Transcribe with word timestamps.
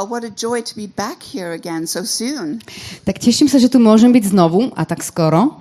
Well, 0.00 0.08
what 0.08 0.24
a 0.24 0.32
joy 0.32 0.64
to 0.64 0.74
be 0.76 0.88
back 0.88 1.20
here 1.20 1.52
again 1.52 1.84
so 1.84 2.08
soon. 2.08 2.64
Tak 3.04 3.20
teším 3.20 3.52
sa, 3.52 3.60
že 3.60 3.68
tu 3.68 3.76
môžem 3.76 4.08
byť 4.08 4.32
znovu 4.32 4.72
a 4.72 4.88
tak 4.88 5.04
skoro. 5.04 5.60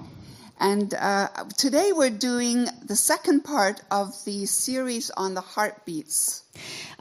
And 0.63 0.95
uh, 0.95 1.27
today 1.59 1.91
we're 1.91 2.07
doing 2.07 2.63
the 2.87 2.95
second 2.95 3.43
part 3.43 3.83
of 3.91 4.15
the 4.23 4.47
series 4.47 5.11
on 5.19 5.35
the 5.35 5.43
heartbeats. 5.43 6.47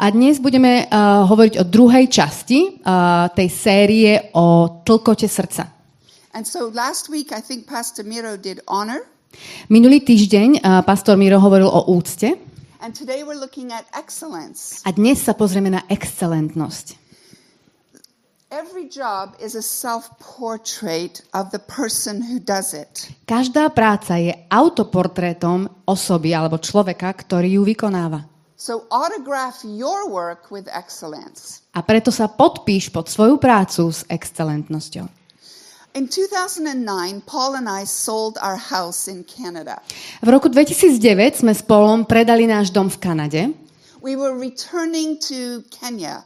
A 0.02 0.10
dnes 0.10 0.42
budeme 0.42 0.90
uh, 0.90 1.30
hovoriť 1.30 1.62
o 1.62 1.64
druhej 1.70 2.10
časti 2.10 2.82
uh, 2.82 3.30
tej 3.30 3.48
série 3.54 4.34
o 4.34 4.82
tlkote 4.82 5.30
srdca. 5.30 5.70
And 6.34 6.42
so 6.42 6.74
last 6.74 7.06
week, 7.06 7.30
I 7.30 7.38
think 7.38 7.70
Pastor 7.70 8.02
Miro 8.02 8.34
did 8.34 8.66
honor. 8.66 9.06
Minulý 9.70 10.02
týždeň 10.02 10.58
uh, 10.58 10.82
pastor 10.82 11.14
Miro 11.14 11.38
hovoril 11.38 11.70
o 11.70 11.86
úcte 11.86 12.34
And 12.82 12.90
today 12.90 13.22
we're 13.22 13.38
looking 13.38 13.70
at 13.70 13.86
excellence. 13.94 14.82
a 14.82 14.90
dnes 14.90 15.22
sa 15.22 15.38
pozrieme 15.38 15.70
na 15.70 15.86
excelentnosť. 15.86 17.06
Každá 23.28 23.64
práca 23.76 24.14
je 24.16 24.32
autoportrétom 24.48 25.68
osoby 25.84 26.32
alebo 26.32 26.56
človeka, 26.56 27.12
ktorý 27.12 27.60
ju 27.60 27.62
vykonáva. 27.68 28.24
So 28.56 28.88
autograph 28.88 29.60
your 29.68 30.08
work 30.08 30.48
with 30.48 30.64
excellence. 30.72 31.60
A 31.76 31.84
preto 31.84 32.08
sa 32.08 32.26
podpíš 32.32 32.88
pod 32.88 33.12
svoju 33.12 33.36
prácu 33.36 33.92
s 33.92 34.08
excelentnosťou. 34.08 35.04
In 35.92 36.08
2009, 36.08 37.28
Paul 37.28 37.60
and 37.60 37.68
I 37.68 37.84
sold 37.84 38.40
our 38.40 38.56
house 38.56 39.12
in 39.12 39.28
Canada. 39.28 39.84
V 40.24 40.28
roku 40.32 40.48
2009 40.48 41.44
sme 41.44 41.52
s 41.52 41.60
Polom 41.60 42.08
predali 42.08 42.48
náš 42.48 42.72
dom 42.72 42.88
v 42.88 42.96
Kanade 42.96 43.42
We 44.00 44.16
were 44.16 44.34
returning 44.34 45.20
to 45.28 45.60
Kenya. 45.68 46.24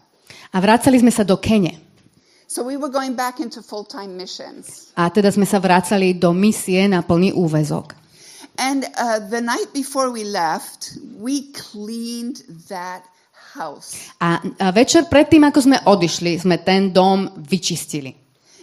a 0.52 0.56
vracali 0.60 1.00
sme 1.00 1.10
sa 1.10 1.24
do 1.24 1.40
Kene. 1.40 1.91
So 2.52 2.60
we 2.62 2.76
were 2.76 2.92
going 2.92 3.16
back 3.16 3.40
into 3.40 3.64
full 3.64 3.88
time 3.88 4.12
missions. 4.20 4.92
A 4.92 5.08
teda 5.08 5.32
sme 5.32 5.48
sa 5.48 5.56
vracali 5.56 6.12
do 6.12 6.36
misie 6.36 6.84
na 6.84 7.00
plný 7.00 7.32
úvezok. 7.32 7.96
And 8.60 8.84
uh, 9.00 9.24
the 9.24 9.40
night 9.40 9.72
before 9.72 10.12
we 10.12 10.28
left, 10.28 11.00
we 11.16 11.48
cleaned 11.56 12.44
that 12.68 13.08
house. 13.56 14.12
A, 14.20 14.44
a 14.60 14.68
večer 14.68 15.08
predtým, 15.08 15.48
ako 15.48 15.64
sme 15.64 15.80
odišli, 15.80 16.44
sme 16.44 16.60
ten 16.60 16.92
dom 16.92 17.32
vyčistili. 17.40 18.12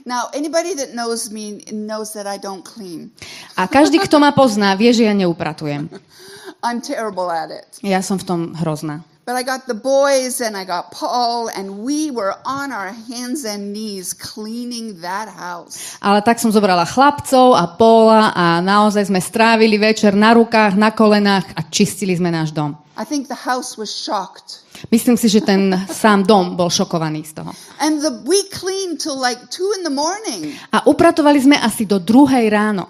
Now, 0.06 0.30
anybody 0.38 0.78
that 0.78 0.94
knows 0.94 1.34
me 1.34 1.66
knows 1.74 2.14
that 2.14 2.30
I 2.30 2.38
don't 2.38 2.62
clean. 2.62 3.10
A 3.58 3.66
každý, 3.66 3.98
kto 4.06 4.22
ma 4.22 4.38
pozná, 4.38 4.78
vie, 4.78 4.94
že 4.94 5.10
ja 5.10 5.18
neupratujem. 5.18 5.90
I'm 6.66 6.78
terrible 6.78 7.34
at 7.34 7.50
it. 7.50 7.82
Ja 7.82 8.06
som 8.06 8.22
v 8.22 8.26
tom 8.30 8.42
hrozná. 8.54 9.02
But 9.30 9.38
I 9.38 9.46
got 9.46 9.70
the 9.70 9.78
boys 9.78 10.42
and 10.42 10.58
I 10.58 10.66
got 10.66 10.90
Paul, 10.90 11.54
and 11.54 11.86
we 11.86 12.10
were 12.10 12.34
on 12.50 12.74
our 12.74 12.90
hands 12.90 13.46
and 13.46 13.70
knees 13.70 14.18
cleaning 14.18 15.06
that 15.06 15.30
house. 15.30 16.02
Ale 16.02 16.26
tak 16.26 16.42
som 16.42 16.50
zobrala 16.50 16.82
chlapcov 16.82 17.54
a 17.54 17.70
Póla 17.78 18.34
a 18.34 18.58
naozaj 18.58 19.06
sme 19.06 19.22
strávili 19.22 19.78
večer 19.78 20.18
na 20.18 20.34
rukách, 20.34 20.74
na 20.74 20.90
kolenách 20.90 21.46
a 21.54 21.62
čistili 21.62 22.18
sme 22.18 22.34
náš 22.34 22.50
dom. 22.58 22.74
I 22.98 23.06
think 23.06 23.30
the 23.30 23.38
house 23.46 23.78
was 23.78 23.94
shocked. 23.94 24.66
Myslím 24.90 25.14
si, 25.14 25.30
že 25.30 25.46
ten 25.46 25.78
sám 25.78 26.26
dom 26.26 26.58
bol 26.58 26.74
šokovaný 26.74 27.22
z 27.30 27.38
toho. 27.38 27.54
And 27.86 28.02
the, 28.02 28.26
we 28.26 28.42
cleaned 28.50 28.98
till 28.98 29.22
like 29.22 29.54
two 29.54 29.70
in 29.78 29.86
the 29.86 29.94
morning. 29.94 30.58
A 30.74 30.90
upratovali 30.90 31.38
sme 31.38 31.54
asi 31.62 31.86
do 31.86 32.02
druhej 32.02 32.50
ráno. 32.50 32.90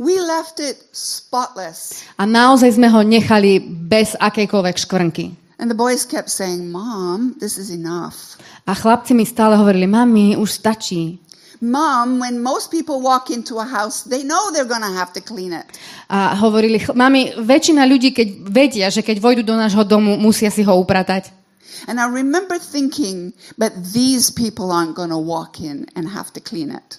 We 0.00 0.16
left 0.16 0.56
it 0.56 0.80
spotless. 0.96 2.08
A 2.16 2.24
naozaj 2.24 2.80
sme 2.80 2.88
ho 2.88 3.04
nechali 3.04 3.60
bez 3.60 4.16
akejkoľvek 4.16 4.76
škvrnky. 4.88 5.39
And 5.60 5.68
the 5.68 5.76
boys 5.76 6.08
kept 6.08 6.32
saying, 6.32 6.72
Mom, 6.72 7.36
this 7.36 7.60
is 7.60 7.68
enough. 7.68 8.40
A 8.64 8.72
chlapci 8.72 9.12
mi 9.12 9.28
stále 9.28 9.60
hovorili, 9.60 9.84
mami, 9.84 10.32
už 10.40 10.48
stačí. 10.50 11.20
Mom, 11.60 12.16
when 12.18 12.40
most 12.40 12.72
people 12.72 13.04
walk 13.04 13.28
into 13.28 13.60
a 13.60 13.68
house, 13.68 14.08
they 14.08 14.24
know 14.24 14.40
they're 14.56 14.64
going 14.64 14.80
to 14.80 14.96
have 14.96 15.12
to 15.12 15.20
clean 15.20 15.52
it. 15.52 15.68
A 16.08 16.32
hovorili, 16.40 16.80
"Ch- 16.80 16.96
mami, 16.96 17.36
väčšina 17.36 17.84
ľudí, 17.84 18.16
keď 18.16 18.28
vedia, 18.48 18.88
že 18.88 19.04
keď 19.04 19.20
vojdu 19.20 19.42
do 19.44 19.52
nášho 19.52 19.84
domu, 19.84 20.16
musia 20.16 20.48
si 20.48 20.64
ho 20.64 20.72
upratať. 20.80 21.28
And 21.88 22.00
I 22.00 22.08
remember 22.08 22.56
thinking, 22.56 23.32
but 23.60 23.72
these 23.92 24.32
people 24.32 24.72
aren't 24.72 24.96
going 24.96 25.12
to 25.12 25.20
walk 25.20 25.60
in 25.60 25.84
and 25.92 26.08
have 26.08 26.32
to 26.32 26.40
clean 26.40 26.72
it. 26.72 26.96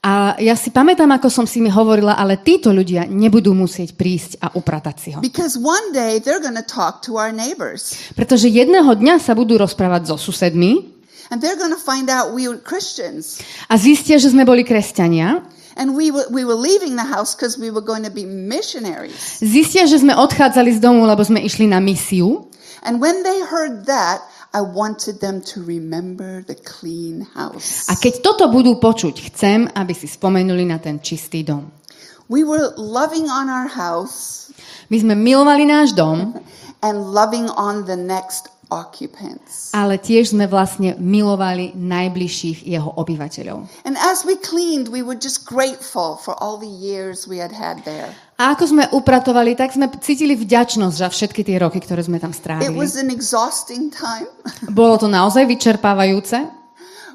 A 0.00 0.32
ja 0.40 0.56
si 0.56 0.72
pamätám, 0.72 1.12
ako 1.12 1.28
som 1.28 1.44
si 1.44 1.60
mi 1.60 1.68
hovorila, 1.68 2.16
ale 2.16 2.40
títo 2.40 2.72
ľudia 2.72 3.04
nebudú 3.04 3.52
musieť 3.52 3.92
prísť 3.92 4.40
a 4.40 4.48
upratať 4.56 4.96
si 4.96 5.08
ho. 5.12 5.20
Because 5.20 5.60
one 5.60 5.92
day 5.92 6.16
they're 6.24 6.40
going 6.40 6.56
to 6.56 6.64
talk 6.64 7.04
to 7.04 7.20
our 7.20 7.28
neighbors 7.28 7.92
Pretože 8.16 8.48
jedného 8.48 8.88
dňa 8.96 9.20
sa 9.20 9.36
budú 9.36 9.60
rozprávať 9.60 10.08
so 10.08 10.16
susedmi 10.16 10.88
and 11.28 11.44
they're 11.44 11.60
going 11.60 11.76
to 11.76 11.78
find 11.78 12.08
out 12.08 12.32
we 12.32 12.48
were 12.48 12.56
Christians. 12.56 13.44
a 13.68 13.76
zistia, 13.76 14.16
že 14.16 14.32
sme 14.32 14.48
boli 14.48 14.64
kresťania. 14.64 15.44
And 15.76 15.92
we 15.92 16.08
were, 16.08 16.24
we 16.32 16.48
were 16.48 16.56
leaving 16.56 16.96
the 16.96 17.04
house 17.04 17.36
because 17.36 17.60
we 17.60 17.68
were 17.68 17.84
going 17.84 18.02
to 18.08 18.12
be 18.12 18.24
missionaries. 18.24 19.36
Zistia, 19.44 19.84
že 19.84 20.00
sme 20.00 20.16
odchádzali 20.16 20.76
z 20.76 20.80
domu, 20.80 21.04
lebo 21.04 21.20
sme 21.20 21.44
išli 21.44 21.68
na 21.68 21.76
misiu. 21.76 22.48
And 22.80 23.04
when 23.04 23.20
they 23.20 23.44
heard 23.44 23.84
that, 23.84 24.24
I 24.50 24.62
wanted 24.66 25.22
them 25.22 25.40
to 25.54 25.62
remember 25.62 26.42
the 26.42 26.58
clean 26.58 27.22
house. 27.38 27.86
A 27.86 27.94
keď 27.94 28.18
toto 28.18 28.50
budú 28.50 28.82
počuť, 28.82 29.30
chcem, 29.30 29.70
aby 29.70 29.94
si 29.94 30.10
spomenuli 30.10 30.66
na 30.66 30.82
ten 30.82 30.98
čistý 30.98 31.46
dom. 31.46 31.70
We 32.30 32.42
were 32.46 32.74
loving 32.78 33.26
on 33.30 33.50
our 33.50 33.70
house 33.70 34.40
My 34.90 34.98
sme 34.98 35.14
milovali 35.14 35.70
náš 35.70 35.94
dom, 35.94 36.34
and 36.82 37.14
loving 37.14 37.46
on 37.54 37.86
the 37.86 37.94
next 37.94 38.50
occupants. 38.70 39.74
ale 39.74 39.98
tiež 39.98 40.32
sme 40.32 40.46
vlastne 40.46 40.94
milovali 40.96 41.74
najbližších 41.74 42.64
jeho 42.64 42.90
obyvateľov. 42.96 43.66
And 43.84 43.98
as 43.98 44.22
we 44.24 44.38
cleaned, 44.38 44.88
we 44.88 45.02
were 45.02 45.18
just 45.18 45.44
grateful 45.44 46.16
for 46.16 46.38
all 46.38 46.56
the 46.56 46.70
years 46.70 47.26
we 47.26 47.36
had 47.36 47.50
had 47.50 47.82
there. 47.84 48.10
A 48.40 48.56
ako 48.56 48.72
sme 48.72 48.84
upratovali, 48.90 49.52
tak 49.52 49.76
sme 49.76 49.90
cítili 50.00 50.32
vďačnosť 50.32 50.96
za 50.96 51.08
všetky 51.12 51.44
tie 51.44 51.60
roky, 51.60 51.76
ktoré 51.76 52.00
sme 52.00 52.16
tam 52.16 52.32
It 52.32 52.40
strávili. 52.40 52.72
was 52.72 52.96
an 52.96 53.12
exhausting 53.12 53.92
time, 53.92 54.30
Bolo 54.72 54.96
to 54.96 55.06
naozaj 55.06 55.44
vyčerpávajúce, 55.44 56.40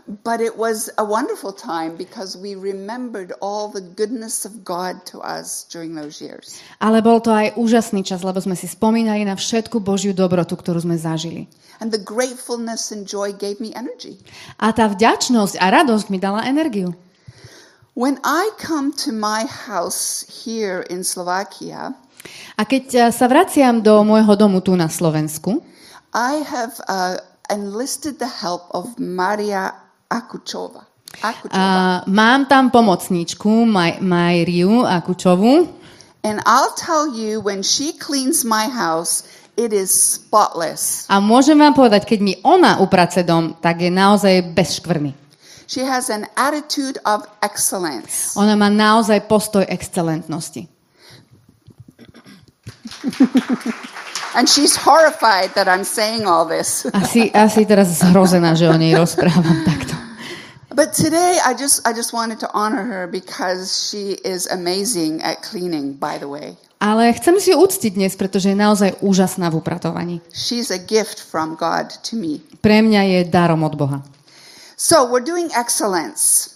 but 0.08 0.42
it 0.42 0.58
was 0.58 0.90
a 0.98 1.06
wonderful 1.06 1.52
time 1.52 1.98
because 1.98 2.38
we 2.38 2.54
remembered 2.54 3.34
all 3.42 3.68
the 3.68 3.82
goodness 3.82 4.46
of 4.46 4.64
God 4.64 5.06
to 5.10 5.20
us 5.22 5.66
during 5.66 5.98
those 5.98 6.22
years. 6.22 6.62
ale 6.78 7.02
bol 7.02 7.18
to 7.22 7.34
aj 7.34 7.58
úžasný 7.58 8.06
čas, 8.06 8.22
lebo 8.22 8.38
sme 8.38 8.54
si 8.54 8.70
spomínali 8.70 9.26
na 9.26 9.34
všetku 9.34 9.82
Božiu 9.82 10.14
dobrotu, 10.14 10.54
ktorú 10.54 10.86
sme 10.86 10.98
zažili. 10.98 11.50
And 11.82 11.92
the 11.92 12.00
gratefulness 12.00 12.94
and 12.94 13.04
joy 13.04 13.34
gave 13.36 13.58
me 13.60 13.74
energy. 13.74 14.22
A 14.62 14.72
tá 14.72 14.88
vďačnosť 14.88 15.58
a 15.60 15.66
radosť 15.82 16.08
mi 16.14 16.22
dala 16.22 16.46
energiu. 16.46 16.94
When 17.96 18.20
I 18.28 18.52
come 18.60 18.92
to 19.08 19.16
my 19.16 19.48
house 19.48 20.28
here 20.28 20.84
in 20.92 21.02
Slovakia, 21.02 21.96
A 22.58 22.66
keď 22.66 22.86
eh, 22.94 23.02
sa 23.14 23.26
vraciam 23.30 23.82
do 23.86 24.02
môjho 24.02 24.34
domu 24.34 24.62
tu 24.62 24.74
na 24.74 24.90
Slovensku, 24.90 25.62
I 26.16 26.42
have 26.48 26.80
uh, 26.88 27.20
enlisted 27.52 28.18
the 28.24 28.30
help 28.30 28.72
of 28.72 28.96
Maria 28.98 29.85
Akuchova. 30.16 30.88
Akuchova. 31.20 31.52
a 31.52 31.64
mám 32.08 32.48
tam 32.48 32.72
pomocníčku 32.72 33.66
Maj, 33.68 34.00
Majriu 34.00 34.88
Akučovu 34.88 35.68
and 36.24 36.40
I'll 36.48 36.74
tell 36.74 37.12
you, 37.12 37.44
when 37.44 37.62
she 37.62 37.94
cleans 37.94 38.42
my 38.44 38.66
house, 38.66 39.28
it 39.60 39.72
is 39.76 39.92
spotless. 39.92 41.06
a 41.12 41.20
môžem 41.20 41.60
vám 41.60 41.76
povedať, 41.76 42.08
keď 42.08 42.20
mi 42.24 42.34
ona 42.42 42.80
uprace 42.80 43.24
dom, 43.24 43.56
tak 43.60 43.84
je 43.84 43.92
naozaj 43.92 44.56
bez 44.56 44.80
škvrny. 44.80 45.14
She 45.66 45.82
has 45.82 46.14
an 46.14 46.30
attitude 46.38 47.02
of 47.06 47.26
excellence. 47.42 48.38
Ona 48.38 48.54
má 48.54 48.70
naozaj 48.70 49.26
postoj 49.26 49.66
excelentnosti. 49.66 50.70
And 54.36 54.46
she's 54.52 54.76
horrified 54.76 55.56
that 55.56 55.68
I'm 55.68 55.88
saying 55.88 56.28
all 56.28 56.46
this. 56.46 56.86
Asi, 56.94 57.32
asi 57.32 57.66
teraz 57.66 57.88
zhrozená, 57.98 58.52
že 58.54 58.68
o 58.68 58.76
nej 58.76 58.92
rozprávam 58.94 59.64
takto. 59.70 59.96
But 60.76 60.92
today 60.92 61.40
I 61.40 61.56
just 61.56 61.88
I 61.88 61.96
just 61.96 62.12
wanted 62.12 62.44
to 62.44 62.52
honor 62.52 62.84
her 62.84 63.08
because 63.08 63.72
she 63.72 64.20
is 64.28 64.44
amazing 64.52 65.24
at 65.24 65.40
cleaning, 65.40 65.96
by 65.96 66.20
the 66.20 66.28
way. 66.28 66.60
Ale 66.84 67.16
chcem 67.16 67.40
si 67.40 67.56
ju 67.56 67.64
uctiť 67.64 67.96
dnes, 67.96 68.12
pretože 68.20 68.52
je 68.52 68.60
naozaj 68.60 69.00
úžasná 69.00 69.48
v 69.48 69.64
upratovaní. 69.64 70.16
She's 70.36 70.76
a 70.76 70.78
gift 70.78 71.24
from 71.24 71.56
God 71.56 71.96
to 72.12 72.20
me. 72.20 72.44
Pre 72.60 72.84
mňa 72.84 73.02
je 73.08 73.20
darom 73.32 73.64
od 73.64 73.80
Boha. 73.80 74.04
So 74.76 75.08
we're 75.08 75.24
doing 75.24 75.48
excellence. 75.56 76.52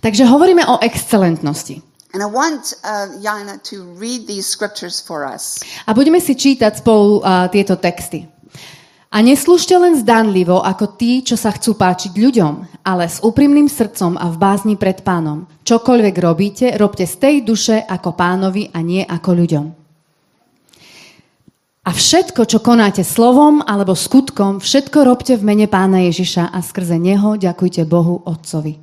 Takže 0.00 0.24
hovoríme 0.24 0.64
o 0.64 0.80
excelentnosti. 0.80 1.84
And 2.16 2.24
I 2.24 2.30
want 2.32 2.72
uh, 2.80 3.20
Jana 3.20 3.60
to 3.68 3.84
read 4.00 4.24
these 4.24 4.48
scriptures 4.48 4.96
for 4.96 5.28
us. 5.28 5.60
A 5.84 5.92
budeme 5.92 6.24
si 6.24 6.32
čítať 6.32 6.80
spolu 6.80 7.20
uh, 7.20 7.52
tieto 7.52 7.76
texty. 7.76 8.24
A 9.08 9.24
neslúžte 9.24 9.72
len 9.72 9.96
zdanlivo 9.96 10.60
ako 10.60 11.00
tí, 11.00 11.24
čo 11.24 11.32
sa 11.32 11.48
chcú 11.56 11.72
páčiť 11.80 12.12
ľuďom, 12.12 12.84
ale 12.84 13.08
s 13.08 13.24
úprimným 13.24 13.64
srdcom 13.64 14.20
a 14.20 14.28
v 14.28 14.36
bázni 14.36 14.76
pred 14.76 15.00
pánom. 15.00 15.48
Čokoľvek 15.64 16.16
robíte, 16.20 16.66
robte 16.76 17.08
z 17.08 17.16
tej 17.16 17.36
duše 17.40 17.80
ako 17.80 18.12
pánovi 18.12 18.68
a 18.68 18.84
nie 18.84 19.00
ako 19.00 19.30
ľuďom. 19.32 19.66
A 21.88 21.90
všetko, 21.96 22.44
čo 22.44 22.60
konáte 22.60 23.00
slovom 23.00 23.64
alebo 23.64 23.96
skutkom, 23.96 24.60
všetko 24.60 25.08
robte 25.08 25.40
v 25.40 25.46
mene 25.56 25.64
pána 25.72 26.04
Ježiša 26.04 26.52
a 26.52 26.60
skrze 26.60 27.00
neho 27.00 27.40
ďakujte 27.40 27.88
Bohu 27.88 28.20
Otcovi. 28.28 28.76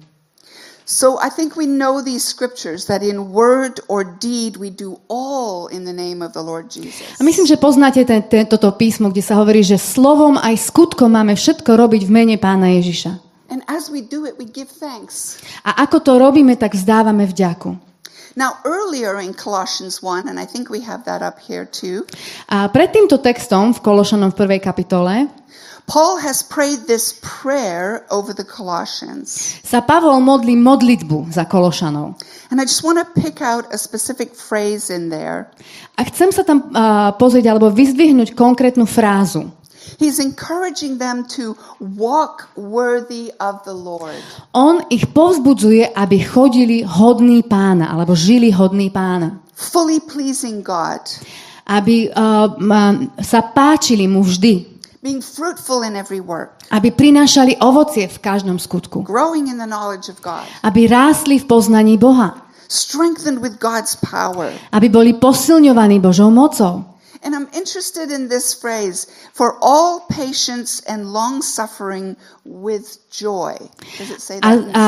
So 0.85 1.17
I 1.17 1.33
think 1.33 1.57
we 1.57 1.65
know 1.65 1.97
these 2.05 2.21
scriptures 2.21 2.85
that 2.93 3.01
in 3.01 3.33
word 3.33 3.81
or 3.89 4.05
deed 4.05 4.61
we 4.61 4.69
do 4.69 5.01
all 5.09 5.65
in 5.65 5.81
the 5.81 5.93
name 5.93 6.21
of 6.21 6.37
the 6.37 6.45
Lord 6.45 6.69
Jesus. 6.69 7.17
A 7.17 7.25
myslím, 7.25 7.49
že 7.49 7.57
poznáte 7.57 8.05
ten, 8.05 8.21
ten, 8.29 8.45
toto 8.45 8.69
písmo, 8.77 9.09
kde 9.09 9.25
sa 9.25 9.33
hovorí, 9.41 9.65
že 9.65 9.81
slovom 9.81 10.37
aj 10.37 10.61
skutkom 10.61 11.09
máme 11.09 11.33
všetko 11.33 11.73
robiť 11.73 12.05
v 12.05 12.11
mene 12.13 12.37
pána 12.37 12.69
Ježiša. 12.77 13.17
And 13.49 13.65
as 13.65 13.89
we 13.89 14.05
do 14.05 14.29
it, 14.29 14.37
we 14.37 14.45
give 14.45 14.69
thanks. 14.69 15.41
A 15.65 15.89
ako 15.89 16.05
to 16.05 16.21
robíme, 16.21 16.53
tak 16.53 16.77
vzdávame 16.77 17.25
vďaku. 17.25 17.81
Now, 18.37 18.61
earlier 18.61 19.17
in 19.17 19.33
Colossians 19.33 20.05
1, 20.05 20.29
and 20.29 20.37
I 20.37 20.45
think 20.45 20.69
we 20.69 20.85
have 20.85 21.01
that 21.09 21.25
up 21.25 21.41
here 21.41 21.65
too, 21.65 22.05
A 22.45 22.69
pred 22.69 22.93
týmto 22.93 23.17
textom 23.17 23.73
v 23.73 23.81
Kološanom 23.81 24.29
v 24.33 24.37
prvej 24.37 24.61
kapitole 24.61 25.33
Paul 25.85 26.17
has 26.17 26.41
prayed 26.41 26.89
this 26.89 27.13
prayer 27.21 28.05
over 28.09 28.33
the 28.33 28.45
Colossians. 28.45 29.61
sa 29.61 29.85
Pavol 29.85 30.17
modlí 30.17 30.57
modlitbu 30.57 31.29
za 31.29 31.45
Kološanov. 31.45 32.17
And 32.49 32.57
I 32.57 32.65
just 32.65 32.81
want 32.81 32.97
to 32.97 33.07
pick 33.13 33.41
out 33.41 33.69
a 33.69 33.77
specific 33.77 34.33
phrase 34.33 34.89
in 34.89 35.13
there. 35.13 35.49
A 35.97 36.05
chcem 36.09 36.33
sa 36.33 36.41
tam 36.41 36.73
uh, 36.73 37.13
pozrieť 37.17 37.53
alebo 37.53 37.69
vyzdvihnúť 37.69 38.33
konkrétnu 38.33 38.89
frázu. 38.89 39.49
He's 40.01 40.17
encouraging 40.17 40.97
them 40.97 41.23
to 41.37 41.53
walk 41.77 42.49
worthy 42.57 43.29
of 43.37 43.61
the 43.69 43.77
Lord. 43.77 44.17
On 44.57 44.81
ich 44.89 45.05
povzbudzuje, 45.13 45.93
aby 45.93 46.17
chodili 46.25 46.81
hodný 46.81 47.45
pána, 47.45 47.93
alebo 47.93 48.17
žili 48.17 48.49
hodný 48.49 48.89
pána. 48.89 49.45
fully 49.55 50.03
pleasing 50.03 50.61
God, 50.65 50.99
Aby 51.65 52.13
uh, 52.13 52.45
sa 53.25 53.41
páčili 53.41 54.05
mu 54.05 54.21
vždy. 54.21 54.74
Being 55.05 55.21
fruitful 55.21 55.85
in 55.85 55.93
every 55.93 56.17
work, 56.17 56.65
Aby 56.73 56.89
prinášali 56.89 57.61
ovocie 57.61 58.09
v 58.09 58.17
každom 58.17 58.57
skutku. 58.57 59.05
growing 59.05 59.45
in 59.45 59.61
the 59.61 59.69
knowledge 59.69 60.09
of 60.09 60.17
God, 60.25 60.49
Aby 60.65 60.89
rástli 60.89 61.37
v 61.37 61.45
poznaní 61.45 62.01
Boha. 62.01 62.41
strengthened 62.65 63.45
with 63.45 63.61
God's 63.61 63.93
power. 64.01 64.49
Aby 64.73 64.89
boli 64.89 65.13
posilňovaní 65.13 66.01
Božou 66.01 66.33
mocou. 66.33 66.97
And 67.25 67.33
I'm 67.33 67.49
interested 67.57 68.13
in 68.13 68.29
this 68.29 68.53
phrase 68.53 69.09
for 69.33 69.57
all 69.57 70.05
patience 70.09 70.77
and 70.85 71.09
long 71.09 71.41
suffering 71.41 72.13
with 72.45 73.01
joy. 73.09 73.57
Does 73.97 74.09
it 74.13 74.21
say 74.21 74.37
A, 74.45 74.53
that? 74.53 74.61
in 74.61 74.69
a 74.73 74.85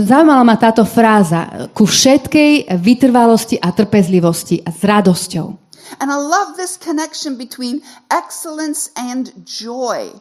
zaujímala 0.00 0.40
ma 0.40 0.56
táto 0.56 0.88
fráza 0.88 1.68
ku 1.76 1.84
všetkej 1.84 2.64
vytrvalosti 2.80 3.60
a 3.60 3.76
trpezlivosti 3.76 4.64
a 4.64 4.72
s 4.72 4.80
radosťou. 4.80 5.69
And 5.98 6.12
I 6.12 6.18
love 6.20 6.54
this 6.54 6.78
connection 6.78 7.34
between 7.34 7.82
excellence 8.06 8.94
and 8.94 9.34
joy. 9.42 10.14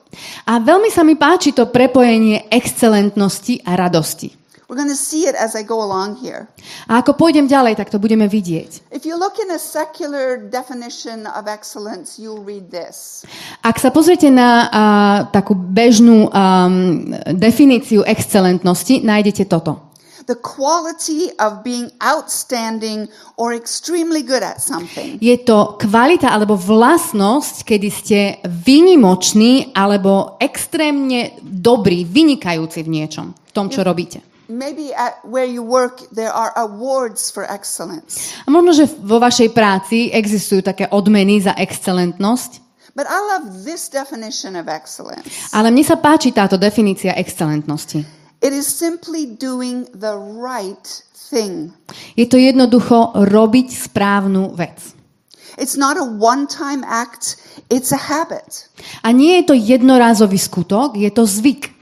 A 0.50 0.58
veľmi 0.58 0.90
sa 0.90 1.06
mi 1.06 1.14
páči 1.14 1.54
to 1.54 1.70
prepojenie 1.70 2.50
excelentnosti 2.50 3.62
a 3.68 3.78
radosti. 3.78 4.40
We're 4.70 4.78
going 4.78 4.94
to 4.94 4.96
see 4.96 5.26
it 5.26 5.34
as 5.34 5.58
I 5.58 5.66
go 5.66 5.82
along 5.82 6.22
here. 6.22 6.46
A 6.86 7.02
ako 7.02 7.18
pôjdem 7.18 7.50
ďalej, 7.50 7.74
tak 7.82 7.90
to 7.90 7.98
budeme 7.98 8.30
vidieť. 8.30 8.94
If 8.94 9.02
you 9.02 9.18
look 9.18 9.42
in 9.42 9.50
a 9.50 9.58
secular 9.58 10.38
definition 10.38 11.26
of 11.26 11.50
excellence, 11.50 12.22
you'll 12.22 12.46
read 12.46 12.70
this. 12.70 13.26
Ak 13.66 13.82
sa 13.82 13.90
pozriete 13.90 14.30
na 14.30 14.70
a, 14.70 14.84
takú 15.34 15.58
bežnú 15.58 16.30
um, 16.30 17.02
definíciu 17.34 18.06
excelentnosti, 18.06 19.02
nájdete 19.02 19.50
toto. 19.50 19.89
The 20.30 20.38
quality 20.38 21.34
of 21.42 21.66
being 21.66 21.90
outstanding 21.98 23.10
or 23.34 23.50
extremely 23.58 24.22
good 24.22 24.46
at 24.46 24.62
something. 24.62 25.18
Je 25.18 25.34
to 25.42 25.74
kvalita 25.82 26.30
alebo 26.30 26.54
vlastnosť, 26.54 27.66
kedy 27.66 27.90
ste 27.90 28.20
výnimoční 28.46 29.74
alebo 29.74 30.38
extrémne 30.38 31.34
dobrí, 31.42 32.06
vynikajúci 32.06 32.86
v 32.86 32.90
niečom, 32.94 33.34
v 33.34 33.52
tom, 33.58 33.74
čo 33.74 33.82
robíte. 33.82 34.22
Maybe 34.50 34.94
at 34.94 35.18
where 35.26 35.50
you 35.50 35.66
work, 35.66 36.06
there 36.14 36.30
are 36.34 36.54
awards 36.54 37.34
for 37.34 37.50
excellence. 37.50 38.34
A 38.46 38.54
možno, 38.54 38.74
že 38.74 38.86
vo 38.86 39.18
vašej 39.18 39.50
práci 39.50 40.14
existujú 40.14 40.62
také 40.62 40.86
odmeny 40.94 41.42
za 41.42 41.58
excelentnosť, 41.58 42.70
But 42.94 43.06
I 43.10 43.18
love 43.18 43.64
this 43.66 43.88
definition 43.90 44.54
of 44.58 44.70
excellence. 44.70 45.26
ale 45.54 45.74
mne 45.74 45.86
sa 45.86 45.98
páči 45.98 46.34
táto 46.34 46.58
definícia 46.58 47.18
excelentnosti. 47.18 48.19
It 48.40 48.56
is 48.56 48.68
simply 48.68 49.28
doing 49.28 49.92
the 49.92 50.16
right 50.16 50.88
thing. 51.12 51.76
Je 52.16 52.24
to 52.24 52.40
jednoducho 52.40 53.12
robiť 53.16 53.68
správnu 53.68 54.56
vec. 54.56 54.96
It's 55.60 55.76
not 55.76 56.00
a 56.00 56.08
one 56.08 56.48
time 56.48 56.88
act, 56.88 57.36
it's 57.68 57.92
a 57.92 58.00
habit. 58.00 58.72
A 59.04 59.12
nie 59.12 59.44
je 59.44 59.52
to 59.52 59.56
jednorázový 59.60 60.40
skutok, 60.40 60.96
je 60.96 61.12
to 61.12 61.28
zvyk. 61.28 61.76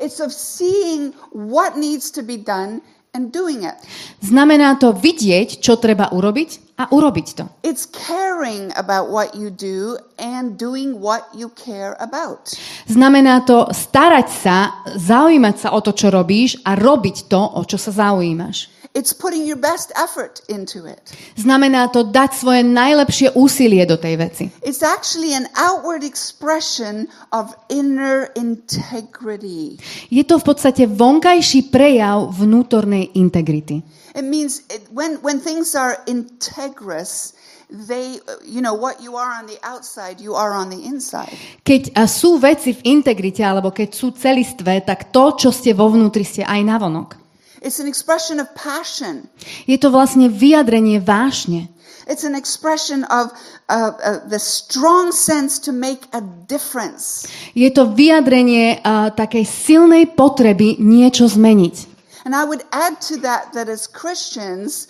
It's 0.00 0.24
of 0.24 0.32
seeing 0.32 1.12
what 1.36 1.76
needs 1.76 2.08
to 2.16 2.24
be 2.24 2.40
done 2.40 2.80
and 3.12 3.28
doing 3.28 3.68
it. 3.68 3.76
Znamená 4.24 4.80
to 4.80 4.96
vidieť, 4.96 5.60
čo 5.60 5.76
treba 5.76 6.08
urobiť 6.08 6.69
a 6.80 6.88
urobiť 6.88 7.28
to. 7.36 7.44
It's 7.60 7.84
caring 7.84 8.72
about 8.80 9.12
what 9.12 9.36
you 9.36 9.52
do 9.52 10.00
and 10.16 10.56
doing 10.56 10.96
what 10.96 11.28
you 11.36 11.52
care 11.52 11.92
about. 12.00 12.56
Znamená 12.88 13.44
to 13.44 13.68
starať 13.68 14.28
sa, 14.32 14.56
zaujímať 14.96 15.56
sa 15.60 15.68
o 15.76 15.84
to, 15.84 15.92
čo 15.92 16.08
robíš 16.08 16.56
a 16.64 16.72
robiť 16.72 17.28
to, 17.28 17.40
o 17.40 17.60
čo 17.68 17.76
sa 17.76 17.92
zaujímaš. 17.92 18.80
It's 18.90 19.14
putting 19.14 19.46
your 19.46 19.60
best 19.60 19.94
effort 19.94 20.42
into 20.50 20.82
it. 20.82 21.14
Znamená 21.38 21.94
to 21.94 22.02
dať 22.02 22.34
svoje 22.34 22.66
najlepšie 22.66 23.38
úsilie 23.38 23.86
do 23.86 23.94
tej 23.94 24.18
veci. 24.18 24.44
It's 24.66 24.82
actually 24.82 25.30
an 25.30 25.46
outward 25.54 26.02
expression 26.02 27.06
of 27.30 27.54
inner 27.70 28.34
integrity. 28.34 29.78
Je 30.10 30.26
to 30.26 30.42
v 30.42 30.44
podstate 30.44 30.90
vonkajší 30.90 31.70
prejav 31.70 32.34
vnútornej 32.34 33.14
integrity. 33.14 33.99
It 34.14 34.24
means 34.24 34.62
it, 34.70 34.86
when, 34.90 35.22
when 35.22 35.38
things 35.38 35.74
are 35.74 36.02
integrous, 36.06 37.34
they, 37.70 38.18
you 38.44 38.60
know, 38.60 38.74
what 38.74 39.00
you 39.00 39.16
are 39.16 39.30
on 39.38 39.46
the 39.46 39.58
outside, 39.62 40.20
you 40.20 40.34
are 40.34 40.52
on 40.52 40.70
the 40.70 40.82
inside. 40.82 41.30
Keď 41.62 41.94
a, 41.94 42.10
sú 42.10 42.38
veci 42.42 42.74
v 42.74 42.82
integrite, 42.98 43.46
alebo 43.46 43.70
keď 43.70 43.88
sú 43.94 44.10
celistvé, 44.10 44.82
tak 44.82 45.14
to, 45.14 45.38
čo 45.38 45.50
ste 45.54 45.70
vo 45.70 45.86
vnútri, 45.86 46.26
ste 46.26 46.42
aj 46.42 46.60
navonok. 46.66 47.14
It's 47.62 47.78
an 47.78 47.86
expression 47.86 48.40
of 48.40 48.50
passion. 48.56 49.28
Je 49.68 49.76
to 49.76 49.92
vlastne 49.92 50.32
vyjadrenie 50.32 50.98
vášne. 50.98 51.68
It's 52.10 52.24
an 52.24 52.34
expression 52.34 53.04
of 53.06 53.30
uh, 53.68 53.94
uh, 54.02 54.26
the 54.26 54.40
strong 54.40 55.12
sense 55.12 55.60
to 55.62 55.70
make 55.70 56.08
a 56.10 56.24
difference. 56.50 57.28
Je 57.54 57.70
to 57.70 57.86
vyjadrenie 57.94 58.82
uh, 58.82 59.14
takej 59.14 59.46
silnej 59.46 60.10
potreby 60.10 60.80
niečo 60.82 61.30
zmeniť. 61.30 61.89
And 62.24 62.34
I 62.34 62.44
would 62.44 62.62
add 62.72 63.00
to 63.02 63.16
that 63.18 63.52
that 63.54 63.68
as 63.68 63.86
Christians, 63.86 64.88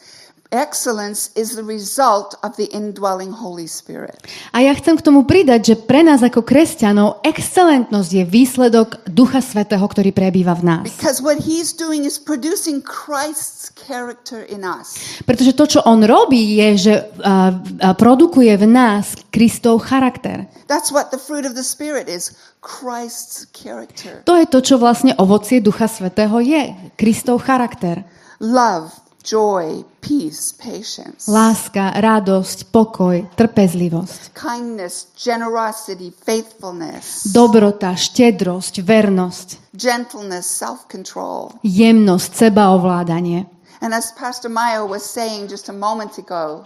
excellence 0.50 1.30
is 1.38 1.54
the 1.54 1.62
result 1.62 2.35
of 2.42 2.59
the 2.59 2.66
indwelling 2.75 3.30
Holy 3.30 3.66
Spirit. 3.66 4.19
A 4.50 4.62
ja 4.66 4.75
chcem 4.75 4.99
k 4.99 5.02
tomu 5.02 5.23
pridať, 5.23 5.75
že 5.75 5.75
pre 5.78 6.02
nás 6.02 6.21
ako 6.23 6.42
kresťanov 6.42 7.23
excelentnosť 7.23 8.11
je 8.11 8.25
výsledok 8.26 9.07
Ducha 9.07 9.38
Svetého, 9.40 9.83
ktorý 9.83 10.11
prebýva 10.11 10.59
v 10.59 10.62
nás. 10.66 10.85
Because 10.87 11.23
what 11.23 11.38
he's 11.38 11.71
doing 11.71 12.02
is 12.02 12.19
producing 12.19 12.83
Christ's 12.83 13.71
character 13.75 14.42
in 14.47 14.66
us. 14.66 14.99
Pretože 15.23 15.54
to, 15.54 15.64
čo 15.66 15.80
on 15.87 16.02
robí, 16.02 16.59
je, 16.59 16.69
že 16.90 16.95
uh, 16.99 17.54
uh, 17.54 17.95
produkuje 17.95 18.52
v 18.59 18.66
nás 18.66 19.14
Kristov 19.30 19.87
charakter. 19.87 20.50
That's 20.66 20.90
what 20.90 21.14
the 21.14 21.19
fruit 21.19 21.47
of 21.47 21.54
the 21.54 21.64
Spirit 21.64 22.11
is 22.11 22.35
Christ's 22.61 23.47
character. 23.54 24.21
To 24.26 24.37
je 24.37 24.47
to, 24.50 24.59
čo 24.61 24.76
vlastne 24.76 25.14
ovocie 25.16 25.62
Ducha 25.62 25.88
Svetého 25.88 26.42
je. 26.42 26.75
Kristov 26.99 27.47
charakter. 27.47 28.04
Love, 28.40 28.92
joy, 29.22 29.84
peace, 30.00 30.52
patience, 30.52 31.28
Láska, 31.28 31.92
radosť, 31.96 32.72
pokoj, 32.72 33.24
trpezlivosť, 33.36 34.32
kindness, 34.32 35.12
generosity, 35.14 36.10
faithfulness, 36.10 37.28
dobrota, 37.30 37.92
štedrosť, 37.94 38.80
vernosť, 38.80 39.48
gentleness, 39.76 40.48
self 40.48 40.88
control. 40.88 41.52
jemnosť, 41.62 42.48
sebaovládanie. 42.48 43.44
And 43.80 43.96
as 43.96 44.12
Pastor 44.12 44.52
Mayo 44.52 44.84
was 44.84 45.00
saying 45.00 45.48
just 45.48 45.68
a 45.68 45.76
moment 45.76 46.16
ago, 46.20 46.64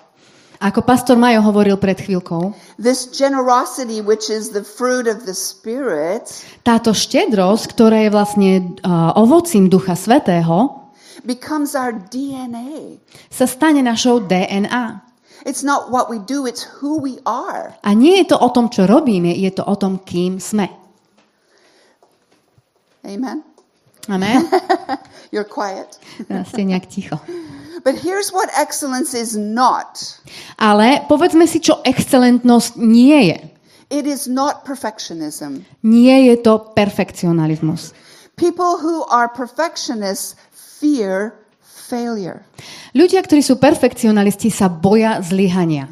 Ako 0.64 0.87
pastor 0.87 1.18
Majo 1.18 1.42
hovoril 1.44 1.76
pred 1.76 1.99
chvíľkou, 1.99 2.54
this 2.80 3.11
generosity, 3.11 4.00
which 4.00 4.30
is 4.32 4.54
the 4.54 4.62
fruit 4.64 5.04
of 5.04 5.26
the 5.28 5.34
Spirit, 5.34 6.30
táto 6.64 6.94
štedrosť, 6.94 7.75
ktorá 7.75 8.06
je 8.06 8.11
vlastne 8.14 8.50
uh, 8.80 9.12
ovocím 9.18 9.68
Ducha 9.68 9.92
Svetého, 9.99 10.84
becomes 11.23 11.78
our 11.78 11.94
DNA. 11.94 12.99
sa 13.30 13.47
stane 13.47 13.78
našou 13.87 14.26
DNA. 14.26 15.00
It's 15.44 15.62
not 15.62 15.92
what 15.92 16.09
we 16.09 16.18
do, 16.18 16.49
it's 16.49 16.64
who 16.80 16.99
we 16.99 17.21
are. 17.28 17.76
A 17.85 17.92
nie 17.92 18.16
je 18.25 18.33
to 18.33 18.40
o 18.40 18.49
tom, 18.49 18.73
čo 18.73 18.88
robíme, 18.88 19.28
je 19.30 19.52
to 19.52 19.62
o 19.62 19.76
tom, 19.76 20.00
kým 20.00 20.40
sme. 20.40 20.73
Amen. 23.04 23.44
Amen. 24.09 24.49
You're 25.33 25.44
quiet. 25.44 26.00
Ste 26.28 26.64
nejak 26.64 26.88
ticho. 26.88 27.21
But 27.85 28.00
here's 28.00 28.33
what 28.33 28.49
excellence 28.56 29.12
is 29.12 29.37
not 29.37 30.00
Ale 30.56 31.04
povedzme 31.04 31.44
si, 31.44 31.61
čo 31.61 31.85
excelentnosť 31.85 32.80
nie 32.80 33.28
je. 33.28 33.38
it 33.92 34.09
is 34.09 34.25
not 34.25 34.64
perfectionism. 34.64 35.68
Nie 35.85 36.33
je 36.33 36.40
to 36.40 36.73
perfekcionalizmus. 36.73 37.92
People 38.40 38.80
who 38.80 39.04
are 39.12 39.28
perfectionists 39.28 40.35
fear 40.81 41.45
failure. 41.85 42.43
Ľudia, 42.97 43.21
ktorí 43.23 43.45
sú 43.45 43.61
perfekcionalisti, 43.61 44.49
sa 44.49 44.71
boja 44.73 45.21
zlyhania. 45.21 45.90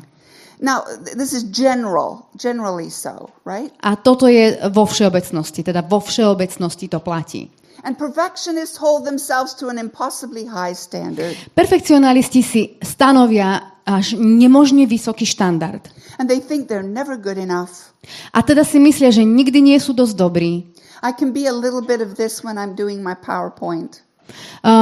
Now, 0.62 0.87
th- 0.87 1.19
this 1.19 1.35
is 1.35 1.43
general, 1.51 2.31
generally 2.39 2.87
so, 2.87 3.35
right? 3.43 3.75
A 3.83 3.99
toto 3.99 4.31
je 4.31 4.55
vo 4.71 4.87
všeobecnosti, 4.87 5.67
teda 5.67 5.83
vo 5.83 5.99
všeobecnosti 5.99 6.87
to 6.87 7.03
platí. 7.03 7.51
And 7.83 7.99
perfectionists 7.99 8.79
hold 8.79 9.03
themselves 9.03 9.59
to 9.59 9.67
an 9.67 9.75
impossibly 9.75 10.47
high 10.47 10.71
standard. 10.71 11.35
Perfekcionalisti 11.59 12.41
si 12.47 12.79
stanovia 12.79 13.83
až 13.83 14.15
nemožne 14.15 14.87
vysoký 14.87 15.27
štandard. 15.27 15.91
And 16.23 16.31
they 16.31 16.39
think 16.39 16.71
they're 16.71 16.87
never 16.87 17.19
good 17.19 17.43
enough. 17.43 17.91
A 18.31 18.47
teda 18.47 18.62
si 18.62 18.79
myslia, 18.79 19.11
že 19.11 19.27
nikdy 19.27 19.59
nie 19.59 19.79
sú 19.83 19.91
dosť 19.91 20.15
dobrí. 20.15 20.71
I 21.03 21.11
can 21.11 21.35
be 21.35 21.51
a 21.51 21.55
little 21.55 21.83
bit 21.83 21.99
of 21.99 22.15
this 22.15 22.47
when 22.47 22.55
I'm 22.55 22.79
doing 22.79 23.03
my 23.03 23.19
PowerPoint. 23.19 24.07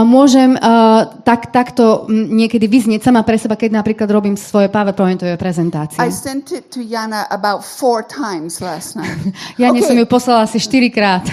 Môžem 0.05 0.61
tak, 1.25 1.57
takto 1.57 2.05
niekedy 2.13 2.69
vyznieť 2.69 3.01
sama 3.09 3.25
pre 3.25 3.41
seba, 3.41 3.57
keď 3.57 3.81
napríklad 3.81 4.09
robím 4.13 4.37
svoje 4.37 4.69
PowerPointové 4.69 5.41
prezentácie. 5.41 5.97
I 5.97 6.13
sent 6.13 6.53
it 6.53 6.69
to 6.77 6.85
Jana 6.85 7.25
about 7.33 7.65
four 7.65 8.05
times 8.05 8.61
last 8.61 8.93
night. 8.93 9.33
Ja 9.63 9.73
nie 9.73 9.81
som 9.81 9.97
okay, 9.97 10.05
ju 10.05 10.07
poslala 10.07 10.45
asi 10.45 10.61
4 10.61 10.93
krát. 10.93 11.25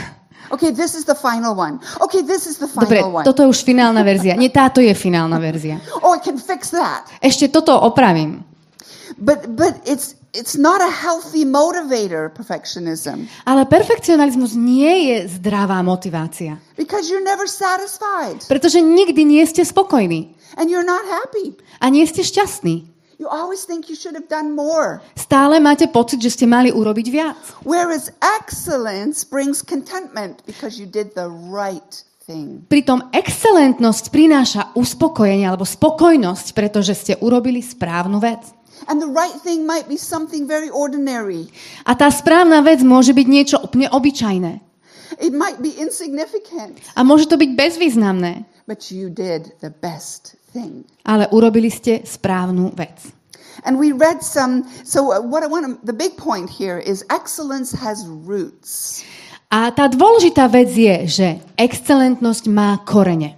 okay, 0.47 0.71
this 0.71 0.95
is 0.95 1.03
the 1.03 1.15
final 1.15 1.59
one. 1.59 1.83
Okay, 1.99 2.23
this 2.23 2.47
is 2.47 2.55
the 2.55 2.71
Dobre, 2.71 3.03
final 3.03 3.11
one. 3.19 3.25
toto 3.27 3.43
je 3.43 3.51
už 3.51 3.59
finálna 3.67 3.99
verzia. 4.03 4.39
Nie, 4.39 4.47
táto 4.47 4.79
je 4.79 4.95
finálna 4.95 5.35
verzia. 5.43 5.83
Oh, 5.99 6.15
I 6.15 6.19
can 6.23 6.39
fix 6.39 6.71
that. 6.71 7.03
Ešte 7.19 7.51
toto 7.51 7.75
opravím. 7.75 8.47
But 9.19 9.51
but 9.59 9.75
it's 9.83 10.15
it's 10.37 10.53
not 10.53 10.77
a 10.79 10.87
healthy 10.93 11.41
motivator, 11.43 12.29
perfectionism, 12.29 13.25
Ale 13.43 13.65
perfekcionalizmus 13.65 14.53
nie 14.53 15.09
je 15.09 15.41
zdravá 15.41 15.81
motivácia. 15.81 16.61
because 16.77 17.09
you're 17.09 17.25
never 17.25 17.49
satisfied 17.49 18.45
Pretože 18.45 18.77
nikdy 18.79 19.25
nie 19.25 19.41
ste 19.49 19.65
spokojní. 19.65 20.37
and 20.61 20.69
you're 20.69 20.85
not 20.85 21.01
happy. 21.09 21.57
A 21.81 21.89
nie 21.89 22.05
ste 22.05 22.21
šťastní. 22.21 22.93
You 23.17 23.25
always 23.25 23.65
think 23.65 23.89
you 23.89 23.97
should 23.97 24.13
have 24.13 24.29
done 24.29 24.53
more. 24.53 25.01
Stále 25.17 25.57
máte 25.57 25.89
pocit, 25.89 26.21
že 26.21 26.29
ste 26.37 26.45
mali 26.45 26.69
urobiť 26.69 27.07
viac. 27.09 27.37
Whereas 27.65 28.13
excellence 28.21 29.25
brings 29.25 29.65
contentment 29.65 30.45
because 30.45 30.77
you 30.77 30.85
did 30.85 31.17
the 31.17 31.25
right 31.49 32.05
thing. 32.29 32.61
Pritom 32.69 33.09
excelentnosť 33.09 34.13
prináša 34.13 34.61
uspokojenie 34.77 35.49
alebo 35.49 35.65
spokojnosť, 35.65 36.53
pretože 36.53 36.93
ste 36.93 37.13
urobili 37.17 37.65
správnu 37.65 38.21
vec. 38.21 38.56
And 38.85 39.01
the 39.01 39.09
right 39.09 39.33
thing 39.41 39.65
might 39.65 39.89
be 39.89 39.97
something 39.97 40.45
very 40.45 40.69
ordinary. 40.69 41.49
A 41.83 41.97
tá 41.97 42.07
správna 42.13 42.61
vec 42.61 42.85
môže 42.85 43.11
byť 43.17 43.27
niečo 43.27 43.57
úplne 43.57 43.89
obyčajné. 43.89 44.61
It 45.17 45.33
might 45.33 45.57
be 45.57 45.73
insignificant, 45.81 46.77
A 46.93 47.01
môže 47.01 47.25
to 47.25 47.41
byť 47.41 47.57
bezvýznamné. 47.57 48.45
but 48.67 48.91
you 48.91 49.09
did 49.09 49.55
the 49.63 49.71
best 49.71 50.35
thing. 50.53 50.83
Ale 51.07 51.25
urobili 51.31 51.71
ste 51.71 52.03
správnu 52.05 52.75
vec. 52.75 53.15
And 53.65 53.79
we 53.81 53.89
read 53.95 54.21
some. 54.21 54.67
So 54.85 55.09
uh, 55.09 55.23
what 55.23 55.41
I 55.41 55.49
want 55.49 55.81
the 55.81 55.95
big 55.95 56.13
point 56.19 56.45
here 56.51 56.77
is 56.77 57.01
excellence 57.09 57.73
has 57.73 58.05
roots. 58.05 59.01
A 59.47 59.71
tá 59.71 59.87
dôležitá 59.87 60.45
vec 60.51 60.69
je, 60.75 61.07
že 61.07 61.27
excelentnosť 61.55 62.51
má 62.51 62.77
korene. 62.83 63.36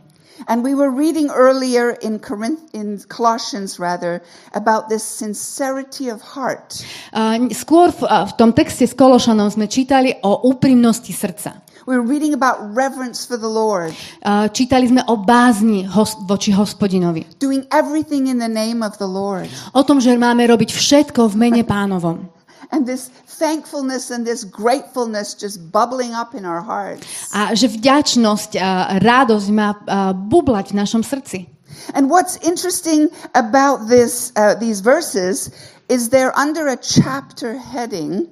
And 0.50 0.66
we 0.66 0.74
were 0.74 0.90
reading 0.90 1.30
earlier 1.30 1.94
in 2.02 2.18
Corinth, 2.18 2.74
in 2.74 2.98
Colossians 3.06 3.78
rather, 3.78 4.26
about 4.58 4.90
this 4.90 5.06
sincerity 5.06 6.10
of 6.10 6.26
heart. 6.34 6.74
Skôr 7.54 7.94
v, 7.94 8.02
v 8.10 8.34
tom 8.34 8.50
texte 8.58 8.90
s 8.90 8.98
Kološanom 8.98 9.54
sme 9.54 9.70
čítali 9.70 10.18
o 10.26 10.50
úprimnosti 10.50 11.14
srdca. 11.14 11.62
We 11.86 11.94
were 11.94 12.06
reading 12.06 12.34
about 12.34 12.66
reverence 12.74 13.26
for 13.30 13.38
the 13.38 13.50
Lord, 13.50 13.94
Čítali 14.54 14.90
sme 14.90 15.06
o 15.06 15.22
bázni 15.22 15.86
hos- 15.86 16.18
voči 16.26 16.50
hospodinovi. 16.50 17.26
doing 17.38 17.70
everything 17.70 18.26
in 18.26 18.42
the 18.42 18.50
name 18.50 18.82
of 18.82 18.98
the 18.98 19.10
Lord. 19.10 19.50
O 19.78 19.86
tom, 19.86 20.02
že 20.02 20.18
máme 20.18 20.50
robiť 20.50 20.74
všetko 20.74 21.30
v 21.30 21.36
mene 21.38 21.62
pánovom. 21.62 22.30
And 22.70 22.86
this 22.86 23.10
thankfulness 23.26 24.14
and 24.14 24.26
this 24.26 24.46
gratefulness 24.46 25.34
just 25.34 25.72
bubbling 25.74 26.14
up 26.14 26.38
in 26.38 26.46
our 26.46 26.62
hearts. 26.62 27.02
A 27.34 27.58
že 27.58 27.66
vďačnosť 27.66 28.52
a 28.62 29.02
radosť 29.02 29.48
má 29.50 29.74
bublať 30.14 30.72
v 30.74 30.76
našom 30.78 31.02
srdci. 31.02 31.50
And 31.94 32.10
what's 32.10 32.38
interesting 32.46 33.10
about 33.34 33.88
this, 33.90 34.32
uh, 34.36 34.54
these 34.56 34.82
verses 34.82 35.50
is 35.90 36.10
they're 36.10 36.36
under 36.38 36.68
a 36.68 36.78
chapter 36.78 37.58
heading 37.58 38.30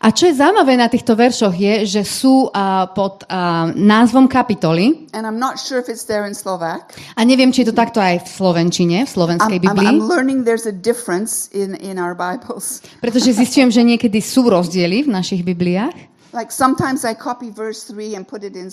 A 0.00 0.12
čo 0.12 0.28
je 0.28 0.36
zaujímavé 0.36 0.76
na 0.76 0.86
týchto 0.92 1.16
veršoch 1.16 1.56
je, 1.56 1.88
že 1.88 2.02
sú 2.04 2.52
a, 2.52 2.88
pod 2.92 3.24
a, 3.26 3.72
názvom 3.72 4.28
kapitoly 4.28 5.08
and 5.16 5.24
I'm 5.24 5.40
not 5.40 5.56
sure 5.56 5.80
if 5.80 5.88
it's 5.88 6.04
there 6.04 6.28
in 6.28 6.36
Slovak. 6.36 6.92
a 7.16 7.20
neviem, 7.24 7.50
či 7.54 7.64
je 7.64 7.72
to 7.72 7.76
takto 7.76 8.00
aj 8.00 8.24
v 8.24 8.28
Slovenčine, 8.28 8.98
v 9.04 9.10
slovenskej 9.10 9.58
I'm, 9.58 9.64
I'm, 9.64 9.74
Biblii, 9.76 9.88
I'm 9.88 10.04
learning 10.04 10.38
there's 10.44 10.68
a 10.68 10.74
difference 10.74 11.48
in, 11.56 11.76
in 11.80 11.96
our 11.96 12.12
Bibles. 12.12 12.84
pretože 13.04 13.32
zistujem, 13.32 13.72
že 13.72 13.82
niekedy 13.84 14.20
sú 14.20 14.48
rozdiely 14.48 15.06
v 15.06 15.10
našich 15.10 15.40
Bibliách. 15.44 15.96
Like 16.36 16.52
sometimes 16.52 17.04
I 17.08 17.16
copy 17.16 17.48
verse 17.48 17.88
3 17.88 18.20
and 18.20 18.28
put 18.28 18.44
it 18.44 18.52
in, 18.52 18.68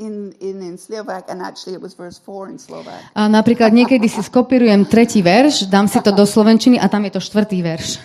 in, 0.00 0.32
in, 0.40 0.62
in 0.64 0.76
Slovak, 0.80 1.28
and 1.28 1.44
actually 1.44 1.76
it 1.76 1.82
was 1.82 1.92
verse 1.92 2.16
4 2.16 2.48
in 2.48 2.58
Slovak. 2.58 2.96
A 3.12 3.28
napríklad 3.28 3.74
niekedy 3.76 4.08
si 4.08 4.24
skopírujem 4.24 4.88
tretí 4.88 5.20
verš, 5.20 5.68
dám 5.68 5.84
si 5.84 6.00
to 6.00 6.10
do 6.14 6.24
slovenčiny 6.34 6.80
a 6.80 6.88
tam 6.88 7.04
je 7.04 7.12
to 7.12 7.20
štvrtý 7.20 7.60
verš. 7.60 8.00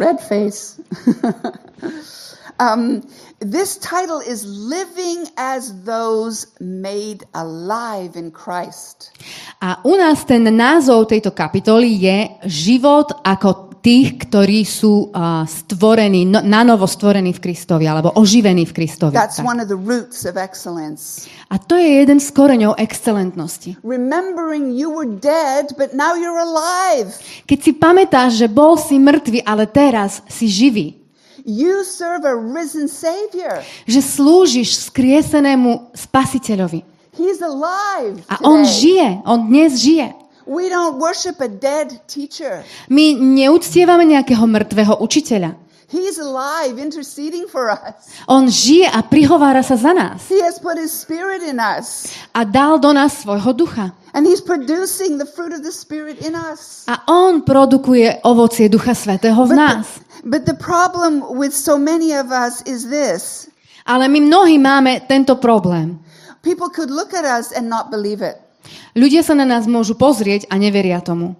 Red 0.00 0.18
face. 0.24 0.80
um, 2.58 3.02
this 3.40 3.76
title 3.78 4.20
is 4.20 4.44
Living 4.44 5.28
as 5.36 5.72
Those 5.84 6.46
Made 6.60 7.24
Alive 7.34 8.16
in 8.16 8.32
Christ. 8.32 9.12
A 9.60 9.80
u 9.84 9.96
nás 9.96 10.24
ten 10.24 10.44
názov 10.56 11.08
tejto 11.08 11.32
kapitoly 11.32 12.00
je 12.00 12.18
Život 12.46 13.24
ako 13.24 13.66
tých, 13.86 14.18
ktorí 14.26 14.66
sú 14.66 15.14
uh, 15.14 15.46
stvorení, 15.46 16.26
no, 16.26 16.42
na 16.42 16.66
novo 16.66 16.90
stvorení 16.90 17.30
v 17.30 17.38
Kristovi, 17.38 17.86
alebo 17.86 18.10
oživení 18.18 18.66
v 18.66 18.74
Kristovi. 18.74 19.14
That's 19.14 19.38
Tak. 19.38 19.46
one 19.46 19.62
of 19.62 19.70
the 19.70 19.78
roots 19.78 20.26
of 20.26 20.34
excellence. 20.34 21.30
A 21.54 21.62
to 21.62 21.78
je 21.78 22.02
jeden 22.02 22.18
z 22.18 22.26
koreňov 22.34 22.74
excelentnosti. 22.82 23.78
Remembering 23.86 24.74
you 24.74 24.90
were 24.90 25.06
dead, 25.06 25.70
but 25.78 25.94
now 25.94 26.18
you're 26.18 26.42
alive. 26.42 27.14
Keď 27.46 27.58
si 27.62 27.72
pamätáš, 27.78 28.42
že 28.42 28.50
bol 28.50 28.74
si 28.74 28.98
mŕtvy, 28.98 29.46
ale 29.46 29.70
teraz 29.70 30.18
si 30.26 30.50
živý. 30.50 31.05
You 31.46 31.86
serve 31.86 32.26
a 32.26 32.34
risen 32.34 32.90
Savior. 32.90 33.62
Že 33.86 34.02
slúžiš 34.02 34.90
skriesenému 34.90 35.94
spasiteľovi. 35.94 36.82
He's 37.14 37.38
alive. 37.38 38.18
A 38.26 38.42
on 38.42 38.66
žije, 38.66 39.22
on 39.22 39.46
dnes 39.46 39.78
žije. 39.78 40.10
We 40.50 40.66
don't 40.66 40.98
worship 40.98 41.38
a 41.38 41.46
dead 41.46 42.02
teacher. 42.10 42.66
My 42.90 43.14
neúctievame 43.14 44.10
nejakého 44.10 44.42
mŕtvého 44.42 44.98
učiteľa. 44.98 45.54
He's 45.86 46.18
alive, 46.18 46.82
interceding 46.82 47.46
for 47.46 47.70
us. 47.70 48.10
On 48.26 48.50
žije 48.50 48.90
a 48.90 49.06
prihovára 49.06 49.62
sa 49.62 49.78
za 49.78 49.94
nás. 49.94 50.26
He 50.26 50.42
has 50.42 50.58
put 50.58 50.74
his 50.74 50.90
spirit 50.90 51.46
in 51.46 51.62
us. 51.62 52.10
A 52.34 52.42
dal 52.42 52.82
do 52.82 52.90
nás 52.90 53.22
svojho 53.22 53.54
ducha. 53.54 53.94
And 54.10 54.26
he's 54.26 54.42
producing 54.42 55.22
the 55.22 55.30
fruit 55.30 55.54
of 55.54 55.62
the 55.62 55.70
spirit 55.70 56.18
in 56.26 56.34
us. 56.34 56.90
A 56.90 57.06
on 57.06 57.46
produkuje 57.46 58.18
ovocie 58.26 58.66
Ducha 58.66 58.98
Svetého 58.98 59.38
v 59.46 59.54
nás. 59.54 60.02
But 60.24 60.46
the 60.46 60.56
problem 60.56 61.24
with 61.36 61.52
so 61.52 61.76
many 61.76 62.14
of 62.16 62.32
us 62.32 62.62
is 62.64 62.88
this. 62.88 63.50
Ale 63.86 64.08
my 64.08 64.20
mnohí 64.20 64.58
máme 64.58 65.04
tento 65.06 65.36
problém. 65.36 65.98
People 66.42 66.70
could 66.70 66.90
look 66.90 67.14
at 67.14 67.26
us 67.26 67.50
and 67.52 67.68
not 67.68 67.90
believe 67.90 68.22
it. 68.22 68.38
Ľudia 68.96 69.22
sa 69.22 69.34
na 69.34 69.46
nás 69.46 69.66
môžu 69.66 69.94
pozrieť 69.94 70.48
a 70.50 70.58
neveria 70.58 70.98
tomu. 71.02 71.36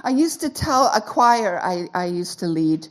I 0.00 0.16
used 0.16 0.40
to 0.40 0.48
tell 0.48 0.88
a 0.96 1.02
choir 1.04 1.60
I, 1.60 1.86
I 1.92 2.08
used 2.08 2.40
to 2.40 2.48
lead, 2.48 2.88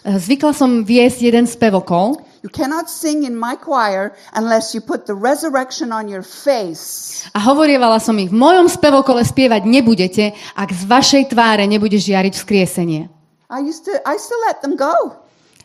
Zvykla 0.00 0.56
som 0.56 0.80
viesť 0.80 1.28
jeden 1.28 1.44
spevokol 1.44 2.24
you 2.40 2.48
cannot 2.48 2.88
sing 2.88 3.28
in 3.28 3.36
my 3.36 3.52
choir 3.52 4.16
unless 4.32 4.72
you 4.72 4.80
put 4.80 5.04
the 5.04 5.12
resurrection 5.12 5.92
on 5.92 6.08
your 6.08 6.24
face. 6.24 7.28
a 7.36 7.40
hovorievala 7.44 8.00
som 8.00 8.16
ich, 8.16 8.32
v 8.32 8.40
mojom 8.40 8.64
spevokole 8.64 9.20
spievať 9.20 9.68
nebudete, 9.68 10.32
ak 10.56 10.72
z 10.72 10.82
vašej 10.88 11.24
tváre 11.36 11.68
nebude 11.68 12.00
žiariť 12.00 12.32
vzkriesenie. 12.32 13.12
I 13.50 13.58
used 13.66 13.84
to, 13.90 13.98
I 14.06 14.16
still 14.16 14.38
let 14.46 14.62
them 14.62 14.78
go. 14.78 14.94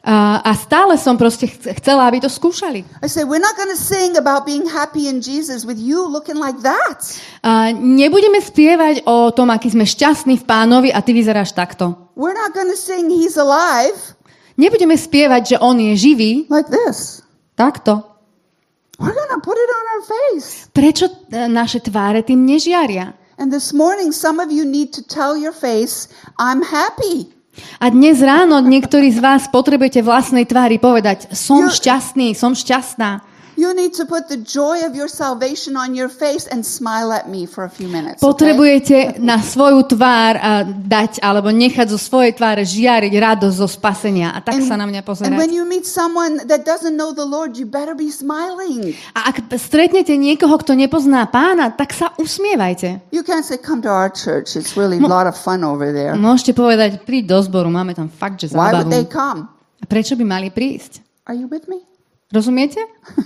A, 0.05 0.37
a 0.45 0.53
stále 0.53 0.97
som 1.01 1.17
proste 1.17 1.49
ch- 1.49 1.73
chcela, 1.81 2.05
aby 2.05 2.21
to 2.21 2.29
skúšali. 2.29 2.85
I 3.01 3.09
said, 3.09 3.25
we're 3.25 3.41
not 3.41 3.57
going 3.57 3.73
to 3.73 3.77
sing 3.79 4.17
about 4.17 4.45
being 4.45 4.65
happy 4.69 5.09
in 5.09 5.17
Jesus 5.21 5.65
with 5.65 5.81
you 5.81 6.05
looking 6.05 6.37
like 6.37 6.61
that. 6.61 7.01
A 7.41 7.73
nebudeme 7.73 8.37
spievať 8.37 9.05
o 9.09 9.33
tom, 9.33 9.49
aký 9.49 9.73
sme 9.73 9.85
šťastní 9.85 10.37
v 10.41 10.45
pánovi 10.45 10.89
a 10.93 11.01
ty 11.01 11.13
vyzeráš 11.13 11.57
takto. 11.57 12.13
We're 12.13 12.37
not 12.37 12.53
going 12.53 12.69
to 12.69 12.77
sing 12.77 13.09
He's 13.09 13.33
alive 13.37 13.97
Nebudeme 14.55 14.95
spievať, 14.95 15.55
že 15.55 15.57
on 15.59 15.75
je 15.75 15.93
živý, 15.99 16.47
like 16.47 16.71
this. 16.71 17.19
takto. 17.59 18.07
We're 18.95 19.11
to 19.11 19.39
put 19.43 19.59
it 19.59 19.69
on 19.75 19.85
our 19.91 20.03
face. 20.07 20.71
Prečo 20.71 21.11
e, 21.27 21.51
naše 21.51 21.83
tváre 21.83 22.23
tým 22.23 22.47
nežiaria? 22.47 23.11
And 23.35 23.51
this 23.51 23.75
morning, 23.75 24.15
some 24.15 24.39
of 24.39 24.47
you 24.47 24.63
need 24.63 24.95
to 24.95 25.03
tell 25.03 25.35
your 25.35 25.51
face, 25.51 26.07
I'm 26.39 26.63
happy. 26.63 27.34
A 27.79 27.91
dnes 27.91 28.19
ráno 28.19 28.59
niektorí 28.63 29.11
z 29.11 29.19
vás 29.23 29.47
potrebujete 29.47 30.03
vlastnej 30.03 30.43
tvári 30.43 30.79
povedať, 30.79 31.31
som 31.31 31.71
šťastný, 31.71 32.35
som 32.35 32.55
šťastná. 32.55 33.34
You 33.55 33.71
need 33.71 33.95
to 33.95 34.03
put 34.03 34.27
the 34.27 34.35
joy 34.35 34.83
of 34.83 34.99
your 34.99 35.07
salvation 35.07 35.79
on 35.79 35.95
your 35.95 36.11
face 36.11 36.43
and 36.43 36.59
smile 36.67 37.15
at 37.15 37.31
me 37.31 37.47
for 37.47 37.63
a 37.63 37.71
few 37.71 37.87
minutes. 37.87 38.19
okay? 38.19 38.27
Potrebujete 38.27 38.97
na 39.23 39.39
svoju 39.39 39.87
tvár 39.95 40.35
a 40.35 40.51
dať 40.67 41.23
alebo 41.23 41.55
nechať 41.55 41.87
zo 41.87 41.95
svojej 41.95 42.35
tváre 42.35 42.67
žiariť 42.67 43.13
radosť 43.15 43.55
zo 43.55 43.67
spasenia 43.71 44.35
a 44.35 44.43
tak 44.43 44.59
sa 44.59 44.75
na 44.75 44.83
mňa 44.83 44.99
and 44.99 45.07
pozerať. 45.07 45.37
when 45.39 45.55
you 45.55 45.63
meet 45.63 45.87
someone 45.87 46.43
that 46.51 46.67
doesn't 46.67 46.99
know 46.99 47.15
the 47.15 47.23
Lord, 47.23 47.55
you 47.55 47.63
better 47.63 47.95
be 47.95 48.11
smiling. 48.11 48.91
A 49.15 49.31
ak 49.31 49.47
stretnete 49.55 50.11
niekoho, 50.19 50.59
kto 50.59 50.75
nepozná 50.75 51.23
pána, 51.31 51.71
tak 51.71 51.95
sa 51.95 52.11
usmievajte. 52.19 53.07
You 53.15 53.23
can't 53.23 53.47
say, 53.47 53.55
come 53.55 53.79
to 53.87 53.91
our 53.91 54.11
church. 54.11 54.59
It's 54.59 54.75
really 54.75 54.99
a 54.99 55.07
lot 55.07 55.31
of 55.31 55.39
fun 55.39 55.63
over 55.63 55.95
there. 55.95 56.11
Môžete 56.19 56.51
povedať, 56.51 57.07
príď 57.07 57.31
do 57.31 57.39
zboru, 57.39 57.71
máme 57.71 57.95
tam 57.95 58.11
fakt, 58.11 58.43
že 58.43 58.51
Why 58.51 58.75
would 58.75 58.91
they 58.91 59.07
zábavu. 59.07 59.15
come? 59.15 59.39
A 59.79 59.85
prečo 59.87 60.19
by 60.19 60.27
mali 60.27 60.51
prísť? 60.51 60.99
Are 61.23 61.37
you 61.39 61.47
with 61.47 61.71
me? 61.71 61.94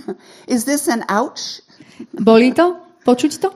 Is 0.46 0.64
this 0.64 0.88
an 0.88 1.04
ouch? 1.08 1.60
Bolí 2.14 2.54
to? 2.54 2.78
Počuť 3.04 3.32
to? 3.42 3.50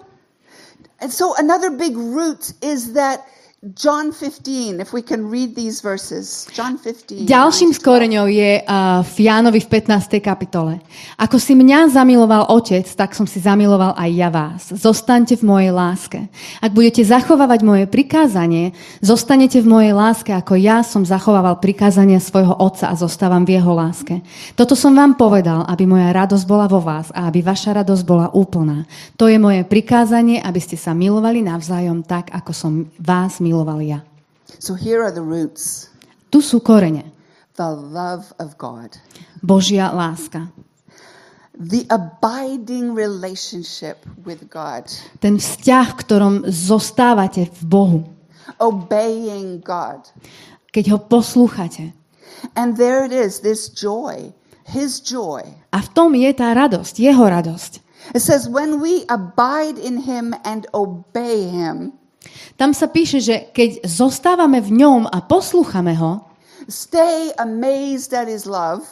And 1.00 1.12
so 1.12 1.34
another 1.36 1.70
big 1.70 1.96
root 1.96 2.52
is 2.62 2.94
that 2.94 3.26
John 3.72 4.12
15, 4.12 4.76
if 4.76 4.92
we 4.92 5.00
can 5.00 5.32
read 5.32 5.56
these 5.56 5.80
verses. 5.80 6.44
John 6.52 6.76
15. 6.76 7.24
Ďalším 7.24 7.72
skoreňou 7.72 8.28
je 8.28 8.60
uh, 8.60 9.00
v 9.00 9.16
Jánovi 9.24 9.64
v 9.64 9.68
15. 9.72 10.20
kapitole. 10.20 10.84
Ako 11.16 11.40
si 11.40 11.56
mňa 11.56 11.88
zamiloval 11.88 12.52
otec, 12.52 12.84
tak 12.92 13.16
som 13.16 13.24
si 13.24 13.40
zamiloval 13.40 13.96
aj 13.96 14.10
ja 14.12 14.28
vás. 14.28 14.68
Zostaňte 14.68 15.40
v 15.40 15.48
mojej 15.48 15.72
láske. 15.72 16.28
Ak 16.60 16.76
budete 16.76 17.08
zachovávať 17.08 17.64
moje 17.64 17.84
prikázanie, 17.88 18.76
zostanete 19.00 19.64
v 19.64 19.72
mojej 19.72 19.96
láske, 19.96 20.36
ako 20.36 20.60
ja 20.60 20.84
som 20.84 21.00
zachovával 21.00 21.56
prikázania 21.56 22.20
svojho 22.20 22.52
otca 22.60 22.92
a 22.92 23.00
zostávam 23.00 23.48
v 23.48 23.56
jeho 23.56 23.72
láske. 23.72 24.20
Toto 24.60 24.76
som 24.76 24.92
vám 24.92 25.16
povedal, 25.16 25.64
aby 25.64 25.88
moja 25.88 26.12
radosť 26.12 26.44
bola 26.44 26.68
vo 26.68 26.84
vás 26.84 27.08
a 27.16 27.32
aby 27.32 27.40
vaša 27.40 27.80
radosť 27.80 28.04
bola 28.04 28.28
úplná. 28.28 28.84
To 29.16 29.24
je 29.24 29.40
moje 29.40 29.64
prikázanie, 29.64 30.36
aby 30.44 30.60
ste 30.60 30.76
sa 30.76 30.92
milovali 30.92 31.40
navzájom 31.40 32.04
tak, 32.04 32.28
ako 32.28 32.52
som 32.52 32.72
vás 33.00 33.40
miloval 33.40 33.53
ja. 33.84 34.02
So 34.58 34.74
here 34.74 35.02
are 35.02 35.12
the 35.12 35.22
roots 35.22 35.88
Tu 36.34 36.42
sú 36.42 36.58
korene. 36.58 37.06
the 37.54 37.70
love 37.70 38.34
of 38.42 38.58
God, 38.58 38.98
Božia 39.42 39.94
láska. 39.94 40.50
the 41.54 41.86
abiding 41.86 42.94
relationship 42.98 44.02
with 44.26 44.50
God, 44.50 44.90
Ten 45.22 45.38
vzťah, 45.38 45.86
v 45.94 45.98
ktorom 46.02 46.34
zostávate 46.50 47.46
v 47.46 47.60
Bohu, 47.62 48.00
obeying 48.58 49.62
God. 49.62 50.10
keď 50.74 50.84
ho 50.90 50.98
poslúchate. 50.98 51.94
And 52.58 52.74
there 52.76 53.06
it 53.06 53.14
is, 53.14 53.40
this 53.46 53.70
joy, 53.70 54.34
His 54.66 54.98
joy. 54.98 55.46
A 55.70 55.78
v 55.80 55.88
tom 55.94 56.10
je 56.18 56.30
tá 56.34 56.50
radosť, 56.50 56.98
jeho 56.98 57.22
radosť. 57.22 57.80
It 58.12 58.20
says, 58.20 58.44
when 58.50 58.82
we 58.84 59.06
abide 59.08 59.78
in 59.80 60.02
Him 60.04 60.34
and 60.44 60.66
obey 60.74 61.46
Him, 61.48 61.94
Tam 62.54 62.70
sa 62.70 62.86
píše, 62.86 63.18
že 63.18 63.50
keď 63.50 63.84
zostávame 63.86 64.62
v 64.62 64.84
ňom 64.84 65.10
a 65.10 65.18
poslúchame 65.24 65.94
ho, 65.98 66.22
stay 66.70 67.34
amazed 67.36 68.14
at 68.16 68.30
His 68.30 68.48
love, 68.48 68.86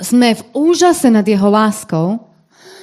sme 0.00 0.32
v 0.38 0.42
úžase 0.56 1.10
nad 1.12 1.26
jeho 1.26 1.48
láskou, 1.50 2.22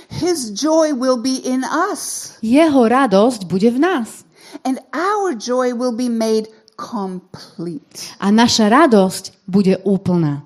His 0.10 0.50
joy 0.54 0.94
will 0.94 1.22
be 1.22 1.38
in 1.46 1.62
us. 1.62 2.34
jeho 2.42 2.82
radosť 2.90 3.46
bude 3.46 3.70
v 3.70 3.78
nás. 3.78 4.26
And 4.66 4.82
our 4.90 5.38
joy 5.38 5.78
will 5.78 5.94
be 5.94 6.10
made 6.10 6.50
complete. 6.74 8.10
A 8.18 8.34
naša 8.34 8.74
radosť 8.74 9.46
bude 9.46 9.78
úplná. 9.86 10.42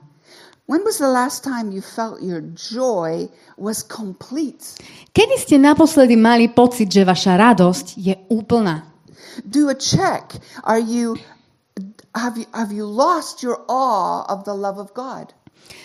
When 0.67 0.83
was 0.87 0.99
the 0.99 1.11
last 1.11 1.43
time 1.43 1.75
you 1.75 1.83
felt 1.83 2.23
your 2.23 2.39
joy 2.55 3.27
was 3.59 3.83
complete? 3.83 4.79
Kedy 5.11 5.35
ste 5.35 5.55
naposledy 5.59 6.15
mali 6.15 6.47
pocit, 6.51 6.87
že 6.87 7.03
vaša 7.03 7.35
radosť 7.35 7.99
je 7.99 8.15
úplná? 8.31 8.92
Do 9.41 9.69
a 9.69 9.75
check. 9.75 10.37
Are 10.63 10.79
you 10.79 11.17
have 12.13 12.37
you 12.37 12.45
have 12.53 12.71
you 12.71 12.85
lost 12.85 13.41
your 13.41 13.61
awe 13.67 14.25
of 14.29 14.45
the 14.45 14.53
love 14.53 14.77
of 14.77 14.93
God? 14.93 15.33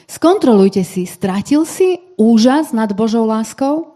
Skontrolujte 0.09 0.85
si, 0.85 1.05
stratil 1.05 1.65
si 1.69 2.01
úžas 2.17 2.73
nad 2.73 2.93
Božou 2.93 3.25
láskou? 3.29 3.95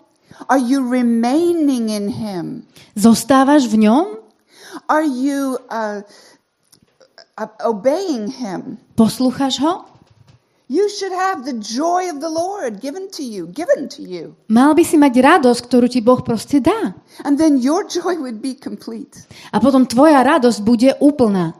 Are 0.48 0.60
you 0.60 0.84
remaining 0.84 1.88
in 1.92 2.08
him? 2.08 2.64
Zostávaš 2.96 3.68
v 3.68 3.88
ňom? 3.88 4.06
Are 4.88 5.04
you 5.04 5.60
uh, 5.68 6.00
uh, 7.36 7.50
obeying 7.64 8.32
him? 8.32 8.80
Poslúchaš 8.96 9.60
ho? 9.60 9.91
You 10.68 10.88
should 10.88 11.12
have 11.12 11.44
the 11.44 11.58
joy 11.58 12.08
of 12.08 12.22
the 12.22 12.30
Lord 12.30 12.80
given 12.80 13.10
to 13.18 13.22
you, 13.22 13.46
given 13.50 13.88
to 13.98 14.02
you. 14.02 14.38
Mal 14.48 14.72
by 14.72 14.84
si 14.86 14.94
mať 14.94 15.14
radosť, 15.18 15.60
ktorú 15.66 15.86
ti 15.90 16.00
Boh 16.00 16.22
proste 16.22 16.62
dá. 16.62 16.94
And 17.26 17.34
then 17.34 17.58
your 17.58 17.82
joy 17.96 18.16
would 18.22 18.38
be 18.38 18.54
complete. 18.54 19.26
A 19.50 19.58
potom 19.58 19.84
tvoja 19.84 20.22
radosť 20.22 20.58
bude 20.62 20.90
úplná. 21.02 21.58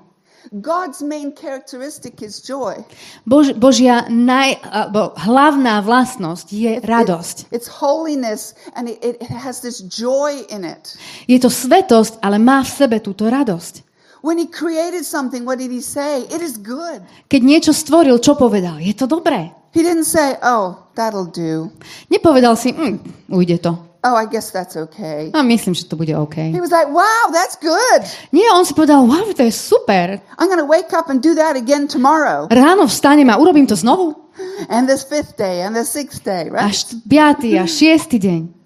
God's 0.53 1.01
main 1.01 1.33
characteristic 1.33 2.21
is 2.21 2.45
joy. 2.45 2.85
Bož, 3.25 3.57
Božia 3.57 4.05
naj, 4.12 4.61
alebo 4.69 5.17
hlavná 5.17 5.81
vlastnosť 5.81 6.47
je 6.53 6.73
radosť. 6.85 7.49
It's 7.49 7.73
holiness 7.73 8.53
and 8.77 8.88
it, 8.88 9.01
it 9.01 9.33
has 9.33 9.65
this 9.65 9.81
joy 9.81 10.45
in 10.53 10.69
it. 10.69 10.93
Je 11.25 11.41
to 11.41 11.49
svetosť, 11.49 12.21
ale 12.21 12.37
má 12.37 12.61
v 12.61 12.69
sebe 12.69 13.01
túto 13.01 13.25
radosť. 13.33 13.92
When 14.23 14.39
he 14.39 14.47
created 14.47 15.03
something, 15.03 15.43
what 15.45 15.59
did 15.59 15.75
he 15.75 15.83
say? 15.83 16.23
It 16.31 16.39
is 16.39 16.55
good. 16.55 17.03
Keď 17.27 17.41
niečo 17.43 17.75
stvoril, 17.75 18.23
čo 18.23 18.39
povedal? 18.39 18.79
Je 18.79 18.95
to 18.95 19.11
dobré. 19.11 19.51
He 19.75 19.83
didn't 19.83 20.07
say, 20.07 20.39
oh, 20.47 20.87
that'll 20.95 21.27
do. 21.27 21.75
Nepovedal 22.07 22.55
si, 22.55 22.71
hm, 22.71 23.03
ujde 23.35 23.59
to. 23.67 23.73
Oh, 24.05 24.15
I 24.19 24.27
guess 24.27 24.51
that's 24.51 24.75
okay. 24.77 25.31
A 25.35 25.43
myslím, 25.43 25.75
že 25.75 25.87
to 25.87 25.95
bude 25.97 26.11
OK. 26.15 26.51
He 26.55 26.61
was 26.61 26.71
like, 26.71 26.91
wow, 26.91 27.31
that's 27.35 27.55
good. 27.59 28.03
Nie, 28.35 28.51
on 28.51 28.67
si 28.67 28.75
povedal, 28.75 29.07
wow, 29.07 29.27
to 29.31 29.43
je 29.43 29.55
super. 29.55 30.19
I'm 30.39 30.51
to 30.55 30.67
wake 30.67 30.91
up 30.95 31.07
and 31.11 31.23
do 31.23 31.35
that 31.39 31.55
again 31.55 31.87
tomorrow. 31.87 32.51
Ráno 32.51 32.87
vstanem 32.87 33.31
a 33.31 33.39
urobím 33.39 33.67
to 33.67 33.75
znovu. 33.79 34.15
And 34.71 34.87
this 34.91 35.03
fifth 35.07 35.39
day 35.39 35.63
and 35.63 35.75
the 35.75 35.87
sixth 35.87 36.23
day, 36.27 36.51
right? 36.51 36.71
št- 36.75 36.99
piatý 37.07 37.59
a 37.59 37.67
šiestý 37.67 38.19
deň. 38.19 38.62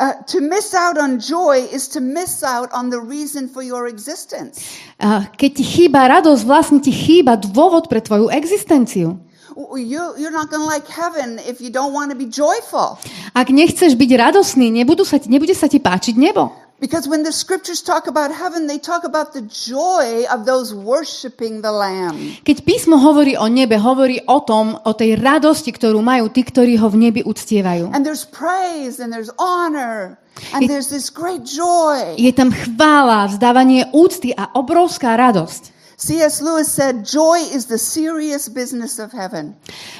Uh, 0.00 0.16
to 0.24 0.40
miss 0.40 0.72
out 0.72 0.96
on 0.96 1.20
joy 1.20 1.60
is 1.68 1.84
to 1.84 2.00
miss 2.00 2.40
out 2.40 2.72
on 2.72 2.88
the 2.88 2.96
reason 2.96 3.44
for 3.44 3.60
your 3.60 3.84
existence. 3.84 4.64
A 4.96 5.28
keď 5.28 5.60
ti 5.60 5.64
chýba 5.64 6.08
radosť, 6.08 6.42
vlastne 6.48 6.80
ti 6.80 6.88
chýba 6.88 7.36
dôvod 7.36 7.84
pre 7.92 8.00
tvoju 8.00 8.32
existenciu. 8.32 9.20
You, 9.76 10.16
you're 10.16 10.32
not 10.32 10.48
going 10.48 10.64
to 10.64 10.70
like 10.72 10.88
heaven 10.88 11.36
if 11.44 11.60
you 11.60 11.68
don't 11.68 11.92
want 11.92 12.08
to 12.08 12.16
be 12.16 12.24
joyful. 12.24 12.96
Ak 13.36 13.52
nechceš 13.52 13.92
byť 13.92 14.10
radosný, 14.16 14.72
nebudú 14.72 15.04
sa 15.04 15.20
ti, 15.20 15.28
nebude 15.28 15.52
sa 15.52 15.68
ti 15.68 15.76
páčiť 15.76 16.16
nebo. 16.16 16.48
Because 16.80 17.04
when 17.04 17.28
the 17.28 17.32
scriptures 17.32 17.84
talk 17.84 18.08
about 18.08 18.32
heaven, 18.32 18.64
they 18.64 18.80
talk 18.80 19.04
about 19.04 19.36
the 19.36 19.44
joy 19.44 20.24
of 20.32 20.48
those 20.48 20.72
worshiping 20.72 21.60
the 21.60 21.68
Lamb. 21.68 22.40
Keď 22.40 22.64
písmo 22.64 22.96
hovorí 22.96 23.36
o 23.36 23.52
nebe, 23.52 23.76
hovorí 23.76 24.24
o 24.24 24.40
tom, 24.40 24.80
o 24.80 24.92
tej 24.96 25.20
radosti, 25.20 25.76
ktorú 25.76 26.00
majú 26.00 26.32
tí, 26.32 26.40
ktorí 26.40 26.80
ho 26.80 26.88
v 26.88 26.96
nebi 26.96 27.20
uctievajú. 27.20 27.92
And 27.92 28.00
there's 28.00 28.24
praise 28.24 28.96
and 28.96 29.12
there's 29.12 29.28
honor 29.36 30.16
and 30.56 30.64
there's 30.64 30.88
this 30.88 31.12
great 31.12 31.44
joy. 31.44 32.16
Je 32.16 32.32
tam 32.32 32.48
chvála, 32.48 33.28
vzdávanie 33.28 33.92
úcty 33.92 34.32
a 34.32 34.56
obrovská 34.56 35.20
radosť. 35.20 35.79
C.S. 36.00 36.40
Lewis 36.40 36.72
said, 36.72 37.04
Joy 37.04 37.44
is 37.52 37.68
the 37.68 37.76
serious 37.76 38.48
business 38.48 38.96
of 38.96 39.12
heaven. 39.12 39.52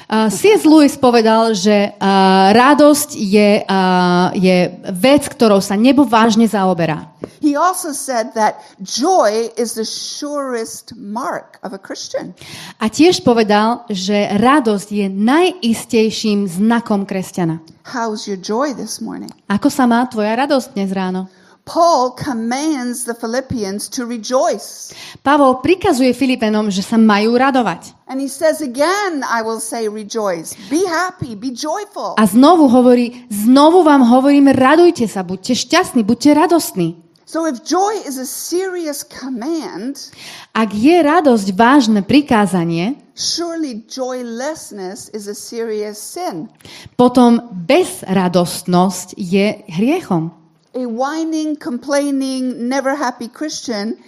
Uh, 0.09 0.33
C.S. 0.33 0.65
Lewis 0.65 0.97
povedal, 0.97 1.53
že 1.53 1.93
uh, 1.93 2.49
radosť 2.57 3.13
je, 3.13 3.61
uh, 3.61 4.33
je 4.33 4.81
vec, 4.97 5.29
ktorou 5.29 5.61
sa 5.61 5.77
nebo 5.77 6.01
vážne 6.01 6.49
zaoberá. 6.49 7.05
He 7.37 7.53
also 7.53 7.93
said 7.93 8.33
that 8.33 8.57
joy 8.81 9.53
is 9.53 9.77
the 9.77 9.85
surest 9.85 10.97
mark 10.97 11.61
of 11.61 11.69
a 11.69 11.77
Christian. 11.77 12.33
A 12.81 12.89
tiež 12.89 13.21
povedal, 13.21 13.85
že 13.85 14.25
radosť 14.41 14.89
je 14.89 15.05
najistejším 15.05 16.49
znakom 16.49 17.05
kresťana. 17.05 17.61
How's 17.85 18.25
your 18.25 18.41
joy 18.41 18.73
this 18.73 18.97
morning? 19.05 19.29
Ako 19.45 19.69
sa 19.69 19.85
má 19.85 20.01
tvoja 20.09 20.33
radosť 20.33 20.73
dnes 20.73 20.89
ráno? 20.89 21.29
Paul 21.63 22.17
commands 22.17 23.05
the 23.05 23.13
Philippians 23.13 23.87
to 23.95 24.05
rejoice. 24.05 24.91
Pavol 25.21 25.61
prikazuje 25.61 26.11
Filipenom, 26.11 26.73
že 26.73 26.81
sa 26.81 26.97
majú 26.97 27.37
radovať. 27.37 27.93
And 28.09 28.19
he 28.19 28.27
says 28.27 28.59
again, 28.59 29.23
I 29.23 29.39
will 29.45 29.61
say 29.63 29.87
rejoice. 29.87 30.57
Be 30.67 30.83
happy, 30.83 31.37
be 31.37 31.53
joyful. 31.53 32.17
A 32.19 32.25
znovu 32.27 32.67
hovorí, 32.67 33.23
znovu 33.29 33.85
vám 33.85 34.03
hovorím, 34.03 34.51
radujte 34.51 35.07
sa, 35.07 35.21
buďte 35.23 35.55
šťastní, 35.55 36.01
buďte 36.03 36.33
radostní. 36.35 36.89
So 37.31 37.47
if 37.47 37.63
joy 37.63 38.03
is 38.03 38.19
a 38.19 38.27
serious 38.27 39.07
command, 39.07 40.11
Ak 40.51 40.75
je 40.75 40.99
radosť 40.99 41.55
vážne 41.55 42.03
prikázanie, 42.03 42.99
surely 43.15 43.87
joylessness 43.87 45.07
is 45.15 45.31
a 45.31 45.35
serious 45.37 45.95
sin. 45.95 46.51
potom 46.99 47.39
bezradostnosť 47.55 49.15
je 49.15 49.63
hriechom. 49.71 50.40
A 50.71 50.87
whining, 50.87 51.59
complaining, 51.59 52.69
never 52.69 52.95
happy 52.95 53.27
Christian 53.27 53.99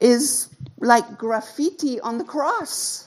is 0.00 0.48
like 0.80 1.16
graffiti 1.16 2.00
on 2.00 2.18
the 2.18 2.26
cross. 2.26 3.06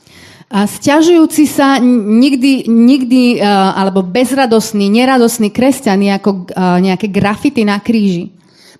A 0.50 0.70
sťažujúci 0.70 1.46
sa 1.50 1.82
nikdy, 1.82 2.70
nikdy 2.70 3.42
uh, 3.42 3.78
alebo 3.78 4.06
bezradostný, 4.06 4.90
neradostný 4.94 5.50
kresťan 5.50 6.06
je 6.06 6.12
ako 6.14 6.32
uh, 6.54 6.78
nejaké 6.82 7.10
grafity 7.10 7.66
na 7.66 7.82
kríži. 7.82 8.30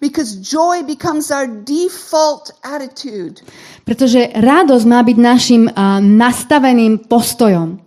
Because 0.02 0.38
joy 0.38 0.86
becomes 0.86 1.34
our 1.34 1.46
default 1.46 2.54
attitude. 2.62 3.42
Pretože 3.86 4.30
radosť 4.38 4.86
má 4.86 5.02
byť 5.02 5.18
našim 5.18 5.64
uh, 5.70 5.98
nastaveným 6.02 7.10
postojom. 7.10 7.82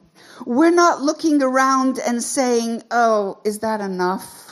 We're 0.48 0.74
not 0.74 1.04
looking 1.04 1.42
around 1.44 2.00
and 2.02 2.24
saying, 2.24 2.82
oh, 2.90 3.38
is 3.44 3.60
that 3.60 3.84
enough? 3.84 4.47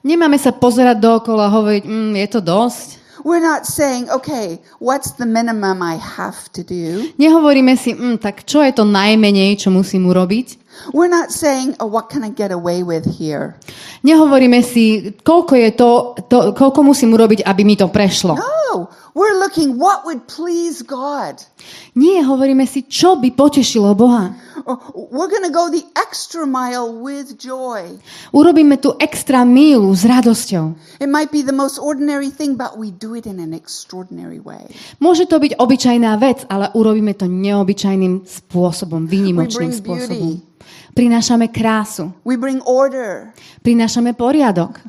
Nemáme 0.00 0.40
sa 0.40 0.48
pozerať 0.48 0.96
dookola 0.96 1.48
a 1.48 1.54
hovoriť, 1.54 1.84
mm, 1.84 2.12
je 2.24 2.28
to 2.32 2.40
dosť. 2.40 2.88
We're 3.20 3.44
not 3.44 3.68
saying, 3.68 4.08
okay, 4.08 4.56
what's 4.80 5.12
the 5.20 5.28
minimum 5.28 5.84
I 5.84 6.00
have 6.00 6.48
to 6.56 6.64
do? 6.64 7.04
Nehovoríme 7.20 7.76
si, 7.76 7.92
mm, 7.92 8.16
tak 8.16 8.48
čo 8.48 8.64
je 8.64 8.72
to 8.72 8.88
najmenej, 8.88 9.60
čo 9.60 9.68
musím 9.68 10.08
urobiť. 10.08 10.56
We're 10.96 11.12
not 11.12 11.28
saying, 11.28 11.76
oh, 11.84 11.84
what 11.84 12.08
can 12.08 12.24
I 12.24 12.32
get 12.32 12.48
away 12.48 12.80
with 12.80 13.04
here? 13.04 13.60
Nehovoríme 14.00 14.64
si, 14.64 15.12
koľko 15.20 15.52
je 15.52 15.70
to, 15.76 15.90
to 16.32 16.56
koľko 16.56 16.80
musím 16.80 17.12
urobiť, 17.12 17.44
aby 17.44 17.60
mi 17.60 17.76
to 17.76 17.92
prešlo. 17.92 18.40
No, 18.40 18.88
we're 19.12 19.36
looking 19.36 19.76
what 19.76 20.08
would 20.08 20.24
please 20.24 20.80
God. 20.80 21.44
Nie, 21.92 22.24
hovoríme 22.24 22.64
si, 22.64 22.88
čo 22.88 23.20
by 23.20 23.36
potešilo 23.36 23.92
Boha. 23.92 24.32
Or 24.66 24.76
we're 25.12 25.30
going 25.30 25.46
to 25.46 25.52
go 25.52 25.70
the 25.70 25.84
extra 25.96 26.44
mile 26.44 26.90
with 26.90 27.38
joy. 27.40 27.96
Urobíme 28.32 28.76
tú 28.76 28.96
extra 29.00 29.44
mílu 29.44 29.92
s 29.94 30.04
radosťou. 30.04 30.76
It 31.00 31.08
might 31.08 31.32
be 31.32 31.40
the 31.40 31.54
most 31.54 31.80
ordinary 31.80 32.28
thing, 32.28 32.56
but 32.56 32.76
we 32.76 32.92
do 32.92 33.16
it 33.16 33.24
in 33.24 33.40
an 33.40 33.56
extraordinary 33.56 34.40
way. 34.40 34.68
Môže 35.00 35.24
to 35.30 35.40
byť 35.40 35.56
obyčajná 35.56 36.12
vec, 36.20 36.44
ale 36.48 36.68
urobíme 36.76 37.16
to 37.16 37.24
neobyčajným 37.30 38.26
spôsobom, 38.28 39.08
výnimočným 39.08 39.72
spôsobom. 39.72 40.42
Prinášame 40.90 41.48
krásu, 41.54 42.10
We 42.26 42.34
bring 42.34 42.60
order. 42.66 43.30
prinášame 43.62 44.12
poriadok. 44.18 44.82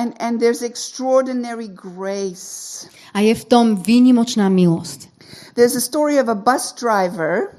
And, 0.00 0.16
and 0.16 0.40
there's 0.40 0.64
extraordinary 0.64 1.68
grace. 1.68 2.88
A 3.12 3.20
je 3.20 3.36
v 3.36 3.44
tom 3.44 3.76
výnimočná 3.76 4.48
milosť. 4.48 5.12
There's 5.58 5.76
a 5.76 5.82
story 5.82 6.16
of 6.16 6.30
a 6.32 6.38
bus 6.38 6.72
driver, 6.72 7.52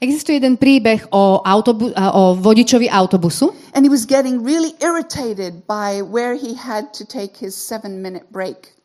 Existuje 0.00 0.40
jeden 0.42 0.56
príbeh 0.56 1.08
o, 1.10 1.40
autobu- 1.44 1.92
o 1.94 2.34
vodičovi 2.34 2.90
autobusu, 2.90 3.52
and 3.74 3.86
he 3.86 3.90
was 3.90 4.06
getting 4.06 4.42
really 4.42 4.74
irritated 4.80 5.64
by 5.68 6.02
where 6.02 6.34
he 6.34 6.54
had 6.54 6.90
to 6.96 7.04
take 7.04 7.38
his 7.38 7.54
seven 7.54 8.02
minute 8.02 8.26
break. 8.30 8.80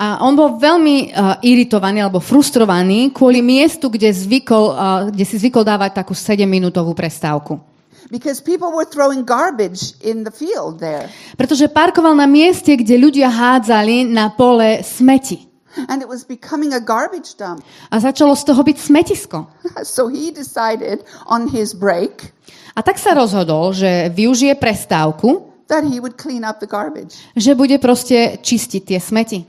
A 0.00 0.24
on 0.24 0.32
bol 0.32 0.56
veľmi 0.56 1.12
uh, 1.12 1.36
iritovaný 1.44 2.00
alebo 2.00 2.16
frustrovaný 2.16 3.12
kvôli 3.12 3.44
miestu, 3.44 3.92
kde, 3.92 4.08
zvykol, 4.08 4.64
uh, 4.72 5.12
kde 5.12 5.24
si 5.28 5.36
zvykol 5.36 5.68
dávať 5.68 6.00
takú 6.00 6.16
7-minútovú 6.16 6.96
prestávku. 6.96 7.60
Because 8.08 8.40
people 8.40 8.72
were 8.72 8.88
throwing 8.88 9.22
garbage 9.22 9.94
in 10.00 10.24
the 10.24 10.32
field 10.32 10.80
there. 10.80 11.12
Pretože 11.36 11.68
parkoval 11.68 12.16
na 12.16 12.24
mieste, 12.24 12.72
kde 12.74 12.96
ľudia 12.96 13.28
hádzali 13.28 14.08
na 14.08 14.32
pole 14.32 14.80
smeti. 14.80 15.49
And 15.88 16.02
it 16.02 16.08
was 16.10 16.26
becoming 16.26 16.74
a 16.74 16.80
garbage 16.82 17.38
dump. 17.38 17.62
A 17.90 17.96
začalo 18.02 18.34
z 18.34 18.42
toho 18.44 18.62
byť 18.62 18.76
smetisko. 18.78 19.38
So 19.86 20.10
he 20.10 20.34
decided 20.34 21.06
on 21.30 21.46
his 21.50 21.72
break 21.74 22.34
A 22.74 22.82
tak 22.86 22.98
sa 23.02 23.14
rozhodol, 23.14 23.74
že 23.74 24.10
využije 24.14 24.54
prestávku, 24.54 25.50
that 25.66 25.82
he 25.86 25.98
would 26.02 26.18
clean 26.18 26.42
up 26.46 26.58
the 26.62 26.66
garbage. 26.70 27.18
že 27.34 27.54
bude 27.54 27.78
proste 27.82 28.38
čistiť 28.42 28.82
tie 28.94 28.98
smeti. 28.98 29.46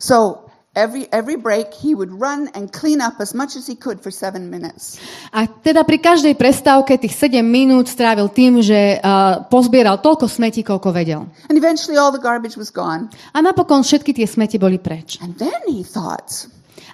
So 0.00 0.48
every, 0.74 1.06
every 1.10 1.36
break, 1.36 1.74
he 1.74 1.94
would 1.94 2.10
run 2.14 2.48
and 2.54 2.70
clean 2.70 3.00
up 3.00 3.18
as 3.20 3.34
much 3.34 3.56
as 3.56 3.66
he 3.66 3.74
could 3.74 3.98
for 4.00 4.10
seven 4.10 4.50
minutes. 4.50 4.98
A 5.34 5.46
teda 5.46 5.82
pri 5.82 5.98
každej 5.98 6.34
prestávke 6.38 6.94
tých 6.96 7.14
7 7.14 7.42
minút 7.42 7.90
strávil 7.90 8.30
tým, 8.30 8.62
že 8.62 8.98
uh, 8.98 9.42
pozbieral 9.50 9.98
toľko 9.98 10.26
smetí, 10.30 10.62
koľko 10.62 10.90
vedel. 10.94 11.26
And 11.50 11.58
eventually 11.58 11.98
all 11.98 12.14
the 12.14 12.22
garbage 12.22 12.54
was 12.54 12.70
gone. 12.70 13.10
A 13.34 13.42
napokon 13.42 13.82
všetky 13.82 14.14
tie 14.14 14.26
smeti 14.26 14.58
boli 14.58 14.78
preč. 14.78 15.18
And 15.18 15.34
then 15.36 15.58
he 15.66 15.82
thought, 15.82 16.30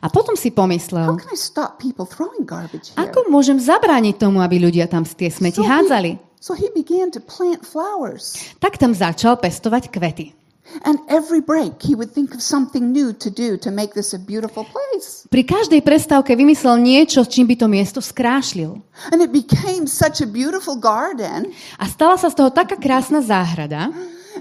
A 0.05 0.12
potom 0.12 0.37
si 0.37 0.53
how 0.53 0.65
pomyslel, 0.65 1.17
can 1.17 1.33
I 1.33 1.39
stop 1.41 1.81
people 1.81 2.05
throwing 2.05 2.45
garbage 2.45 2.93
here? 2.93 3.01
ako 3.01 3.33
môžem 3.33 3.57
zabrániť 3.57 4.21
tomu, 4.21 4.45
aby 4.45 4.61
ľudia 4.61 4.89
tam 4.89 5.05
tie 5.05 5.33
smeti 5.33 5.61
So 5.61 5.69
hádzali. 5.69 6.11
he, 6.17 6.37
so 6.41 6.53
he 6.53 6.69
began 6.77 7.09
to 7.12 7.21
plant 7.21 7.65
flowers. 7.65 8.37
Tak 8.61 8.77
tam 8.77 8.93
začal 8.93 9.41
pestovať 9.41 9.89
kvety. 9.89 10.45
And 10.83 10.98
every 11.09 11.40
break, 11.40 11.81
he 11.81 11.94
would 11.94 12.11
think 12.12 12.35
of 12.35 12.42
something 12.42 12.92
new 12.92 13.14
to 13.16 13.31
do 13.31 13.57
to 13.62 13.70
make 13.70 13.94
this 13.94 14.12
a 14.12 14.20
beautiful 14.20 14.66
place. 14.66 15.24
Pri 15.31 15.46
každej 15.46 15.81
prestávke 15.81 16.35
vymyslel 16.35 16.83
niečo, 16.83 17.22
čím 17.24 17.46
by 17.48 17.57
to 17.57 17.66
miesto 17.70 18.00
skrášlil. 18.02 18.83
And 19.14 19.22
it 19.22 19.31
became 19.31 19.87
such 19.87 20.20
a 20.20 20.29
beautiful 20.29 20.76
garden 20.76 21.55
A 21.79 21.85
stala 21.87 22.18
sa 22.18 22.29
z 22.29 22.37
toho 22.37 22.50
taká 22.50 22.76
krásna 22.76 23.22
záhrada, 23.22 23.94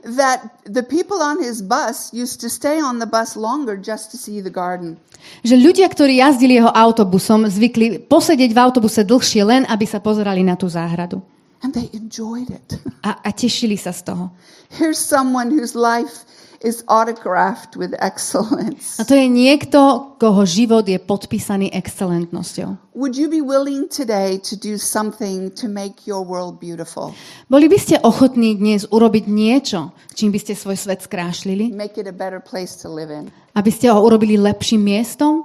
that 0.03 0.43
the 0.67 0.83
people 0.83 1.23
on 1.23 1.39
his 1.39 1.63
bus 1.63 2.11
used 2.11 2.41
to 2.43 2.49
stay 2.51 2.83
on 2.83 2.99
the 2.99 3.07
bus 3.07 3.39
longer 3.39 3.79
just 3.79 4.11
to 4.11 4.17
see 4.19 4.43
the 4.43 4.51
garden. 4.51 4.99
že 5.41 5.57
ľudia, 5.57 5.89
ktorí 5.89 6.21
jazdili 6.21 6.61
jeho 6.61 6.69
autobusom, 6.69 7.49
zvykli 7.49 8.05
posedieť 8.05 8.51
v 8.53 8.59
autobuse 8.61 9.01
dlhšie 9.01 9.41
len, 9.45 9.63
aby 9.65 9.85
sa 9.89 9.97
pozerali 9.97 10.45
na 10.45 10.53
tú 10.53 10.69
záhradu. 10.69 11.21
And 11.65 11.73
they 11.73 11.89
enjoyed 11.97 12.54
it. 12.54 12.78
A, 13.10 13.17
a 13.25 13.34
tešili 13.34 13.73
sa 13.73 13.89
z 13.89 14.06
toho. 14.13 14.30
Here's 14.69 15.01
someone 15.01 15.49
whose 15.49 15.73
life 15.73 16.30
is 16.62 16.86
autographed 16.86 17.73
with 17.73 17.93
excellence. 18.01 19.01
A 19.01 19.04
to 19.06 19.17
je 19.17 19.25
niekto, 19.25 20.13
koho 20.21 20.45
život 20.45 20.86
je 20.86 21.01
podpísaný 21.01 21.73
excelentnosťou. 21.73 22.93
Would 22.93 23.17
you 23.17 23.30
be 23.30 23.41
willing 23.41 23.89
today 23.89 24.38
to 24.45 24.54
do 24.54 24.78
something 24.78 25.49
to 25.58 25.65
make 25.65 26.06
your 26.06 26.21
world 26.21 26.62
beautiful? 26.62 27.17
Boli 27.49 27.65
by 27.65 27.78
ste 27.82 27.95
ochotní 28.01 28.58
dnes 28.58 28.86
urobiť 28.89 29.25
niečo, 29.25 29.93
čím 30.13 30.34
by 30.34 30.39
ste 30.41 30.54
svoj 30.54 30.78
svet 30.78 31.01
skrášlili? 31.01 31.73
Make 31.73 31.97
it 31.97 32.06
a 32.06 32.13
better 32.13 32.41
place 32.41 32.78
to 32.82 32.89
live 32.93 33.10
in. 33.10 33.34
Aby 33.58 33.73
ste 33.73 33.89
ho 33.89 34.01
urobili 34.01 34.38
lepším 34.38 34.86
miestom? 34.86 35.44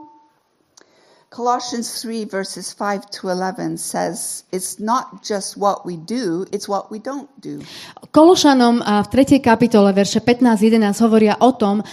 Colossians 1.30 2.02
3, 2.02 2.24
verses 2.24 2.72
5 2.74 3.06
to 3.22 3.28
11 3.30 3.78
says, 3.78 4.42
It's 4.50 4.82
not 4.82 5.22
just 5.22 5.54
what 5.56 5.86
we 5.86 5.94
do, 5.94 6.44
it's 6.50 6.66
what 6.66 6.90
we 6.90 6.98
don't 6.98 7.30
do. 7.38 7.62
Kološanom 8.10 8.82
v 8.82 9.06
3. 9.06 9.38
kapitole 9.38 9.94
verše 9.94 10.18
15-11 10.18 10.90
hovoria 11.06 11.38
o 11.38 11.54
tom, 11.54 11.86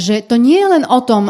že 0.00 0.24
to 0.24 0.40
nie 0.40 0.56
je 0.64 0.68
len 0.72 0.88
o 0.88 1.04
tom, 1.04 1.28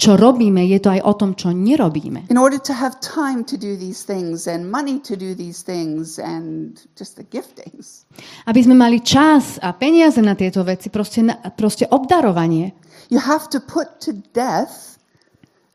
čo 0.00 0.16
robíme, 0.16 0.64
je 0.64 0.80
to 0.80 0.88
aj 0.96 1.00
o 1.04 1.12
tom, 1.12 1.36
čo 1.36 1.52
nerobíme. 1.52 2.32
In 2.32 2.40
order 2.40 2.56
to 2.56 2.72
have 2.72 2.96
time 3.04 3.44
to 3.44 3.60
do 3.60 3.76
these 3.76 4.00
things 4.00 4.48
and 4.48 4.64
money 4.64 4.96
to 5.04 5.20
do 5.20 5.36
these 5.36 5.60
things 5.60 6.16
and 6.16 6.80
just 6.96 7.20
the 7.20 7.28
giftings, 7.28 8.08
Aby 8.48 8.64
sme 8.64 8.72
mali 8.72 9.04
čas 9.04 9.60
a 9.60 9.76
peniaze 9.76 10.24
na 10.24 10.32
tieto 10.32 10.64
veci, 10.64 10.88
proste, 10.88 11.28
proste 11.60 11.84
obdarovanie. 11.92 12.72
you 13.12 13.20
have 13.20 13.52
to 13.52 13.60
put 13.60 14.00
to 14.00 14.16
death 14.32 14.95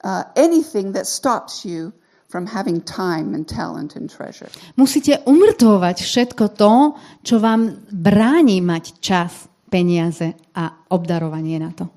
uh, 0.04 0.24
anything 0.36 0.94
that 0.94 1.08
stops 1.08 1.66
you 1.66 1.94
from 2.32 2.48
having 2.48 2.82
time 2.82 3.36
and 3.36 3.48
talent 3.48 3.96
and 3.96 4.08
treasure. 4.08 4.48
Musíte 4.80 5.20
umrtvovať 5.28 5.98
všetko 6.00 6.46
to, 6.56 6.96
čo 7.28 7.44
vám 7.44 7.84
bráni 7.92 8.64
mať 8.64 9.04
čas, 9.04 9.52
peniaze 9.68 10.36
a 10.56 10.88
obdarovanie 10.92 11.60
na 11.60 11.72
to. 11.76 11.92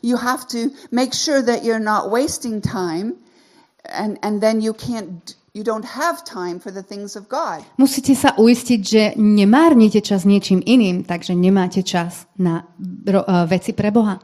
You 0.00 0.16
have 0.16 0.48
to 0.50 0.72
make 0.90 1.12
sure 1.12 1.44
that 1.44 1.62
you're 1.62 1.82
not 1.82 2.08
wasting 2.08 2.64
time 2.64 3.20
and, 3.84 4.18
and 4.24 4.40
then 4.40 4.64
you 4.64 4.72
can't 4.72 5.36
you 5.52 5.60
don't 5.60 5.84
have 5.84 6.24
time 6.24 6.56
for 6.56 6.72
the 6.72 6.80
things 6.80 7.12
of 7.12 7.28
God. 7.28 7.60
Musíte 7.76 8.16
sa 8.16 8.32
uistiť, 8.40 8.80
že 8.80 9.02
nemárnite 9.20 10.00
čas 10.00 10.24
niečím 10.24 10.64
iným, 10.64 11.04
takže 11.04 11.36
nemáte 11.36 11.84
čas 11.84 12.24
na 12.40 12.64
uh, 12.64 13.44
veci 13.44 13.76
pre 13.76 13.92
Boha. 13.92 14.16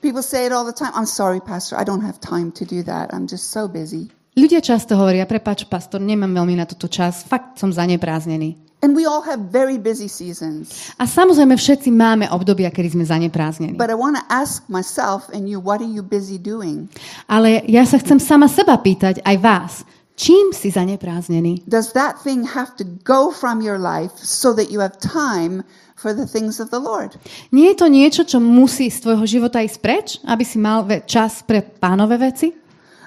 People 0.00 0.22
say 0.22 0.46
it 0.46 0.52
all 0.52 0.64
the 0.64 0.72
time. 0.72 0.92
I'm 0.94 1.06
sorry, 1.06 1.40
Pastor, 1.40 1.74
I 1.74 1.82
don't 1.82 2.02
have 2.02 2.20
time 2.22 2.52
to 2.52 2.64
do 2.64 2.82
that. 2.86 3.10
I'm 3.10 3.26
just 3.26 3.50
so 3.50 3.66
busy. 3.66 4.14
Ľudia 4.38 4.62
často 4.62 4.94
hovoria, 4.94 5.26
prepač, 5.26 5.66
pastor, 5.66 5.98
nemám 5.98 6.30
veľmi 6.30 6.54
na 6.54 6.62
toto 6.62 6.86
čas, 6.86 7.26
fakt 7.26 7.58
som 7.58 7.74
zanepráznený. 7.74 8.54
And 8.78 8.94
we 8.94 9.02
all 9.02 9.18
have 9.26 9.50
very 9.50 9.74
busy 9.74 10.06
seasons. 10.06 10.94
A 11.02 11.10
samozrejme 11.10 11.58
všetci 11.58 11.90
máme 11.90 12.30
obdobia, 12.30 12.70
kedy 12.70 12.94
sme 12.94 13.02
zanepráznení. 13.02 13.74
But 13.74 13.90
I 13.90 13.98
want 13.98 14.14
to 14.14 14.24
ask 14.30 14.62
myself 14.70 15.26
and 15.34 15.50
you, 15.50 15.58
what 15.58 15.82
are 15.82 15.90
you 15.90 16.06
busy 16.06 16.38
doing? 16.38 16.86
Ale 17.26 17.66
ja 17.66 17.82
sa 17.82 17.98
chcem 17.98 18.22
sama 18.22 18.46
seba 18.46 18.78
pýtať, 18.78 19.18
aj 19.26 19.36
vás, 19.42 19.72
Čím 20.18 20.50
si 20.50 20.74
zanepráznený? 20.74 21.62
Does 21.70 21.94
that 21.94 22.18
thing 22.26 22.42
have 22.42 22.74
to 22.74 22.82
go 23.06 23.30
from 23.30 23.62
your 23.62 23.78
life 23.78 24.18
so 24.18 24.50
that 24.50 24.66
you 24.66 24.82
have 24.82 24.98
time 24.98 25.62
for 25.98 26.14
the 26.14 26.24
things 26.24 26.62
of 26.62 26.70
the 26.70 26.78
Lord? 26.78 27.18
Nie 27.50 27.74
je 27.74 27.82
to 27.82 27.86
niečo, 27.90 28.22
čo 28.22 28.38
musí 28.38 28.86
z 28.86 29.02
tvojho 29.02 29.26
života 29.26 29.58
ísť 29.58 29.78
preč, 29.82 30.06
aby 30.22 30.46
si 30.46 30.62
mal 30.62 30.86
čas 31.04 31.42
pre 31.42 31.60
pánové 31.60 32.22
veci? 32.22 32.54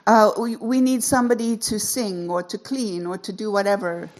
Uh, 0.04 0.34
we, 0.36 0.60
we 0.60 0.78
need 0.84 1.00
somebody 1.00 1.56
to 1.56 1.80
sing 1.80 2.28
or 2.28 2.44
to 2.44 2.60
clean 2.60 3.08
or 3.08 3.16
to 3.16 3.32
do 3.32 3.48
whatever. 3.54 4.12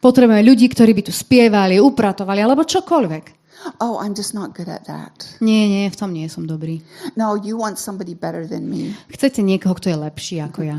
Potrebujeme 0.00 0.44
ľudí, 0.44 0.68
ktorí 0.68 0.92
by 0.96 1.02
tu 1.04 1.12
spievali, 1.12 1.80
upratovali 1.80 2.40
alebo 2.40 2.64
čokoľvek. 2.64 3.44
Oh, 3.80 3.96
I'm 3.96 4.12
just 4.12 4.36
not 4.36 4.52
good 4.52 4.68
at 4.68 4.84
that. 4.84 5.24
Nie, 5.40 5.64
nie, 5.68 5.88
v 5.88 5.96
tom 5.96 6.12
nie 6.12 6.28
som 6.28 6.44
dobrý. 6.44 6.84
No, 7.16 7.32
you 7.40 7.56
want 7.56 7.80
somebody 7.80 8.12
better 8.12 8.44
than 8.44 8.68
me. 8.68 8.92
Chcete 9.08 9.40
niekoho, 9.40 9.72
kto 9.72 9.88
je 9.88 9.96
lepší 9.96 10.36
ako 10.44 10.60
ja. 10.68 10.78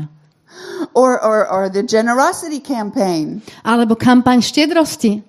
Or, 0.94 1.18
or, 1.18 1.50
or 1.50 1.66
the 1.66 1.82
generosity 1.82 2.62
campaign. 2.62 3.42
Alebo 3.66 3.98
kampaň 3.98 4.38
štedrosti. 4.40 5.25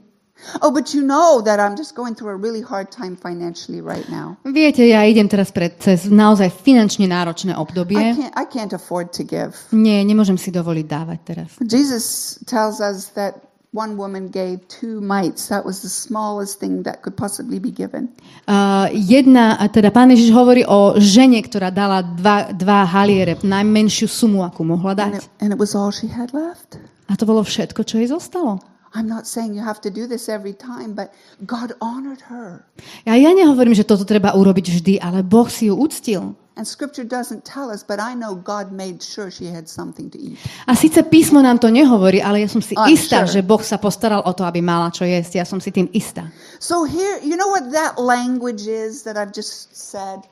Oh, 0.62 0.70
but 0.72 0.94
you 0.94 1.02
know 1.02 1.42
that 1.42 1.60
I'm 1.60 1.76
just 1.76 1.98
going 1.98 2.14
through 2.14 2.30
a 2.32 2.40
really 2.40 2.62
hard 2.62 2.94
time 2.94 3.18
financially 3.18 3.82
right 3.82 4.06
now. 4.08 4.38
Viete, 4.46 4.86
ja 4.86 5.02
idem 5.04 5.26
teraz 5.28 5.50
pred, 5.50 5.76
cez 5.82 6.06
naozaj 6.08 6.54
finančne 6.62 7.10
náročné 7.10 7.52
I 7.52 7.60
obdobie. 7.60 7.98
can't, 7.98 8.34
I 8.38 8.46
can't 8.46 8.74
afford 8.74 9.12
to 9.18 9.26
give. 9.26 9.58
Nie, 9.74 10.06
nemôžem 10.06 10.38
si 10.38 10.54
dovoliť 10.54 10.86
dávať 10.86 11.20
teraz. 11.26 11.50
Jesus 11.66 12.38
tells 12.46 12.78
us 12.80 13.12
that 13.18 13.42
one 13.76 13.98
woman 14.00 14.30
gave 14.32 14.64
two 14.72 15.02
mites. 15.04 15.50
That 15.50 15.66
was 15.66 15.82
the 15.84 15.92
smallest 15.92 16.62
thing 16.62 16.86
that 16.88 17.02
could 17.04 17.18
possibly 17.18 17.60
be 17.60 17.70
given. 17.74 18.14
Uh, 18.48 18.88
jedna, 18.94 19.60
a 19.60 19.68
teda 19.68 19.92
pán 19.92 20.14
Ježiš 20.14 20.32
hovorí 20.32 20.64
o 20.64 20.96
žene, 21.02 21.42
ktorá 21.44 21.74
dala 21.74 22.00
dva, 22.06 22.54
dva 22.56 22.86
haliere, 22.88 23.36
najmenšiu 23.42 24.08
sumu, 24.08 24.46
akú 24.46 24.64
mohla 24.64 24.96
And 24.96 25.02
dať. 25.02 25.12
it, 25.20 25.26
and 25.44 25.50
it 25.52 25.60
was 25.60 25.76
all 25.76 25.92
she 25.92 26.08
had 26.08 26.32
left. 26.32 26.80
A 27.12 27.18
to 27.20 27.26
bolo 27.28 27.44
všetko, 27.44 27.84
čo 27.84 28.00
jej 28.00 28.08
zostalo. 28.08 28.62
I'm 28.98 29.06
not 29.06 29.30
saying 29.30 29.54
you 29.54 29.62
have 29.62 29.78
to 29.86 29.94
do 29.94 30.10
this 30.10 30.26
every 30.26 30.58
time, 30.58 30.98
but 30.98 31.14
God 31.46 31.78
honored 31.78 32.26
her. 32.34 32.66
A 33.06 33.14
ja 33.14 33.30
nehovorím, 33.30 33.78
že 33.78 33.86
toto 33.86 34.10
treba 34.10 34.34
urobiť 34.34 34.66
vždy, 34.74 34.94
ale 34.98 35.22
Boh 35.22 35.46
si 35.46 35.70
ju 35.70 35.78
uctil. 35.78 36.34
And 36.58 36.66
scripture 36.66 37.06
doesn't 37.06 37.46
tell 37.46 37.70
us, 37.70 37.86
but 37.86 38.02
I 38.02 38.18
know 38.18 38.34
God 38.34 38.74
made 38.74 39.06
sure 39.06 39.30
she 39.30 39.46
had 39.46 39.70
something 39.70 40.10
to 40.10 40.18
eat. 40.18 40.42
A 40.66 40.74
síce 40.74 41.06
písmo 41.06 41.38
nám 41.46 41.62
to 41.62 41.70
nehovorí, 41.70 42.18
ale 42.18 42.42
ja 42.42 42.50
som 42.50 42.66
si 42.66 42.74
I'm 42.74 42.90
istá, 42.90 43.30
sure. 43.30 43.38
že 43.38 43.42
Boh 43.46 43.62
sa 43.62 43.78
postaral 43.78 44.26
o 44.26 44.34
to, 44.34 44.42
aby 44.42 44.66
mala 44.66 44.90
čo 44.90 45.06
jesť. 45.06 45.38
Ja 45.38 45.46
som 45.46 45.62
si 45.62 45.70
tým 45.70 45.94
istá. 45.94 46.34
So 46.58 46.82
here, 46.82 47.22
you 47.22 47.38
know 47.38 47.54
what 47.54 47.70
that 47.78 48.02
language 48.02 48.66
is 48.66 49.06
that 49.06 49.14
I've 49.14 49.38
just 49.38 49.70
said? 49.78 50.26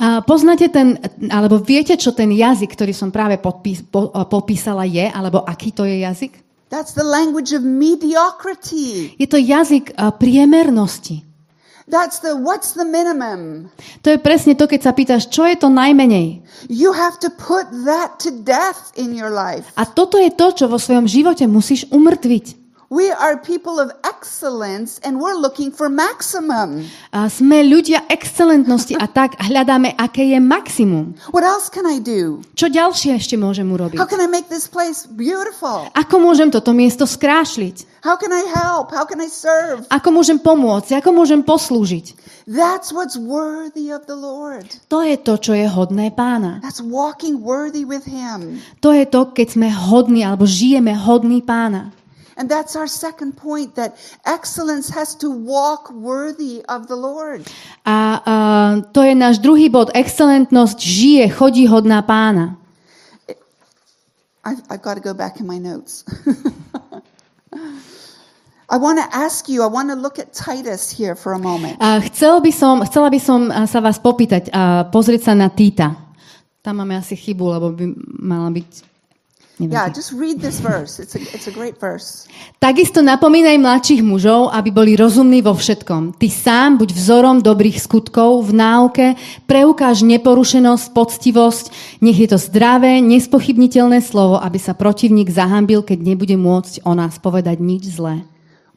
A 0.00 0.24
poznáte 0.24 0.72
ten, 0.72 0.96
alebo 1.28 1.60
viete, 1.60 1.92
čo 2.00 2.16
ten 2.16 2.32
jazyk, 2.32 2.72
ktorý 2.72 2.96
som 2.96 3.12
práve 3.12 3.36
podpís, 3.36 3.84
po, 3.84 4.08
popísala 4.32 4.88
je, 4.88 5.12
alebo 5.12 5.44
aký 5.44 5.76
to 5.76 5.84
je 5.84 6.00
jazyk? 6.08 6.49
That's 6.70 6.94
the 6.94 7.02
language 7.02 7.50
of 7.50 7.66
mediocrity. 7.66 9.18
Je 9.18 9.26
to 9.26 9.42
jazyk 9.42 9.90
priemernosti. 10.22 11.26
That's 11.90 12.22
the 12.22 12.38
what's 12.38 12.78
the 12.78 12.86
minimum? 12.86 13.74
To 14.06 14.14
je 14.14 14.18
presne 14.22 14.54
to, 14.54 14.70
keď 14.70 14.80
sa 14.86 14.92
pýtaš, 14.94 15.26
čo 15.26 15.42
je 15.50 15.58
to 15.58 15.66
najmenej. 15.66 16.38
You 16.70 16.94
have 16.94 17.18
to 17.26 17.34
put 17.34 17.66
that 17.82 18.22
to 18.22 18.30
death 18.30 18.94
in 18.94 19.10
your 19.18 19.34
life. 19.34 19.74
A 19.74 19.82
toto 19.82 20.14
je 20.14 20.30
to, 20.30 20.54
čo 20.54 20.70
vo 20.70 20.78
svojom 20.78 21.10
živote 21.10 21.50
musíš 21.50 21.90
umrtviť. 21.90 22.69
We 22.90 23.06
are 23.06 23.38
people 23.38 23.78
of 23.78 23.94
excellence 24.02 24.98
and 25.06 25.22
we're 25.22 25.38
looking 25.38 25.70
for 25.70 25.86
maximum. 25.86 26.90
A 27.14 27.30
sme 27.30 27.62
ľudia 27.62 28.02
excelentnosti 28.10 28.98
a 28.98 29.06
tak 29.06 29.38
hľadáme, 29.38 29.94
aké 29.94 30.34
je 30.34 30.42
maximum. 30.42 31.14
What 31.30 31.46
else 31.46 31.70
can 31.70 31.86
I 31.86 32.02
do? 32.02 32.42
Čo 32.58 32.66
ďalšie 32.66 33.14
ešte 33.14 33.38
môžem 33.38 33.70
urobiť? 33.70 33.94
How 33.94 34.10
can 34.10 34.18
I 34.18 34.26
make 34.26 34.50
this 34.50 34.66
place 34.66 35.06
beautiful? 35.06 35.86
Ako 35.94 36.18
môžem 36.18 36.50
toto 36.50 36.74
miesto 36.74 37.06
skrášliť? 37.06 38.02
How 38.02 38.18
can 38.18 38.34
I 38.34 38.42
help? 38.58 38.90
How 38.90 39.06
can 39.06 39.22
I 39.22 39.30
serve? 39.30 39.86
Ako 39.86 40.10
môžem 40.10 40.42
pomôcť? 40.42 40.98
Ako 40.98 41.14
môžem 41.14 41.46
poslúžiť? 41.46 42.18
That's 42.50 42.90
what's 42.90 43.14
worthy 43.14 43.94
of 43.94 44.10
the 44.10 44.18
Lord. 44.18 44.66
To 44.90 45.06
je 45.06 45.14
to, 45.14 45.38
čo 45.38 45.54
je 45.54 45.70
hodné 45.70 46.10
pána. 46.10 46.58
That's 46.58 46.82
walking 46.82 47.38
worthy 47.38 47.86
with 47.86 48.02
Him. 48.02 48.58
To 48.82 48.90
je 48.90 49.06
to, 49.06 49.30
keď 49.30 49.54
sme 49.54 49.70
hodní 49.70 50.26
alebo 50.26 50.42
žijeme 50.42 50.90
hodný 50.98 51.38
pána. 51.38 51.94
And 52.36 52.48
that's 52.48 52.76
our 52.76 52.86
second 52.86 53.36
point 53.36 53.74
that 53.74 53.96
excellence 54.26 54.90
has 54.90 55.14
to 55.22 55.30
walk 55.30 55.90
worthy 55.90 56.62
of 56.68 56.86
the 56.86 56.96
Lord. 56.96 57.46
A, 57.86 58.20
a 58.22 58.34
to 58.92 59.02
je 59.02 59.14
náš 59.14 59.38
druhý 59.38 59.70
bod. 59.70 59.90
Excelentnosť 59.94 60.78
žije, 60.78 61.24
chodí 61.30 61.66
hodná 61.66 62.02
pána. 62.02 62.60
I've, 64.44 64.62
I've 64.70 64.82
got 64.82 64.94
to 64.94 65.04
go 65.04 65.12
back 65.12 65.40
in 65.40 65.46
my 65.46 65.58
notes. 65.58 66.04
I 68.70 68.78
want 68.78 69.02
to 69.02 69.06
ask 69.10 69.48
you, 69.48 69.62
I 69.62 69.66
want 69.66 69.90
to 69.90 69.98
look 69.98 70.18
at 70.22 70.32
Titus 70.32 70.94
here 70.94 71.16
for 71.18 71.34
a 71.34 71.38
moment. 71.42 71.76
A 71.82 71.98
chcel 72.06 72.38
by 72.38 72.52
som, 72.54 72.78
chcela 72.86 73.10
by 73.10 73.18
som 73.18 73.50
sa 73.66 73.82
vás 73.82 73.98
popýtať 73.98 74.46
a 74.54 74.86
pozrieť 74.86 75.26
sa 75.26 75.34
na 75.34 75.50
Týta. 75.50 75.98
Tam 76.62 76.78
máme 76.78 76.94
asi 76.94 77.18
chybu, 77.18 77.44
lebo 77.50 77.74
by 77.74 77.84
mala 78.22 78.54
byť... 78.54 78.89
neviem. 79.60 79.76
Yeah, 79.76 79.92
just 79.92 80.16
read 80.16 80.40
this 80.40 80.56
verse. 80.64 80.96
It's 80.96 81.12
a, 81.12 81.20
it's 81.36 81.44
a 81.44 81.52
great 81.52 81.76
verse. 81.76 82.24
Takisto 82.56 83.04
napomínaj 83.04 83.60
mladších 83.60 84.00
mužov, 84.00 84.48
aby 84.56 84.72
boli 84.72 84.96
rozumní 84.96 85.44
vo 85.44 85.52
všetkom. 85.52 86.16
Ty 86.16 86.28
sám 86.32 86.70
buď 86.80 86.96
vzorom 86.96 87.36
dobrých 87.44 87.76
skutkov 87.76 88.48
v 88.48 88.56
náuke, 88.56 89.06
preukáž 89.44 90.00
neporušenosť, 90.08 90.96
poctivosť, 90.96 91.64
nech 92.00 92.16
je 92.16 92.28
to 92.32 92.40
zdravé, 92.40 93.04
nespochybniteľné 93.04 94.00
slovo, 94.00 94.40
aby 94.40 94.56
sa 94.56 94.72
protivník 94.72 95.28
zahambil, 95.28 95.84
keď 95.84 95.98
nebude 96.00 96.40
môcť 96.40 96.88
o 96.88 96.96
nás 96.96 97.20
povedať 97.20 97.60
nič 97.60 97.92
zlé. 97.92 98.24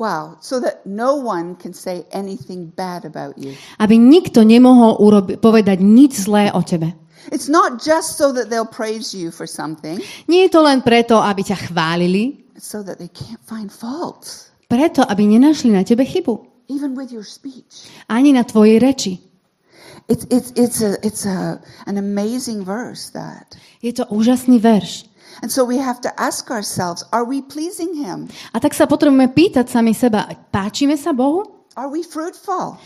Wow. 0.02 0.42
So 0.42 0.60
that 0.60 0.84
no 0.84 1.16
one 1.16 1.56
can 1.56 1.72
say 1.72 2.04
anything 2.12 2.74
bad 2.76 3.06
about 3.06 3.38
you. 3.38 3.56
Aby 3.80 3.96
nikto 3.96 4.44
nemohol 4.44 5.00
urobi- 5.00 5.38
povedať 5.38 5.80
nič 5.80 6.28
zlé 6.28 6.50
o 6.52 6.60
tebe. 6.66 6.98
It's 7.32 7.48
not 7.48 7.80
just 7.84 8.18
so 8.18 8.34
that 8.34 8.50
they'll 8.50 8.70
praise 8.70 9.14
you 9.14 9.32
for 9.32 9.48
something, 9.48 10.02
Nie 10.28 10.48
je 10.48 10.50
to 10.50 10.62
len 10.66 10.82
preto, 10.82 11.22
aby 11.22 11.44
ťa 11.44 11.70
chválili, 11.70 12.44
it's 12.58 12.68
so 12.68 12.84
that 12.84 13.00
they 13.00 13.12
can't 13.12 13.42
find 13.46 13.72
fault, 13.72 14.52
preto, 14.68 15.06
aby 15.06 15.28
nenašli 15.28 15.72
na 15.72 15.84
tebe 15.86 16.04
chybu. 16.04 16.54
even 16.68 16.96
with 16.96 17.12
your 17.12 17.24
speech. 17.24 17.92
Ani 18.08 18.34
na 18.34 18.44
tvojej 18.44 18.80
reči. 18.80 19.20
It's, 20.08 20.28
it's, 20.28 20.52
it's, 20.60 20.82
a, 20.84 21.00
it's 21.00 21.24
a, 21.26 21.60
an 21.88 21.98
amazing 21.98 22.66
verse, 22.66 23.10
that. 23.16 23.56
Je 23.80 23.94
to 23.96 24.04
úžasný 24.12 24.60
verš. 24.60 25.08
And 25.42 25.50
so 25.52 25.66
we 25.66 25.80
have 25.80 26.00
to 26.02 26.12
ask 26.20 26.52
ourselves 26.52 27.04
are 27.12 27.26
we 27.26 27.42
pleasing 27.42 27.96
Him? 27.96 28.30
A 28.54 28.60
tak 28.60 28.76
sa 28.76 28.86
potrebujeme 28.86 29.32
pýtať 29.32 29.72
sami 29.72 29.96
seba, 29.96 30.30
páčime 30.52 31.00
sa 31.00 31.16
Bohu? 31.16 31.63
Are 31.74 31.90
we 31.90 32.06
fruitful? 32.06 32.78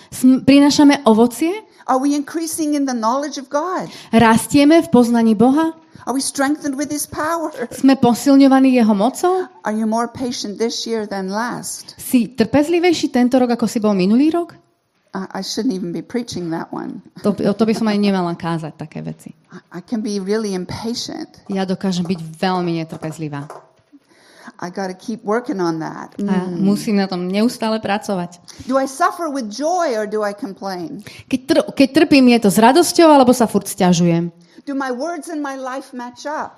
Prinášame 0.48 1.04
ovocie? 1.04 1.52
Are 1.92 2.00
we 2.00 2.16
increasing 2.16 2.72
in 2.72 2.88
the 2.88 2.96
knowledge 2.96 3.36
of 3.36 3.52
God? 3.52 3.92
Rastieme 4.16 4.80
v 4.80 4.88
poznaní 4.88 5.36
Boha? 5.36 5.76
Are 6.08 6.16
we 6.16 6.24
strengthened 6.24 6.80
with 6.80 6.88
His 6.88 7.04
power? 7.04 7.52
Sme 7.68 8.00
posilňovaní 8.00 8.80
Jeho 8.80 8.96
mocou? 8.96 9.44
Are 9.68 9.76
you 9.76 9.84
more 9.84 10.08
patient 10.08 10.56
this 10.56 10.88
year 10.88 11.04
than 11.04 11.28
last? 11.28 12.00
Si 12.00 12.32
trpezlivejší 12.32 13.12
tento 13.12 13.36
rok, 13.36 13.60
ako 13.60 13.68
si 13.68 13.84
bol 13.84 13.92
minulý 13.92 14.32
rok? 14.32 14.56
I, 15.12 15.44
shouldn't 15.44 15.74
even 15.74 15.92
be 15.92 16.06
preaching 16.06 16.56
that 16.56 16.72
one. 16.72 17.02
To, 17.28 17.34
to 17.34 17.64
by 17.66 17.74
som 17.76 17.92
ani 17.92 18.08
nemala 18.08 18.38
kázať 18.40 18.78
také 18.78 19.04
veci. 19.04 19.36
I, 19.52 19.80
I 19.80 19.82
can 19.84 20.00
be 20.00 20.22
really 20.24 20.56
impatient. 20.56 21.44
Ja 21.52 21.68
dokážem 21.68 22.08
byť 22.08 22.40
veľmi 22.40 22.80
netrpezlivá. 22.80 23.52
I 24.58 24.74
got 24.74 24.90
to 24.90 24.98
keep 24.98 25.22
working 25.22 25.62
on 25.62 25.78
that. 25.86 26.18
A 26.18 26.50
musím 26.50 26.98
na 26.98 27.06
tom 27.06 27.30
neustále 27.30 27.78
pracovať. 27.78 28.42
Do 28.66 28.82
I 28.82 28.90
suffer 28.90 29.30
with 29.30 29.54
joy 29.54 29.94
or 29.94 30.10
do 30.10 30.26
I 30.26 30.34
complain? 30.34 31.06
Keď, 31.30 31.40
tr- 31.46 31.68
keď 31.78 31.88
trpím, 31.94 32.34
je 32.34 32.40
to 32.42 32.50
s 32.50 32.58
radosťou, 32.58 33.06
alebo 33.06 33.38
sa 33.38 33.46
furt 33.46 33.70
stiažujem? 33.70 34.34
Do 34.66 34.74
my 34.74 34.90
words 34.90 35.30
and 35.30 35.46
my 35.46 35.54
life 35.54 35.94
match 35.94 36.26
up? 36.26 36.58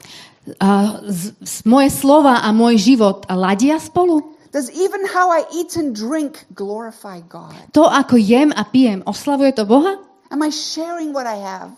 A 0.63 1.03
z, 1.11 1.35
z, 1.43 1.55
moje 1.67 1.91
slova 1.91 2.39
a 2.41 2.49
môj 2.55 2.79
život 2.79 3.27
ladia 3.27 3.75
spolu? 3.77 4.39
Does 4.49 4.71
even 4.73 5.05
how 5.05 5.29
I 5.29 5.45
eat 5.53 5.77
and 5.77 5.93
drink 5.93 6.47
glorify 6.55 7.21
God? 7.21 7.53
To, 7.77 7.85
ako 7.85 8.17
jem 8.17 8.49
a 8.55 8.65
pijem, 8.65 9.03
oslavuje 9.05 9.53
to 9.59 9.67
Boha? 9.67 9.99
Am 10.31 10.41
I 10.41 10.49
sharing 10.49 11.11
what 11.13 11.27
I 11.27 11.37
have? 11.37 11.75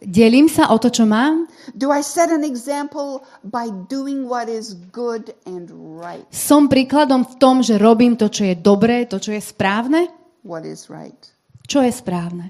Delím 0.00 0.48
sa 0.48 0.72
o 0.72 0.80
to, 0.80 0.88
čo 0.88 1.04
mám? 1.04 1.44
Do 1.76 1.92
I 1.92 2.00
set 2.00 2.32
an 2.32 2.40
example 2.40 3.20
by 3.44 3.68
doing 3.88 4.24
what 4.24 4.48
is 4.48 4.72
good 4.90 5.36
and 5.44 5.68
right? 6.00 6.24
Som 6.32 6.72
príkladom 6.72 7.28
v 7.28 7.34
tom, 7.36 7.60
že 7.60 7.76
robím 7.76 8.16
to, 8.16 8.32
čo 8.32 8.48
je 8.48 8.56
dobré, 8.56 9.04
to, 9.04 9.20
čo 9.20 9.36
je 9.36 9.42
správne? 9.44 10.08
What 10.40 10.64
is 10.64 10.88
right? 10.88 11.20
Čo 11.68 11.84
je 11.84 11.92
správne? 11.92 12.48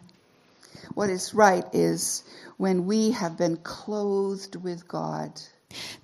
What 0.95 1.11
is 1.11 1.35
right 1.35 1.67
is 1.75 2.23
when 2.59 2.87
we 2.87 3.11
have 3.11 3.35
been 3.35 3.59
clothed 3.67 4.59
with 4.63 4.87
God, 4.87 5.35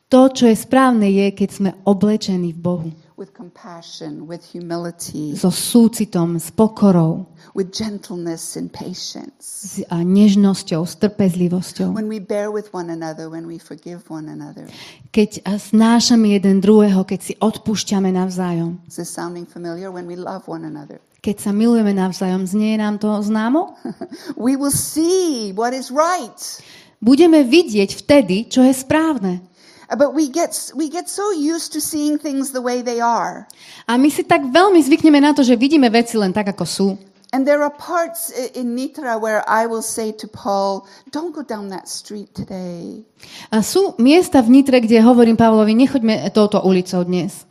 To, 0.07 0.31
čo 0.31 0.47
je 0.47 0.55
správne, 0.55 1.11
je, 1.11 1.35
keď 1.35 1.51
sme 1.51 1.71
oblečení 1.83 2.55
v 2.55 2.61
Bohu. 2.63 2.89
with 3.19 3.35
compassion, 3.35 4.29
with 4.31 4.45
humility, 4.55 5.35
so 5.35 5.51
súcitom, 5.51 6.39
s 6.39 6.53
pokorou, 6.55 7.27
with 7.57 7.73
gentleness 7.73 8.61
and 8.61 8.69
patience. 8.69 9.81
s 9.81 9.81
nežnosťou, 9.89 10.85
s 10.85 11.01
trpezlivosťou. 11.01 11.97
When 11.97 12.13
we 12.13 12.21
bear 12.21 12.53
with 12.53 12.69
one 12.77 12.93
another, 12.93 13.33
when 13.33 13.49
we 13.49 13.57
forgive 13.57 14.05
one 14.13 14.29
another. 14.29 14.69
Keď 15.09 15.41
a, 15.49 15.57
znášame 15.57 16.37
jeden 16.37 16.61
druhého, 16.61 17.09
keď 17.09 17.21
si 17.25 17.33
odpúšťame 17.41 18.13
navzájom. 18.13 18.85
Is 18.85 19.01
this 19.01 19.09
sounding 19.09 19.49
familiar? 19.49 19.89
When 19.89 20.05
we 20.05 20.21
love 20.21 20.45
one 20.45 20.69
another. 20.69 21.01
Keď 21.25 21.41
sa 21.41 21.51
milujeme 21.57 21.97
navzájom, 21.97 22.45
znie 22.45 22.77
nám 22.77 23.01
to 23.01 23.09
známo? 23.25 23.73
we 24.37 24.55
will 24.61 24.75
see 24.75 25.57
what 25.57 25.73
is 25.73 25.89
right. 25.89 26.37
Budeme 27.01 27.41
vidieť 27.41 28.05
vtedy, 28.05 28.53
čo 28.53 28.61
je 28.69 28.77
správne. 28.77 29.41
Uh, 29.89 29.97
But 29.97 30.15
we 30.15 30.29
get, 30.29 30.73
we 30.75 30.91
get 30.91 31.09
so 31.09 31.31
used 31.31 31.73
to 31.73 31.81
seeing 31.81 32.19
things 32.19 32.51
the 32.51 32.63
way 32.63 32.83
they 32.83 32.99
are. 32.99 33.47
A 33.87 33.95
my 33.95 34.11
si 34.11 34.27
tak 34.27 34.43
veľmi 34.43 34.83
zvykneme 34.83 35.23
na 35.23 35.31
to, 35.31 35.47
že 35.47 35.55
vidíme 35.55 35.87
veci 35.87 36.19
len 36.19 36.35
tak, 36.35 36.51
ako 36.51 36.65
sú. 36.67 36.89
And 37.33 37.47
there 37.47 37.63
are 37.63 37.71
parts 37.71 38.31
in 38.31 38.77
Nitra 38.77 39.21
where 39.21 39.43
I 39.49 39.67
will 39.67 39.83
say 39.83 40.13
to 40.13 40.29
Paul, 40.29 40.87
don't 41.11 41.35
go 41.35 41.43
down 41.43 41.69
that 41.75 41.89
street 41.89 42.35
today. 42.35 43.03
A 43.51 43.67
sú 43.67 43.99
miesta 43.99 44.39
v 44.43 44.63
Nitre, 44.63 44.79
kde 44.79 45.03
hovorím 45.03 45.35
Pavlovi, 45.35 45.75
nechoďme 45.75 46.31
touto 46.31 46.63
ulicou 46.63 47.03
dnes. 47.03 47.43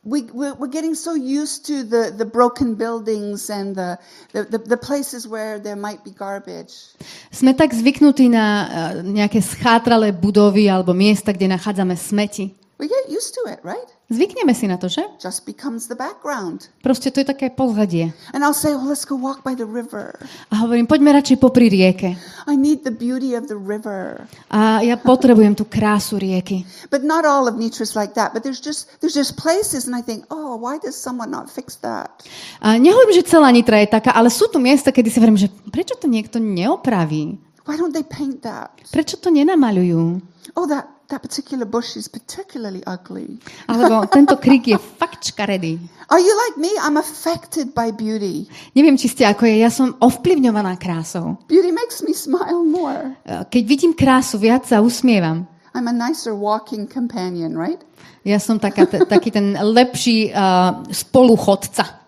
We, 0.00 0.24
we're, 0.32 0.72
getting 0.72 0.96
so 0.96 1.12
used 1.12 1.68
to 1.68 1.84
the, 1.84 2.08
the 2.08 2.24
broken 2.24 2.74
buildings 2.74 3.50
and 3.52 3.76
the, 3.76 3.98
the, 4.32 4.56
the, 4.56 4.76
places 4.80 5.28
where 5.28 5.60
there 5.60 5.76
might 5.76 6.00
be 6.02 6.10
garbage. 6.10 6.96
Sme 7.28 7.52
tak 7.52 7.76
zvyknutí 7.76 8.32
na 8.32 8.46
eh, 8.64 9.04
nejaké 9.04 9.44
schátralé 9.44 10.16
budovy 10.16 10.72
alebo 10.72 10.96
miesta, 10.96 11.36
kde 11.36 11.52
nachádzame 11.52 12.00
smeti. 12.00 12.59
We 12.80 12.88
get 12.88 13.12
used 13.12 13.36
to 13.36 13.44
it, 13.52 13.60
right? 13.60 13.84
Zvykneme 14.08 14.56
si 14.56 14.64
na 14.64 14.80
to, 14.80 14.88
že? 14.88 15.04
Just 15.20 15.44
becomes 15.44 15.84
the 15.84 15.94
background. 15.94 16.72
Proste 16.80 17.12
to 17.12 17.20
je 17.20 17.28
také 17.28 17.52
pozadie. 17.52 18.08
And 18.32 18.40
I'll 18.40 18.56
say, 18.56 18.72
oh, 18.72 18.88
let's 18.88 19.04
go 19.04 19.20
walk 19.20 19.44
by 19.44 19.52
the 19.52 19.68
river. 19.68 20.16
A 20.48 20.64
hovorím, 20.64 20.88
poďme 20.88 21.12
radšej 21.12 21.36
popri 21.44 21.68
rieke. 21.68 22.16
I 22.48 22.56
need 22.56 22.80
the 22.88 22.90
beauty 22.90 23.36
of 23.36 23.52
the 23.52 23.60
river. 23.60 24.24
A 24.48 24.80
ja 24.80 24.96
potrebujem 24.96 25.52
tú 25.52 25.68
krásu 25.68 26.16
rieky. 26.16 26.64
But 26.88 27.04
not 27.04 27.28
all 27.28 27.44
of 27.44 27.60
Nitra's 27.60 27.92
like 27.92 28.16
that. 28.16 28.32
But 28.32 28.48
there's 28.48 28.64
just 28.64 28.88
there's 29.04 29.12
just 29.12 29.36
places, 29.36 29.84
and 29.84 29.92
I 29.92 30.00
think, 30.00 30.24
oh, 30.32 30.56
why 30.56 30.80
does 30.80 30.96
someone 30.96 31.28
not 31.28 31.52
fix 31.52 31.76
that? 31.84 32.24
A 32.64 32.80
nehovorím, 32.80 33.12
že 33.12 33.28
celá 33.28 33.52
Nitra 33.52 33.84
je 33.84 33.92
taká, 33.92 34.16
ale 34.16 34.32
sú 34.32 34.48
tu 34.48 34.56
miesta, 34.56 34.88
kedy 34.88 35.12
si 35.12 35.20
hovorím, 35.20 35.36
že 35.36 35.52
prečo 35.68 36.00
to 36.00 36.08
niekto 36.08 36.40
neopraví? 36.40 37.36
Why 37.68 37.76
don't 37.76 37.92
they 37.92 38.08
paint 38.08 38.40
that? 38.42 38.72
Prečo 38.88 39.20
to 39.20 39.28
nenamalujú? 39.28 40.24
Oh, 40.56 40.64
that 40.66 40.88
that 41.10 41.20
particular 41.22 41.66
bush 41.66 41.98
is 41.98 42.08
particularly 42.08 42.82
ugly. 42.86 43.38
Alebo 43.66 44.06
tento 44.16 44.38
krik 44.38 44.70
je 44.70 44.78
fakt 44.78 45.34
škaredý. 45.34 45.78
Are 46.10 46.22
you 46.22 46.34
like 46.48 46.56
me? 46.58 46.70
I'm 46.82 46.96
affected 46.96 47.74
by 47.74 47.92
beauty. 47.94 48.46
Neviem, 48.74 48.98
či 48.98 49.10
ste 49.10 49.26
ako 49.26 49.46
je, 49.46 49.62
ja 49.62 49.70
som 49.70 49.94
ovplyvňovaná 49.98 50.78
krásou. 50.78 51.38
Beauty 51.46 51.70
makes 51.70 52.02
me 52.02 52.14
smile 52.14 52.62
more. 52.66 53.14
Keď 53.26 53.62
vidím 53.66 53.92
krásu, 53.94 54.38
viac 54.38 54.66
sa 54.66 54.82
usmievam. 54.82 55.46
I'm 55.70 55.86
a 55.86 55.94
nicer 55.94 56.34
walking 56.34 56.90
companion, 56.90 57.54
right? 57.54 57.78
Ja 58.26 58.42
som 58.42 58.58
taká, 58.58 58.90
t- 58.90 59.06
taký 59.06 59.30
ten 59.30 59.54
lepší 59.54 60.34
uh, 60.34 60.82
spoluchodca. 60.90 61.99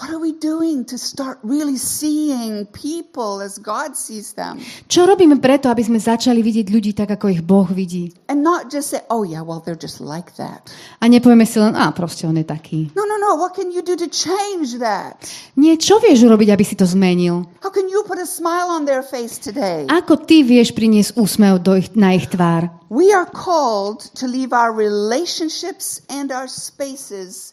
What 0.00 0.16
are 0.16 0.18
we 0.18 0.32
doing 0.32 0.88
to 0.88 0.96
start 0.96 1.36
really 1.44 1.76
seeing 1.76 2.64
people 2.72 3.44
as 3.44 3.60
God 3.60 4.00
sees 4.00 4.32
them? 4.32 4.56
Čo 4.88 5.04
robíme 5.04 5.36
preto, 5.44 5.68
aby 5.68 5.84
sme 5.84 6.00
začali 6.00 6.40
vidieť 6.40 6.72
ľudí 6.72 6.96
tak, 6.96 7.12
ako 7.20 7.28
ich 7.28 7.44
Boh 7.44 7.68
vidí? 7.68 8.08
And 8.32 8.40
not 8.40 8.72
just 8.72 8.96
say, 8.96 9.04
oh, 9.12 9.28
yeah, 9.28 9.44
well, 9.44 9.60
they're 9.60 9.76
just 9.76 10.00
like 10.00 10.40
that. 10.40 10.72
A 11.04 11.12
nepovieme 11.12 11.44
si 11.44 11.60
len, 11.60 11.76
a 11.76 11.92
proste 11.92 12.24
on 12.24 12.40
je 12.40 12.48
taký. 12.48 12.88
No, 12.96 13.04
no, 13.04 13.20
no. 13.20 13.36
What 13.36 13.52
can 13.52 13.68
you 13.68 13.84
do 13.84 13.92
to 14.00 14.08
change 14.08 14.80
that? 14.80 15.20
Nie, 15.60 15.76
čo 15.76 16.00
vieš 16.00 16.24
urobiť, 16.24 16.48
aby 16.48 16.64
si 16.64 16.80
to 16.80 16.88
zmenil? 16.88 17.44
How 17.60 17.68
can 17.68 17.84
you 17.92 18.00
put 18.08 18.16
a 18.16 18.24
smile 18.24 18.72
on 18.72 18.88
their 18.88 19.04
face 19.04 19.36
today? 19.36 19.84
Ako 19.92 20.16
ty 20.16 20.40
vieš 20.40 20.72
priniesť 20.72 21.20
úsmev 21.20 21.60
do 21.60 21.76
ich, 21.76 21.92
na 21.92 22.16
ich 22.16 22.24
tvár? 22.32 22.72
We 22.88 23.12
are 23.12 23.28
called 23.28 24.00
to 24.16 24.24
leave 24.24 24.56
our 24.56 24.72
relationships 24.72 26.00
and 26.08 26.32
our 26.32 26.48
spaces 26.48 27.52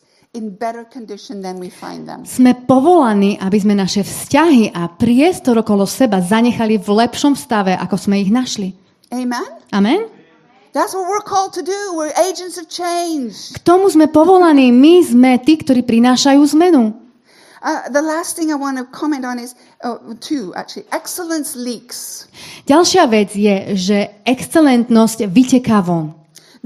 Sme 2.27 2.51
povolaní, 2.67 3.31
aby 3.41 3.57
sme 3.57 3.73
naše 3.73 4.05
vzťahy 4.05 4.75
a 4.75 4.85
priestor 4.91 5.57
okolo 5.63 5.87
seba 5.89 6.21
zanechali 6.21 6.77
v 6.77 6.89
lepšom 7.05 7.33
stave, 7.33 7.73
ako 7.73 7.95
sme 7.97 8.21
ich 8.21 8.29
našli. 8.29 8.75
Amen? 9.09 9.47
Amen? 9.73 10.17
That's 10.77 10.93
what 10.93 11.09
we're 11.09 11.25
called 11.25 11.53
to 11.57 11.63
do. 11.63 11.79
We're 11.97 12.13
agents 12.13 12.61
of 12.61 12.69
change. 12.69 13.55
K 13.55 13.59
tomu 13.65 13.89
sme 13.89 14.05
povolaní. 14.11 14.69
My 14.69 15.01
sme 15.01 15.31
tí, 15.41 15.57
ktorí 15.57 15.81
prinášajú 15.81 16.41
zmenu. 16.53 16.93
Uh, 17.63 17.89
the 17.89 18.01
last 18.01 18.37
thing 18.37 18.53
I 18.53 18.57
want 18.59 18.77
to 18.77 18.85
comment 18.85 19.25
on 19.25 19.41
is 19.41 19.57
oh, 19.81 20.13
two, 20.21 20.53
actually. 20.53 20.85
Excellence 20.93 21.57
leaks. 21.57 22.29
Ďalšia 22.69 23.03
vec 23.09 23.33
je, 23.33 23.73
že 23.73 23.97
excelentnosť 24.21 25.25
vyteká 25.25 25.81
von. 25.81 26.13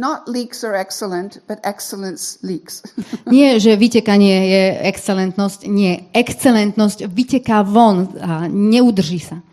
Not 0.02 0.26
leaks 0.26 0.66
are 0.66 0.74
excellent, 0.74 1.46
but 1.46 1.62
excellence 1.62 2.42
leaks. 2.42 2.82
Nie, 3.30 3.62
že 3.62 3.78
vytekanie 3.78 4.38
je 4.50 4.64
excelentnosť, 4.90 5.70
nie. 5.70 6.10
Excelentnosť 6.10 7.06
vyteká 7.06 7.62
von 7.62 8.10
a 8.18 8.50
neudrží 8.50 9.22
sa. 9.22 9.46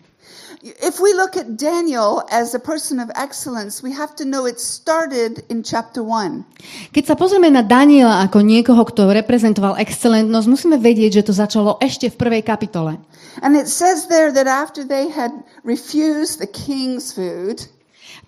if 0.63 1.01
we 1.01 1.15
look 1.15 1.37
at 1.37 1.57
Daniel 1.57 2.23
as 2.31 2.55
a 2.55 2.59
person 2.59 3.01
of 3.01 3.11
excellence, 3.15 3.83
we 3.83 3.93
have 3.93 4.15
to 4.17 4.25
know 4.25 4.47
it 4.47 4.61
started 4.61 5.45
in 5.49 5.63
chapter 5.63 6.03
1. 6.03 6.45
Keď 6.93 7.05
sa 7.07 7.15
pozrieme 7.15 7.49
na 7.49 7.63
Daniela 7.63 8.27
ako 8.27 8.43
niekoho, 8.43 8.83
kto 8.85 9.15
reprezentoval 9.15 9.79
excelentnosť, 9.79 10.47
musíme 10.51 10.77
vedieť, 10.77 11.23
že 11.23 11.27
to 11.31 11.33
začalo 11.33 11.79
ešte 11.79 12.11
v 12.11 12.17
prvej 12.19 12.43
kapitole. 12.43 12.99
And 13.41 13.55
it 13.55 13.71
says 13.71 14.11
there 14.11 14.35
that 14.35 14.51
after 14.51 14.83
they 14.83 15.07
had 15.07 15.31
refused 15.63 16.43
the 16.43 16.51
king's 16.51 17.15
food, 17.15 17.71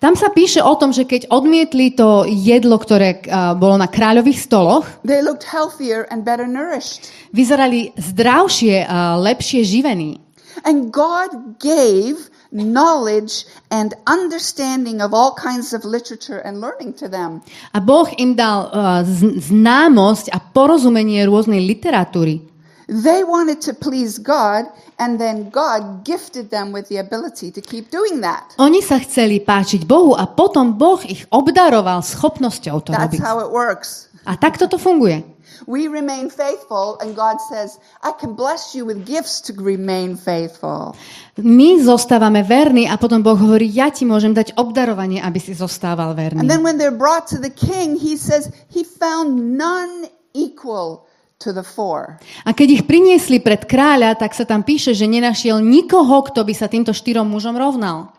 Tam 0.01 0.17
sa 0.17 0.33
píše 0.33 0.65
o 0.65 0.73
tom, 0.81 0.89
že 0.89 1.05
keď 1.05 1.29
odmietli 1.29 1.93
to 1.93 2.25
jedlo, 2.25 2.81
ktoré 2.81 3.21
uh, 3.21 3.53
bolo 3.53 3.77
na 3.77 3.85
kráľových 3.85 4.41
stoloch, 4.41 4.89
they 5.05 5.21
looked 5.21 5.45
healthier 5.45 6.09
and 6.09 6.25
better 6.25 6.49
nourished. 6.49 7.05
vyzerali 7.29 7.93
zdravšie 7.93 8.89
a 8.89 9.21
lepšie 9.21 9.61
živení. 9.61 10.17
And 10.65 10.89
God 10.89 11.61
gave 11.61 12.33
knowledge 12.49 13.45
and 13.69 13.93
understanding 14.09 15.05
of 15.05 15.13
all 15.13 15.37
kinds 15.37 15.71
of 15.71 15.85
literature 15.85 16.41
and 16.41 16.57
learning 16.57 16.97
to 16.97 17.05
them. 17.05 17.45
A 17.71 17.79
Boh 17.79 18.09
im 18.17 18.33
dal 18.33 18.73
uh, 18.73 19.05
známosť 19.37 20.33
a 20.33 20.41
porozumenie 20.41 21.23
rôznej 21.29 21.61
literatúry. 21.61 22.50
They 22.91 23.23
wanted 23.23 23.63
to 23.63 23.73
please 23.73 24.19
God, 24.19 24.67
and 24.99 25.15
then 25.15 25.47
God 25.47 26.03
gifted 26.03 26.51
them 26.51 26.75
with 26.75 26.91
the 26.91 26.99
ability 26.99 27.47
to 27.55 27.63
keep 27.63 27.87
doing 27.87 28.19
that. 28.19 28.51
Oni 28.59 28.83
sa 28.83 28.99
chceli 28.99 29.39
páčiť 29.39 29.87
Bohu 29.87 30.11
a 30.11 30.27
potom 30.27 30.75
Boh 30.75 30.99
ich 31.07 31.23
obdaroval 31.31 32.03
schopnosťou 32.03 32.83
to 32.83 32.91
That's 32.91 33.15
robiť. 33.15 33.19
how 33.23 33.39
it 33.39 33.47
works. 33.47 34.11
A 34.27 34.35
takto 34.35 34.67
to 34.67 34.75
funguje. 34.75 35.23
We 35.71 35.87
remain 35.87 36.27
faithful, 36.27 36.99
and 36.99 37.15
God 37.15 37.39
says, 37.39 37.79
I 38.03 38.11
can 38.11 38.35
bless 38.35 38.75
you 38.75 38.83
with 38.83 39.07
gifts 39.07 39.39
to 39.47 39.55
remain 39.55 40.19
faithful. 40.19 40.91
My 41.39 41.79
zostávame 41.79 42.43
verní 42.43 42.91
a 42.91 42.99
potom 42.99 43.23
Boh 43.23 43.39
hovorí, 43.39 43.71
ja 43.71 43.87
ti 43.87 44.03
môžem 44.03 44.35
dať 44.35 44.59
obdarovanie, 44.59 45.23
aby 45.23 45.39
si 45.39 45.55
zostával 45.55 46.11
verný. 46.11 46.43
And 46.43 46.51
then 46.51 46.59
when 46.59 46.75
they're 46.75 46.91
brought 46.91 47.31
to 47.31 47.39
the 47.39 47.53
king, 47.53 47.95
he 47.95 48.19
says, 48.19 48.51
He 48.67 48.83
found 48.83 49.55
none 49.55 50.11
equal 50.35 51.07
to 51.41 51.49
the 51.49 51.65
four. 51.65 52.21
A 52.45 52.53
keď 52.53 52.67
ich 52.79 52.83
priniesli 52.85 53.41
pred 53.41 53.65
kráľa, 53.65 54.13
tak 54.21 54.37
sa 54.37 54.45
tam 54.45 54.61
píše, 54.61 54.93
že 54.93 55.09
nenašiel 55.09 55.57
nikoho, 55.57 56.21
kto 56.29 56.45
by 56.45 56.53
sa 56.53 56.69
týmto 56.69 56.93
štyrom 56.93 57.25
mužom 57.25 57.57
rovnal. 57.57 58.13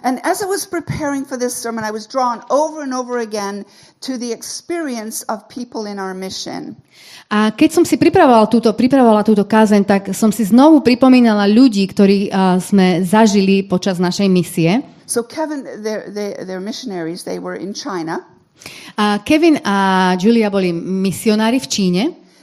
And 0.00 0.24
as 0.24 0.40
I 0.40 0.48
was 0.48 0.64
preparing 0.64 1.28
for 1.28 1.36
this 1.36 1.52
sermon, 1.52 1.84
I 1.84 1.92
was 1.92 2.08
drawn 2.08 2.40
over 2.48 2.80
and 2.80 2.96
over 2.96 3.20
again 3.20 3.68
to 4.08 4.16
the 4.16 4.32
experience 4.32 5.20
of 5.28 5.44
people 5.52 5.84
in 5.84 6.00
our 6.00 6.16
mission. 6.16 6.80
A 7.28 7.52
keď 7.52 7.80
som 7.80 7.84
si 7.84 8.00
pripravovala 8.00 8.48
túto, 8.48 8.72
pripravovala 8.72 9.24
túto 9.24 9.44
kázeň, 9.44 9.82
tak 9.84 10.02
som 10.16 10.32
si 10.32 10.48
znovu 10.48 10.80
pripomínala 10.80 11.48
ľudí, 11.48 11.84
ktorí 11.88 12.28
uh, 12.28 12.56
sme 12.60 13.04
zažili 13.04 13.64
počas 13.64 14.00
našej 14.00 14.28
misie. 14.32 14.80
So 15.04 15.24
Kevin, 15.24 15.64
they're, 15.84 16.08
they're, 16.08 16.44
they're 16.44 16.64
missionaries. 16.64 17.24
They 17.24 17.36
were 17.36 17.56
in 17.56 17.76
China. 17.76 18.24
A 18.96 19.20
Kevin 19.24 19.60
a 19.64 20.12
Julia 20.16 20.48
boli 20.48 20.72
misionári 20.72 21.60
v 21.60 21.68
Číne. 21.68 22.02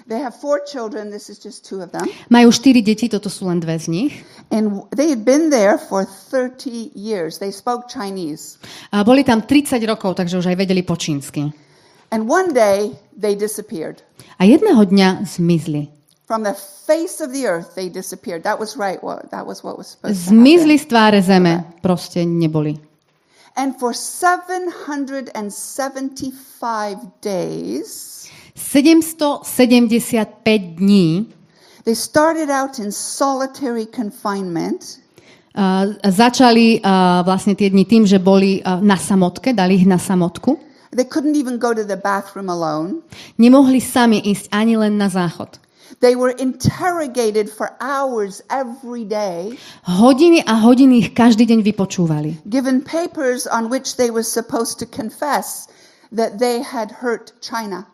They 0.10 0.26
have 0.26 0.34
four 0.34 0.66
children. 0.66 1.14
This 1.14 1.30
is 1.30 1.38
just 1.38 1.70
two 1.70 1.86
of 1.86 1.94
them. 1.94 2.10
Majú 2.34 2.50
štyri 2.50 2.82
deti, 2.82 3.06
toto 3.06 3.30
sú 3.30 3.46
len 3.46 3.62
dve 3.62 3.78
z 3.78 3.94
nich. 3.94 4.26
And 4.50 4.82
they 4.90 5.14
had 5.14 5.22
been 5.22 5.54
there 5.54 5.78
for 5.78 6.02
30 6.02 6.98
years. 6.98 7.38
They 7.38 7.54
spoke 7.54 7.86
Chinese. 7.86 8.58
A 8.90 9.06
boli 9.06 9.22
tam 9.22 9.46
30 9.46 9.78
rokov, 9.86 10.18
takže 10.18 10.42
už 10.42 10.50
aj 10.50 10.66
vedeli 10.66 10.82
po 10.82 10.98
čínsky. 10.98 11.54
And 12.10 12.26
one 12.26 12.58
day 12.58 12.98
they 13.14 13.38
disappeared. 13.38 14.02
A 14.42 14.50
jedného 14.50 14.82
dňa 14.82 15.30
zmizli. 15.30 15.94
From 16.26 16.42
the 16.42 16.58
face 16.58 17.22
of 17.22 17.30
the 17.30 17.46
earth, 17.46 17.78
they 17.78 17.86
disappeared. 17.86 18.42
That 18.50 18.58
was 18.58 18.82
right. 18.82 18.98
What, 19.06 19.30
that 19.30 19.46
was 19.46 19.62
what 19.62 19.78
was 19.78 19.94
supposed. 19.94 20.26
Zmizli 20.26 20.82
z 20.82 20.90
tváre 20.90 21.22
zeme, 21.22 21.70
proste 21.86 22.26
neboli. 22.26 22.82
And 23.54 23.78
for 23.78 23.94
775 23.94 25.38
days, 27.22 28.10
775 28.56 30.62
dní 30.78 31.26
they 31.84 31.96
started 31.96 32.50
out 32.50 32.80
in 32.80 32.92
solitary 32.92 33.86
confinement. 33.86 35.00
uh, 35.56 35.86
začali 36.06 36.82
uh, 36.86 37.24
vlastne 37.26 37.56
tie 37.58 37.70
dni 37.74 37.86
tým, 37.86 38.06
že 38.06 38.20
boli 38.22 38.62
uh, 38.62 38.78
na 38.84 38.98
samotke, 39.00 39.54
dali 39.58 39.76
ich 39.82 39.88
na 39.90 39.98
samotku. 39.98 40.60
They 40.94 41.06
couldn't 41.06 41.36
even 41.38 41.58
go 41.58 41.74
to 41.74 41.84
the 41.86 41.98
bathroom 41.98 42.50
alone. 42.50 43.02
Nemohli 43.38 43.82
sami 43.82 44.22
ísť 44.22 44.50
ani 44.54 44.78
len 44.78 44.98
na 44.98 45.10
záchod. 45.10 45.58
They 46.00 46.16
were 46.16 46.32
interrogated 46.38 47.50
for 47.50 47.74
hours 47.82 48.42
every 48.54 49.04
day, 49.04 49.58
Hodiny 49.84 50.46
a 50.46 50.54
hodiny 50.62 50.98
ich 51.02 51.14
každý 51.18 51.46
deň 51.50 51.66
vypočúvali. 51.66 52.38
given 52.46 52.82
papers 52.86 53.48
on 53.50 53.70
which 53.74 53.98
they 53.98 54.12
were 54.14 54.24
supposed 54.24 54.78
to 54.80 54.86
confess 54.86 55.66
that 56.14 56.38
they 56.38 56.62
had 56.62 57.02
hurt 57.02 57.34
China. 57.42 57.90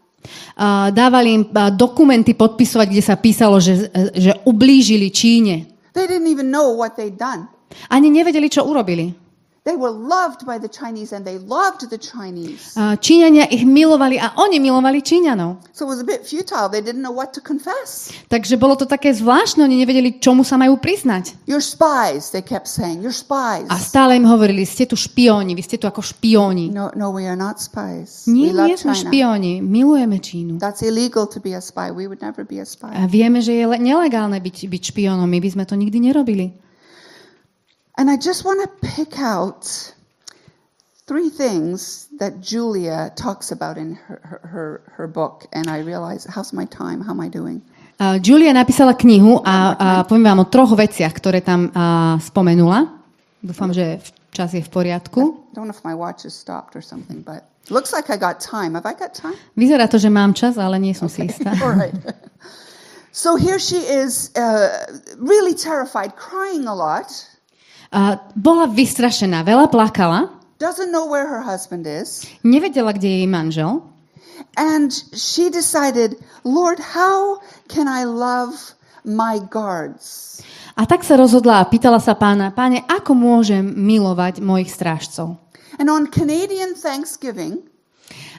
Dávali 0.92 1.30
im 1.36 1.44
dokumenty 1.74 2.38
podpisovať, 2.38 2.88
kde 2.92 3.04
sa 3.04 3.16
písalo, 3.18 3.58
že, 3.58 3.90
že 4.16 4.32
ublížili 4.46 5.10
Číne. 5.10 5.68
They 5.96 6.06
didn't 6.06 6.28
even 6.28 6.52
know 6.52 6.76
what 6.76 7.00
they'd 7.00 7.16
done. 7.16 7.48
Ani 7.92 8.08
nevedeli, 8.14 8.48
čo 8.48 8.64
urobili. 8.64 9.25
They 9.66 9.74
were 9.74 9.90
loved 9.90 10.46
by 10.46 10.62
the 10.62 10.70
Chinese 10.70 11.10
and 11.10 11.26
they 11.26 11.42
loved 11.42 11.90
the 11.90 11.98
Chinese. 11.98 12.78
Číňania 12.78 13.50
ich 13.50 13.66
milovali 13.66 14.22
a 14.22 14.38
oni 14.38 14.62
milovali 14.62 15.02
Číňanov. 15.02 15.58
So 15.74 15.90
it 15.90 15.90
was 15.90 15.98
a 15.98 16.06
bit 16.06 16.22
futile. 16.22 16.70
They 16.70 16.86
didn't 16.86 17.02
know 17.02 17.10
what 17.10 17.34
to 17.34 17.42
confess. 17.42 18.14
Takže 18.30 18.62
bolo 18.62 18.78
to 18.78 18.86
také 18.86 19.10
zvláštne, 19.10 19.66
oni 19.66 19.82
nevedeli, 19.82 20.22
čomu 20.22 20.46
sa 20.46 20.62
majú 20.62 20.78
priznať. 20.78 21.50
You're 21.50 21.66
spies, 21.66 22.30
they 22.30 22.46
kept 22.46 22.70
saying. 22.70 23.02
You're 23.02 23.10
spies. 23.10 23.66
A 23.74 23.82
stále 23.82 24.14
im 24.22 24.30
hovorili, 24.30 24.70
ste 24.70 24.86
tu 24.86 24.94
špióni, 24.94 25.58
vy 25.58 25.66
ste 25.66 25.82
tu 25.82 25.90
ako 25.90 26.06
špióni. 26.06 26.70
No, 26.70 26.94
no, 26.94 27.10
we 27.10 27.26
are 27.26 27.34
not 27.34 27.58
spies. 27.58 28.30
Nie, 28.30 28.54
we 28.54 28.62
love 28.62 28.70
nie 28.70 28.78
sme 28.78 28.94
špióni, 28.94 29.66
milujeme 29.66 30.22
Čínu. 30.22 30.62
That's 30.62 30.86
illegal 30.86 31.26
to 31.26 31.42
be 31.42 31.58
a 31.58 31.62
spy. 31.66 31.90
We 31.90 32.06
would 32.06 32.22
never 32.22 32.46
be 32.46 32.62
a 32.62 32.70
spy. 32.70 32.94
A 32.94 33.10
vieme, 33.10 33.42
že 33.42 33.58
je 33.58 33.66
le- 33.66 33.82
nelegálne 33.82 34.38
byť, 34.38 34.70
byť 34.70 34.94
špiónom, 34.94 35.26
my 35.26 35.42
by 35.42 35.50
sme 35.58 35.66
to 35.66 35.74
nikdy 35.74 35.98
nerobili. 35.98 36.54
And 37.98 38.12
I 38.12 38.18
just 38.18 38.44
want 38.44 38.60
to 38.64 38.70
pick 38.88 39.20
out 39.20 39.94
three 41.08 41.30
things 41.30 42.08
that 42.20 42.42
Julia 42.42 43.14
talks 43.16 43.52
about 43.52 43.78
in 43.78 43.96
her, 43.96 44.40
her, 44.44 44.82
her, 45.00 45.08
book. 45.08 45.48
And 45.54 45.70
I 45.70 45.80
realize, 45.80 46.26
how's 46.26 46.52
my 46.52 46.66
time? 46.66 47.00
How 47.02 47.12
am 47.12 47.22
I 47.22 47.30
doing? 47.30 47.62
Uh, 47.96 48.20
Julia 48.20 48.52
napísala 48.52 48.92
knihu 49.00 49.40
a, 49.40 49.56
a 49.80 49.88
poviem 50.04 50.28
vám 50.28 50.40
o 50.44 50.46
troch 50.52 50.76
veciach, 50.76 51.16
ktoré 51.16 51.40
tam 51.40 51.72
uh, 51.72 52.20
spomenula. 52.20 52.92
Dúfam, 53.40 53.72
že 53.72 54.04
čas 54.36 54.52
je 54.52 54.60
v 54.60 54.68
poriadku. 54.68 55.48
Vyzerá 59.56 59.88
to, 59.88 59.98
že 59.98 60.12
mám 60.12 60.36
čas, 60.36 60.60
ale 60.60 60.76
nie 60.78 60.92
som 60.92 61.08
si 61.08 61.32
istá. 61.32 61.56
Right. 61.64 61.96
So 63.16 63.40
here 63.40 63.64
she 63.64 63.80
is, 63.80 64.36
uh, 64.36 64.92
really 65.24 65.56
terrified, 65.56 66.20
crying 66.20 66.68
a 66.68 66.76
lot, 66.76 67.08
Uh, 67.96 68.20
bola 68.36 68.68
vystrašená, 68.68 69.48
veľa 69.48 69.72
plakala, 69.72 70.28
doesn't 70.60 70.92
know 70.92 71.08
where 71.08 71.24
her 71.24 71.40
husband 71.40 71.88
is, 71.88 72.28
nevedela, 72.44 72.92
kde 72.92 73.08
je 73.08 73.18
jej 73.24 73.30
manžel. 73.32 73.72
and 74.58 74.92
she 75.14 75.50
decided, 75.50 76.20
Lord, 76.44 76.80
how 76.80 77.40
can 77.68 77.88
I 77.88 78.04
love 78.04 78.76
my 79.04 79.40
guards? 79.40 80.40
A 80.76 80.84
tak 80.84 81.08
sa 81.08 81.16
rozhodla 81.16 81.64
a 81.64 81.68
pýtala 81.72 82.04
sa 82.04 82.20
pána, 82.20 82.52
páne, 82.52 82.84
ako 82.84 83.16
môžem 83.16 83.64
milovať 83.64 84.44
mojich 84.44 84.76
strážcov? 84.76 85.40
And 85.80 85.88
on 85.88 86.08
Canadian 86.12 86.76
Thanksgiving, 86.76 87.64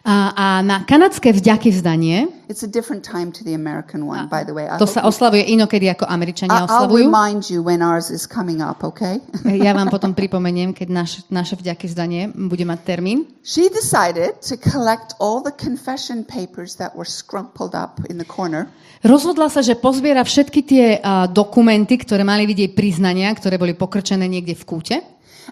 A, 0.07 0.31
a 0.39 0.47
na 0.63 0.87
kanadské 0.87 1.35
vďaky 1.35 1.75
vzdanie, 1.75 2.31
it's 2.47 2.63
a 2.63 2.71
different 2.71 3.03
time 3.03 3.35
to 3.35 3.43
the 3.43 3.59
American 3.59 4.07
one, 4.07 4.31
by 4.31 4.47
the 4.47 4.55
way. 4.55 4.71
I 4.71 4.79
to 4.79 4.87
sa 4.87 5.03
oslavuje 5.03 5.43
inokedy 5.51 5.91
ako 5.91 6.07
Američania 6.07 6.55
I- 6.55 6.63
I'll 6.63 6.71
oslavujú. 6.71 7.11
remind 7.11 7.51
you 7.51 7.59
when 7.59 7.83
ours 7.83 8.07
is 8.15 8.23
coming 8.23 8.63
up, 8.63 8.87
okay? 8.87 9.19
Ja 9.67 9.75
vám 9.75 9.91
potom 9.91 10.15
pripomeniem, 10.15 10.71
keď 10.71 10.89
naš, 10.95 11.11
naše 11.27 11.59
vďaky 11.59 11.91
vzdanie 11.91 12.31
bude 12.31 12.63
mať 12.63 12.87
termín. 12.87 13.27
She 13.43 13.67
decided 13.67 14.39
to 14.47 14.55
collect 14.55 15.19
all 15.19 15.43
the 15.43 15.51
confession 15.51 16.23
papers 16.23 16.79
that 16.79 16.95
were 16.95 17.09
scrumpled 17.09 17.75
up 17.75 17.99
in 18.07 18.23
the 18.23 18.29
corner 18.29 18.71
Rozhodla 19.07 19.53
sa, 19.53 19.61
že 19.61 19.77
pozbiera 19.77 20.25
všetky 20.25 20.61
tie 20.65 20.87
uh, 20.99 21.29
dokumenty, 21.29 22.01
ktoré 22.01 22.25
mali 22.27 22.49
jej 22.51 22.73
priznania, 22.73 23.31
ktoré 23.31 23.55
boli 23.61 23.77
pokrčené 23.77 24.27
niekde 24.27 24.57
v 24.57 24.65
kúte. 24.65 24.97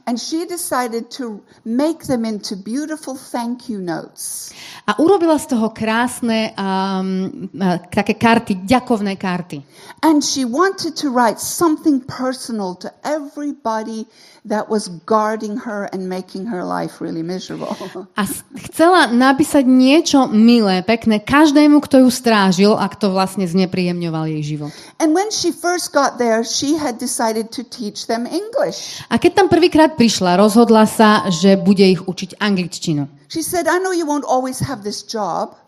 And 0.06 0.18
she 0.20 0.46
decided 0.46 1.10
to 1.18 1.42
make 1.64 2.06
them 2.06 2.24
into 2.24 2.56
beautiful 2.56 3.14
thank 3.14 3.68
you 3.68 3.78
notes. 3.78 4.52
A 4.86 4.98
urobila 5.00 5.38
z 5.40 5.56
toho 5.56 5.72
krásne 5.72 6.52
um, 6.56 7.48
uh, 7.56 7.78
také 7.88 8.14
karty, 8.14 8.66
ďakovné 8.68 9.16
karty. 9.16 9.64
And 10.04 10.20
she 10.20 10.44
wanted 10.44 10.96
to 11.00 11.08
write 11.08 11.40
something 11.40 12.04
personal 12.04 12.76
to 12.84 12.92
everybody 13.00 14.04
that 14.44 14.68
was 14.68 14.92
guarding 15.08 15.56
her 15.64 15.88
and 15.92 16.04
making 16.04 16.44
her 16.52 16.60
life 16.60 17.00
really 17.00 17.24
miserable. 17.24 17.72
A 18.12 18.28
chcela 18.68 19.08
napísať 19.08 19.64
niečo 19.64 20.28
milé, 20.28 20.84
pekné 20.84 21.24
každému, 21.24 21.80
kto 21.80 22.04
ju 22.04 22.08
strážil 22.12 22.72
a 22.76 22.84
kto 22.92 23.08
vlastne 23.08 23.48
znepríjemňoval 23.48 24.28
jej 24.28 24.56
život. 24.56 24.72
and 25.00 25.12
when 25.12 25.28
she 25.32 25.52
first 25.52 25.92
got 25.92 26.18
there, 26.18 26.44
she 26.44 26.76
had 26.76 26.98
decided 27.00 27.52
to 27.52 27.64
teach 27.64 28.06
them 28.06 28.24
English. 28.28 29.00
A 29.08 29.16
keď 29.16 29.32
tam 29.44 29.46
prvýkrát 29.48 29.83
prišla, 29.92 30.40
rozhodla 30.40 30.88
sa, 30.88 31.28
že 31.28 31.60
bude 31.60 31.84
ich 31.84 32.00
učiť 32.04 32.40
angličtinu. 32.40 33.08
She 33.28 33.42
said, 33.42 33.66
I 33.68 33.82
know 33.82 33.92
you 33.92 34.08
won't 34.08 34.24
always 34.24 34.62
have 34.64 34.86
this 34.86 35.04
job. 35.04 35.58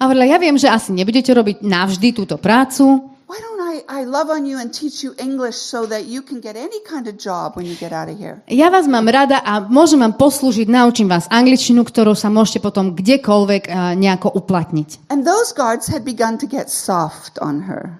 A 0.00 0.08
hovorila, 0.08 0.24
ja 0.24 0.38
viem, 0.40 0.56
že 0.56 0.72
asi 0.72 0.92
nebudete 0.96 1.28
robiť 1.36 1.60
navždy 1.60 2.16
túto 2.16 2.40
prácu, 2.40 3.12
Why 3.26 3.42
don't 3.42 3.58
I, 3.58 3.82
I 3.90 4.04
love 4.06 4.30
on 4.30 4.46
you 4.46 4.54
and 4.54 4.70
teach 4.70 5.02
you 5.02 5.10
English 5.18 5.58
so 5.58 5.82
that 5.90 6.06
you 6.06 6.22
can 6.22 6.38
get 6.38 6.54
any 6.54 6.78
kind 6.86 7.10
of 7.10 7.18
job 7.18 7.58
when 7.58 7.66
you 7.66 7.74
get 7.74 7.90
out 7.90 8.06
of 8.06 8.14
here? 8.14 8.38
Ja 8.46 8.70
vás 8.70 8.86
mám 8.86 9.10
rada 9.10 9.42
a 9.42 9.66
môžem 9.66 9.98
vám 9.98 10.14
poslúžiť, 10.14 10.70
naučím 10.70 11.10
vás 11.10 11.26
angličtinu, 11.26 11.82
ktorou 11.82 12.14
sa 12.14 12.30
môžete 12.30 12.62
potom 12.62 12.94
kdekoľvek 12.94 13.62
a, 13.66 13.98
nejako 13.98 14.30
uplatniť. 14.30 15.10
And 15.10 15.26
those 15.26 15.50
guards 15.50 15.90
had 15.90 16.06
begun 16.06 16.38
to 16.38 16.46
get 16.46 16.70
soft 16.70 17.42
on 17.42 17.66
her. 17.66 17.98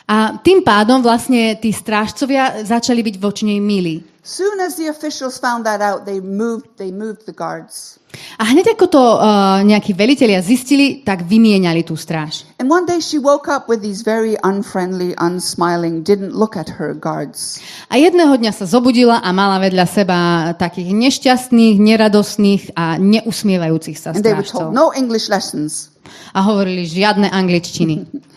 A 0.05 0.37
tým 0.45 0.61
pádom 0.61 1.01
vlastne 1.01 1.57
tí 1.57 1.73
strážcovia 1.73 2.61
začali 2.65 3.01
byť 3.01 3.17
voči 3.17 3.49
nej 3.49 3.61
milí. 3.61 4.05
Soon 4.29 4.61
as 4.61 4.77
the 4.77 4.93
officials 4.93 5.41
found 5.41 5.65
that 5.65 5.81
out, 5.81 6.05
they 6.05 6.21
moved, 6.21 6.77
they 6.77 6.93
moved 6.93 7.25
the 7.25 7.33
guards. 7.33 7.97
A 8.37 8.45
hneď 8.45 8.77
ako 8.77 8.87
to 8.93 9.01
uh, 9.01 9.65
nejakí 9.65 9.97
velitelia 9.97 10.45
zistili, 10.45 11.01
tak 11.01 11.25
vymieniali 11.25 11.81
tú 11.81 11.97
stráž. 11.97 12.45
And 12.61 12.69
one 12.69 12.85
day 12.85 13.01
she 13.01 13.17
woke 13.17 13.49
up 13.49 13.73
with 13.73 13.81
these 13.81 14.05
very 14.05 14.37
unfriendly, 14.45 15.17
unsmiling, 15.17 16.05
didn't 16.05 16.37
look 16.37 16.61
at 16.61 16.69
her 16.77 16.93
guards. 16.93 17.57
A 17.89 17.97
jedného 17.97 18.37
dňa 18.37 18.53
sa 18.53 18.69
zobudila 18.69 19.25
a 19.25 19.33
mala 19.33 19.65
vedľa 19.65 19.87
seba 19.89 20.19
takých 20.61 20.93
nešťastných, 20.93 21.81
neradostných 21.81 22.77
a 22.77 23.01
neusmievajúcich 23.01 23.97
sa 23.97 24.13
And 24.13 24.21
they 24.21 24.37
were 24.37 24.45
told, 24.45 24.77
strážcov. 24.77 24.77
no 24.77 24.93
English 24.93 25.33
lessons. 25.33 25.89
A 26.37 26.45
hovorili 26.45 26.85
žiadne 26.85 27.33
angličtiny. 27.33 28.05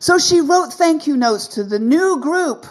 So 0.00 0.16
she 0.16 0.40
wrote 0.40 0.72
thank 0.72 1.04
you 1.04 1.12
notes 1.12 1.44
to 1.54 1.60
the 1.60 1.76
new 1.76 2.16
group. 2.16 2.64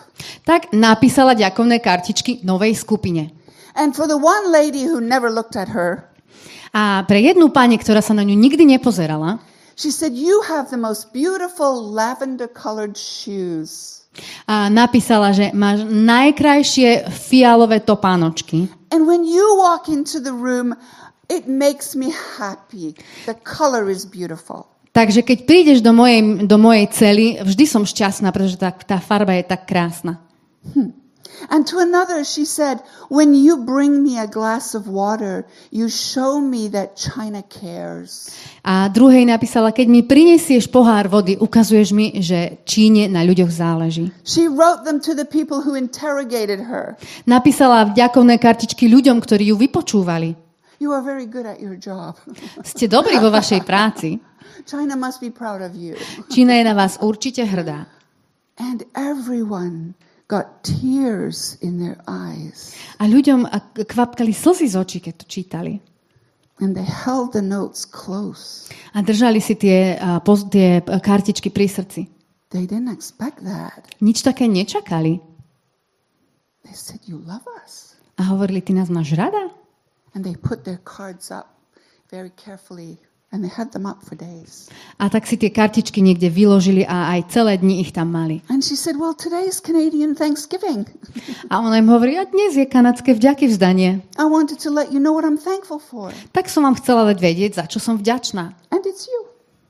Tak 0.50 0.74
napísala 0.74 1.38
ďakovné 1.38 1.78
kartičky 1.78 2.42
novej 2.42 2.74
skupine. 2.74 3.30
And 3.78 3.94
for 3.94 4.10
the 4.10 4.18
one 4.18 4.50
lady 4.50 4.90
who 4.90 4.98
never 4.98 5.30
looked 5.30 5.54
at 5.54 5.70
her, 5.70 6.10
A 6.70 7.02
pre 7.06 7.22
jednu 7.22 7.50
pani, 7.50 7.78
ktorá 7.82 7.98
sa 8.02 8.14
na 8.14 8.22
ňu 8.22 8.38
nikdy 8.38 8.62
nepozerala, 8.66 9.42
she 9.74 9.90
said, 9.90 10.14
You 10.14 10.42
have 10.46 10.70
the 10.70 10.78
most 10.78 11.10
beautiful 11.14 11.78
lavender 11.82 12.46
colored 12.50 12.94
shoes. 12.98 14.02
a 14.50 14.70
napísala, 14.70 15.30
že 15.34 15.54
máš 15.54 15.86
najkrajšie 15.86 17.10
fialové 17.14 17.80
topánočky. 17.86 18.70
And 18.90 19.06
when 19.06 19.22
you 19.22 19.46
walk 19.58 19.86
into 19.86 20.18
the 20.18 20.34
room, 20.34 20.74
it 21.30 21.46
makes 21.46 21.94
me 21.94 22.10
happy. 22.38 22.98
The 23.30 23.38
color 23.46 23.86
is 23.90 24.06
beautiful. 24.06 24.66
Takže 24.90 25.22
keď 25.22 25.38
prídeš 25.46 25.80
do 25.86 25.94
mojej, 25.94 26.44
do 26.50 26.58
mojej 26.58 26.86
cely, 26.90 27.28
vždy 27.46 27.66
som 27.70 27.86
šťastná, 27.86 28.34
pretože 28.34 28.58
tá, 28.58 28.74
tá 28.74 28.98
farba 28.98 29.38
je 29.38 29.46
tak 29.46 29.70
krásna. 29.70 30.18
And 31.48 31.64
to 31.64 31.80
another, 31.80 32.26
she 32.28 32.44
said, 32.44 32.84
When 33.08 33.32
you 33.32 33.64
bring 33.64 34.04
me 34.04 34.20
a 34.20 34.28
glass 34.28 34.76
of 34.76 34.92
water, 34.92 35.48
you 35.72 35.88
show 35.88 36.42
me 36.42 36.68
that 36.76 37.00
China 37.00 37.40
cares. 37.48 38.36
A 38.66 38.92
druhej 38.92 39.24
napísala, 39.24 39.72
keď 39.72 39.88
mi 39.88 40.02
prinesieš 40.04 40.68
pohár 40.68 41.08
vody, 41.08 41.40
ukazuješ 41.40 41.96
mi, 41.96 42.20
že 42.20 42.60
Číne 42.68 43.08
na 43.08 43.24
ľuďoch 43.24 43.48
záleží. 43.48 44.12
She 44.28 44.52
wrote 44.52 44.84
them 44.84 45.00
to 45.00 45.16
the 45.16 45.24
people 45.24 45.64
who 45.64 45.80
interrogated 45.80 46.60
her. 46.68 47.00
Napísala 47.24 47.88
vďakovné 47.88 48.36
kartičky 48.36 48.92
ľuďom, 48.92 49.24
ktorí 49.24 49.54
ju 49.54 49.56
vypočúvali. 49.56 50.36
You 50.80 50.92
are 50.92 51.04
very 51.04 51.28
good 51.28 51.48
at 51.48 51.60
your 51.64 51.80
job. 51.80 52.20
Ste 52.64 52.92
dobrí 52.92 53.16
vo 53.20 53.32
vašej 53.32 53.64
práci. 53.64 54.20
China 54.66 54.96
must 54.96 55.22
be 55.22 55.32
proud 55.32 55.62
of 55.62 55.76
you. 55.76 55.96
Čína 56.30 56.54
je 56.54 56.64
na 56.64 56.74
vás 56.74 56.98
určite 57.02 57.44
hrdá. 57.44 57.88
And 58.60 58.84
everyone 58.96 59.96
got 60.28 60.46
tears 60.62 61.58
in 61.62 61.80
their 61.80 61.98
eyes. 62.08 62.76
A 63.00 63.08
ľuďom 63.08 63.48
kvapkali 63.88 64.36
slzy 64.36 64.68
z 64.68 64.76
očí, 64.76 64.98
keď 65.00 65.14
to 65.16 65.26
čítali. 65.26 65.74
And 66.60 66.76
they 66.76 66.84
held 66.84 67.32
the 67.32 67.42
notes 67.42 67.88
close. 67.88 68.68
A 68.92 69.00
držali 69.00 69.40
si 69.40 69.56
tie, 69.56 69.96
poz, 70.28 70.52
tie 70.52 70.84
a, 70.84 71.00
kartičky 71.00 71.50
pri 71.50 71.72
srdci. 71.72 72.02
They 72.52 72.68
didn't 72.68 72.92
expect 72.92 73.48
that. 73.48 73.88
Nič 74.04 74.20
také 74.26 74.44
nečakali. 74.50 75.24
They 76.68 76.76
said, 76.76 77.00
You 77.08 77.24
love 77.24 77.48
us. 77.64 77.96
A 78.20 78.28
hovorili, 78.36 78.60
ty 78.62 78.76
nás 78.76 78.92
máš 78.92 79.16
rada? 79.16 79.56
And 80.12 80.28
they 80.28 80.36
put 80.36 80.68
their 80.68 80.84
cards 80.84 81.32
up 81.32 81.48
very 82.12 82.30
carefully 82.36 83.00
and 83.32 83.46
they 83.46 83.52
had 83.52 83.72
them 83.72 83.86
up 83.86 84.02
for 84.02 84.18
days. 84.18 84.70
A 84.98 85.10
tak 85.10 85.30
si 85.30 85.38
tie 85.38 85.54
kartičky 85.54 86.02
niekde 86.02 86.34
vyložili 86.34 86.82
a 86.86 87.14
aj 87.18 87.30
celé 87.30 87.62
dni 87.62 87.86
ich 87.86 87.94
tam 87.94 88.10
mali. 88.10 88.42
And 88.50 88.66
she 88.66 88.74
said, 88.74 88.98
Well, 88.98 89.14
today's 89.14 89.62
Canadian 89.62 90.18
Thanksgiving. 90.18 90.90
A 91.54 91.62
ona 91.62 91.78
im 91.78 91.90
hovorí, 91.90 92.18
a 92.18 92.26
dnes 92.26 92.58
je 92.58 92.66
kanadské 92.66 93.14
vďaky 93.14 93.48
vzdanie. 93.54 94.02
I 94.18 94.26
wanted 94.26 94.58
to 94.66 94.74
let 94.74 94.90
you 94.90 94.98
know 94.98 95.14
what 95.14 95.26
I'm 95.26 95.38
thankful 95.38 95.78
for. 95.78 96.10
Tak 96.34 96.50
som 96.50 96.66
vám 96.66 96.78
chcela 96.82 97.06
dať 97.14 97.18
vedieť, 97.22 97.52
za 97.62 97.66
čo 97.70 97.78
som 97.78 98.02
vďačná. 98.02 98.54
And 98.74 98.82
it's 98.86 99.06
you. 99.06 99.30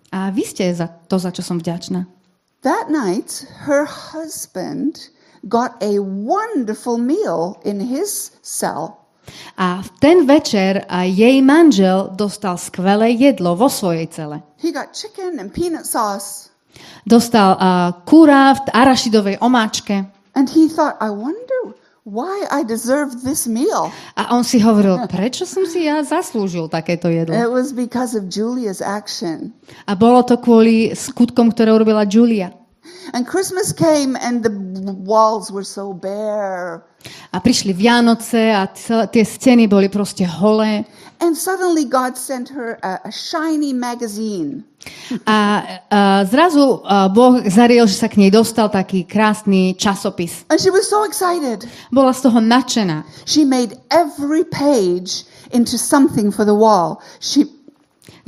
A 0.09 0.31
vy 0.33 0.41
ste 0.47 0.71
za 0.73 0.87
to, 0.87 1.19
za 1.19 1.29
čo 1.29 1.43
som 1.45 1.59
vďačná. 1.59 2.07
That 2.63 2.91
night, 2.91 3.47
her 3.63 3.87
husband 3.87 5.11
got 5.47 5.79
a 5.79 5.99
wonderful 6.03 6.97
meal 6.97 7.59
in 7.63 7.79
his 7.79 8.31
cell. 8.43 8.98
A 9.59 9.83
v 9.83 9.89
ten 9.99 10.17
večer 10.23 10.87
jej 11.05 11.41
manžel 11.43 12.13
dostal 12.15 12.55
skvelé 12.55 13.15
jedlo 13.15 13.55
vo 13.55 13.67
svojej 13.67 14.07
cele. 14.07 14.41
He 14.59 14.71
got 14.71 14.95
chicken 14.95 15.39
and 15.39 15.51
peanut 15.51 15.85
sauce. 15.85 16.49
Dostal 17.03 17.57
uh, 17.57 18.05
kúra 18.05 18.55
v 18.55 18.59
arašidovej 18.71 19.35
omáčke. 19.43 20.07
And 20.37 20.47
he 20.47 20.69
thought, 20.69 20.95
I 21.01 21.11
wonder 21.11 21.75
why 22.05 22.47
I 22.49 22.63
deserved 22.63 23.25
this 23.25 23.47
meal. 23.47 23.91
A 24.15 24.31
on 24.33 24.47
si 24.47 24.61
hovoril, 24.61 24.97
prečo 25.11 25.43
som 25.45 25.67
si 25.67 25.85
ja 25.85 25.99
zaslúžil 26.01 26.71
takéto 26.71 27.11
jedlo? 27.11 27.35
It 27.35 27.51
was 27.51 27.75
because 27.75 28.15
of 28.15 28.31
Julia's 28.31 28.79
action. 28.79 29.51
A 29.85 29.93
bolo 29.93 30.23
to 30.23 30.39
kvôli 30.39 30.95
skutkom, 30.95 31.51
ktoré 31.51 31.73
urobila 31.75 32.07
Julia. 32.07 32.55
And 33.13 33.25
Christmas 33.25 33.73
came 33.73 34.15
and 34.15 34.43
the 34.43 34.53
walls 34.93 35.51
were 35.51 35.65
so 35.65 35.93
bare. 35.93 36.85
A 37.31 37.39
prišli 37.39 37.73
Vianoce 37.73 38.51
a 38.51 38.67
celé, 38.75 39.07
tie 39.07 39.23
scény 39.23 39.67
boli 39.67 39.89
proste 39.89 40.25
holé. 40.25 40.85
And 41.19 41.35
suddenly 41.35 41.83
God 41.85 42.15
sent 42.15 42.49
her 42.49 42.79
a, 42.81 42.99
a 43.07 43.11
shiny 43.11 43.73
magazine. 43.73 44.63
A, 45.27 45.39
a 45.91 46.25
zrazu 46.25 46.79
a 46.87 47.09
Boh 47.11 47.43
zariel, 47.43 47.87
že 47.87 47.99
sa 47.99 48.07
k 48.07 48.23
nej 48.23 48.31
dostal 48.31 48.71
taký 48.71 49.03
krásny 49.03 49.75
časopis. 49.75 50.47
And 50.47 50.59
she 50.59 50.71
was 50.71 50.87
so 50.87 51.03
excited. 51.03 51.67
Bola 51.91 52.15
z 52.15 52.23
toho 52.23 52.39
nadšená. 52.39 53.03
She 53.27 53.43
made 53.43 53.75
every 53.91 54.47
page 54.47 55.27
into 55.51 55.77
something 55.77 56.31
for 56.31 56.45
the 56.47 56.55
wall. 56.55 57.03
She 57.19 57.43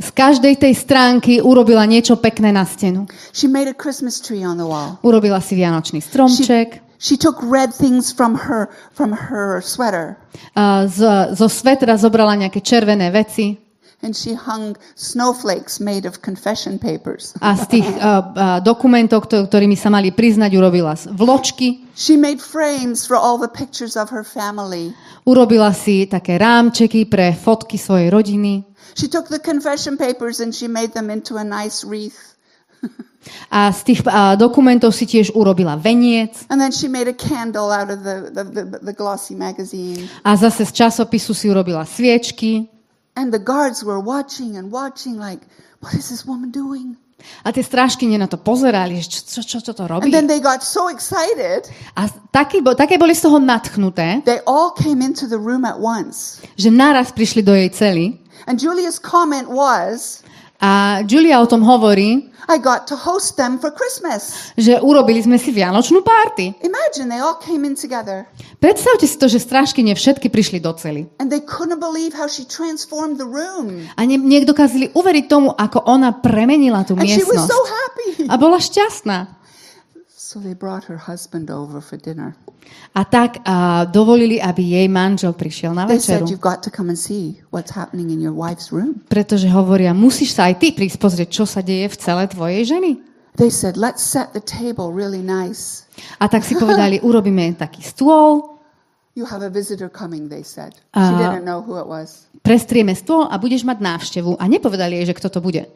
Z 0.01 0.09
každej 0.17 0.57
tej 0.57 0.73
stránky 0.73 1.45
urobila 1.45 1.85
niečo 1.85 2.17
pekné 2.17 2.49
na 2.49 2.65
stenu. 2.65 3.05
she 3.37 3.45
made 3.45 3.69
a 3.69 3.77
Christmas 3.77 4.17
tree 4.17 4.41
on 4.41 4.57
the 4.57 4.65
wall. 4.65 4.97
Urobila 5.05 5.37
si 5.37 5.53
vianočný 5.53 6.01
She, 6.01 6.09
stromček. 6.09 6.81
she 6.97 7.13
took 7.21 7.37
red 7.45 7.69
things 7.69 8.09
from 8.09 8.33
her 8.49 8.65
from 8.97 9.13
her 9.13 9.61
sweater 9.61 10.17
A 10.57 10.89
z, 10.89 11.05
zo 11.37 11.45
svetra 11.45 11.93
zobrala 12.01 12.33
nejaké 12.33 12.65
červené 12.65 13.13
veci. 13.13 13.60
And 14.01 14.17
she 14.17 14.33
hung 14.33 14.75
snowflakes 14.95 15.79
made 15.79 16.05
of 16.05 16.21
confession 16.21 16.77
papers. 16.77 17.33
A 17.41 17.55
z 17.55 17.79
tých 17.79 17.87
a, 18.01 18.59
dokumentov, 18.59 19.29
kto- 19.29 19.45
ktorými 19.45 19.77
sa 19.77 19.93
mali 19.93 20.09
priznať, 20.11 20.51
urobila 20.57 20.97
vločky. 21.13 21.85
She 21.93 22.17
made 22.17 22.41
frames 22.41 23.05
for 23.05 23.15
all 23.15 23.37
the 23.37 23.49
pictures 23.49 23.93
of 23.93 24.09
her 24.09 24.25
family. 24.25 24.93
Urobila 25.25 25.69
si 25.71 26.09
také 26.09 26.41
rámčeky 26.41 27.05
pre 27.05 27.33
fotky 27.37 27.77
svojej 27.77 28.09
rodiny. 28.09 28.65
She 28.97 29.07
took 29.07 29.29
the 29.29 29.39
confession 29.39 29.95
papers 29.95 30.41
and 30.41 30.51
she 30.51 30.67
made 30.67 30.91
them 30.97 31.13
into 31.13 31.37
a 31.37 31.45
nice 31.45 31.85
wreath. 31.85 32.31
A 33.53 33.69
z 33.69 33.93
tých 33.93 34.01
a, 34.09 34.33
dokumentov 34.33 34.97
si 34.97 35.05
tiež 35.05 35.37
urobila 35.37 35.77
veniec. 35.77 36.49
And 36.49 36.57
then 36.57 36.73
she 36.73 36.89
made 36.89 37.05
a 37.05 37.13
candle 37.13 37.69
out 37.69 37.93
of 37.93 38.01
the, 38.01 38.33
the, 38.33 38.43
the, 38.43 38.63
the 38.81 38.95
glossy 38.97 39.37
magazine. 39.37 40.09
A 40.25 40.33
zase 40.33 40.65
z 40.65 40.73
časopisu 40.73 41.37
si 41.37 41.45
urobila 41.45 41.85
sviečky. 41.85 42.80
And 43.15 43.31
the 43.31 43.39
guards 43.43 43.83
were 43.83 43.99
watching 43.99 44.55
and 44.55 44.71
watching, 44.71 45.19
like, 45.19 45.43
what 45.83 45.93
is 45.93 46.07
this 46.09 46.23
woman 46.23 46.49
doing? 46.51 46.95
A 47.45 47.53
tie 47.53 47.61
strážkyne 47.61 48.17
na 48.17 48.25
to 48.25 48.41
pozerali, 48.41 48.97
čo, 48.97 49.45
čo, 49.45 49.61
čo, 49.61 49.71
to 49.77 49.85
robí. 49.85 50.09
And 50.09 50.13
then 50.15 50.25
they 50.25 50.41
got 50.41 50.65
so 50.65 50.89
excited, 50.89 51.69
A 51.93 52.09
také, 52.33 52.65
bo- 52.65 52.73
také 52.73 52.97
boli 52.97 53.13
z 53.13 53.29
toho 53.29 53.37
nadchnuté, 53.37 54.25
they 54.25 54.41
all 54.49 54.73
came 54.73 55.05
into 55.05 55.29
the 55.29 55.37
room 55.37 55.61
at 55.61 55.77
once. 55.77 56.41
že 56.57 56.73
naraz 56.73 57.13
prišli 57.13 57.45
do 57.45 57.53
jej 57.53 57.69
cely. 57.69 58.07
And 58.49 58.57
Julia's 58.57 58.97
comment 58.97 59.45
was, 59.53 60.25
A 60.61 61.01
Julia 61.09 61.41
o 61.41 61.49
tom 61.49 61.65
hovorí, 61.65 62.29
I 62.45 62.57
got 62.61 62.85
to 62.89 62.95
host 62.97 63.33
them 63.37 63.57
for 63.57 63.73
Christmas. 63.73 64.53
že 64.53 64.77
urobili 64.77 65.17
sme 65.23 65.41
si 65.41 65.49
vianočnú 65.49 66.05
párty. 66.05 66.53
Imagine 66.61 67.09
they 67.09 67.17
all 67.17 67.37
came 67.41 67.65
in 67.65 67.73
together. 67.73 68.29
Predstavte 68.61 69.09
si 69.09 69.17
to, 69.17 69.25
že 69.25 69.41
strážkyne 69.41 69.89
všetky 69.97 70.29
prišli 70.29 70.61
do 70.61 70.69
cely. 70.77 71.09
And 71.17 71.33
they 71.33 71.41
couldn't 71.41 71.81
believe 71.81 72.13
how 72.13 72.29
she 72.29 72.45
transformed 72.45 73.17
the 73.17 73.25
room. 73.25 73.89
A 73.97 74.05
ne, 74.05 74.21
nedokázali 74.21 74.93
uveriť 74.93 75.25
tomu, 75.25 75.49
ako 75.49 75.81
ona 75.89 76.13
premenila 76.21 76.85
tú 76.85 76.93
And 76.93 77.09
she 77.09 77.25
was 77.25 77.41
so 77.41 77.57
happy. 77.65 78.29
A 78.29 78.37
bola 78.37 78.61
šťastná. 78.61 79.40
So 80.31 80.39
they 80.39 80.55
brought 80.55 80.87
her 80.87 80.95
husband 80.95 81.51
over 81.51 81.83
for 81.83 81.99
dinner. 81.99 82.31
A 82.95 83.03
tak 83.03 83.43
a 83.43 83.83
dovolili, 83.83 84.39
aby 84.39 84.63
jej 84.63 84.87
manžel 84.87 85.35
prišiel 85.35 85.75
na 85.75 85.83
They 85.83 85.99
said, 85.99 86.23
večeru. 86.23 86.31
You've 86.31 86.39
got 86.39 86.63
to 86.63 86.71
come 86.71 86.87
and 86.87 86.95
see 86.95 87.43
what's 87.51 87.75
happening 87.75 88.15
in 88.15 88.23
your 88.23 88.31
wife's 88.31 88.71
room. 88.71 89.03
Pretože 89.11 89.51
hovoria, 89.51 89.91
musíš 89.91 90.39
sa 90.39 90.47
aj 90.47 90.63
ty 90.63 90.71
prísť 90.71 91.03
pozrieť, 91.03 91.29
čo 91.35 91.43
sa 91.43 91.59
deje 91.59 91.91
v 91.91 91.95
celé 91.99 92.31
tvojej 92.31 92.63
ženy. 92.63 93.03
They 93.35 93.51
said, 93.51 93.75
Let's 93.75 93.99
set 93.99 94.31
the 94.31 94.39
table 94.39 94.95
really 94.95 95.19
nice. 95.19 95.83
A 96.15 96.31
tak 96.31 96.47
si 96.47 96.55
povedali, 96.55 97.03
urobíme 97.07 97.51
taký 97.59 97.83
stôl, 97.83 98.55
You 99.11 99.27
have 99.27 99.43
a 99.43 99.51
visitor 99.51 99.91
coming, 99.91 100.31
they 100.31 100.47
said. 100.47 100.71
She 100.95 101.13
didn't 101.19 101.43
know 101.43 101.59
who 101.59 101.75
it 101.75 101.83
was. 101.91 102.31
prestrieme 102.39 102.95
stôl 102.95 103.27
a 103.27 103.35
budeš 103.35 103.67
mať 103.67 103.83
návštevu. 103.83 104.39
A 104.39 104.47
nepovedali 104.47 104.95
jej, 105.03 105.11
že 105.11 105.17
kto 105.19 105.27
to 105.27 105.43
bude. 105.43 105.67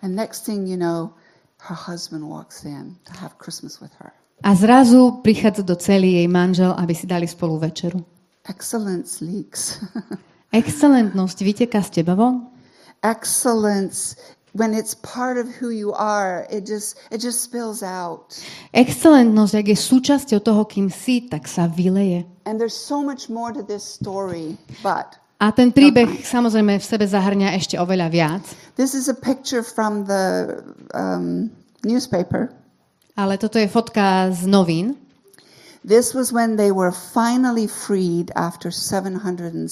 And 0.00 0.16
next 0.16 0.48
thing 0.48 0.64
you 0.64 0.80
know, 0.80 1.12
her 1.60 1.74
husband 1.74 2.24
walks 2.24 2.64
in 2.64 2.96
to 3.04 3.12
have 3.12 3.38
Christmas 3.38 3.80
with 3.80 3.92
her. 3.98 4.12
A 4.42 4.54
zrazu 4.54 5.18
prichádza 5.22 5.62
do 5.62 5.76
celý 5.76 6.12
jej 6.12 6.28
manžel, 6.28 6.74
aby 6.78 6.94
si 6.94 7.06
dali 7.06 7.26
spolu 7.28 7.58
večeru. 7.58 8.04
Excellence 8.48 9.24
leaks. 9.24 9.82
Excelentnosť 10.52 11.38
vyteká 11.42 11.82
z 11.82 11.90
teba 12.00 12.14
von. 12.14 12.48
Excellence, 13.02 14.16
when 14.54 14.72
it's 14.72 14.94
part 14.94 15.36
of 15.36 15.46
who 15.60 15.68
you 15.68 15.92
are, 15.92 16.46
it 16.48 16.64
just 16.64 16.96
it 17.10 17.20
just 17.20 17.44
spills 17.44 17.82
out. 17.82 18.38
Excelentnosť, 18.72 19.54
ak 19.58 19.66
je 19.68 19.76
súčasťou 19.76 20.40
toho, 20.40 20.62
kým 20.64 20.88
si, 20.88 21.28
tak 21.28 21.44
sa 21.44 21.68
vyleje. 21.68 22.24
And 22.48 22.56
there's 22.56 22.78
so 22.78 23.04
much 23.04 23.28
more 23.28 23.52
to 23.52 23.60
this 23.60 23.84
story, 23.84 24.56
but 24.80 25.20
A 25.38 25.54
ten 25.54 25.70
príbeh 25.70 26.26
samozrejme 26.26 26.82
v 26.82 26.84
sebe 26.84 27.06
zahrňa 27.06 27.54
ešte 27.54 27.78
oveľa 27.78 28.10
viac. 28.10 28.42
this 28.74 28.90
is 28.94 29.06
a 29.06 29.14
picture 29.14 29.62
from 29.62 30.02
the 30.10 30.58
um, 30.94 31.50
newspaper. 31.86 32.50
Ale 33.14 33.38
toto 33.38 33.58
je 33.58 33.70
fotka 33.70 34.30
z 34.34 34.50
novín. 34.50 34.98
This 35.86 36.10
was 36.10 36.34
when 36.34 36.58
they 36.58 36.74
were 36.74 36.90
finally 36.90 37.70
freed 37.70 38.34
after 38.34 38.74
775 38.74 39.70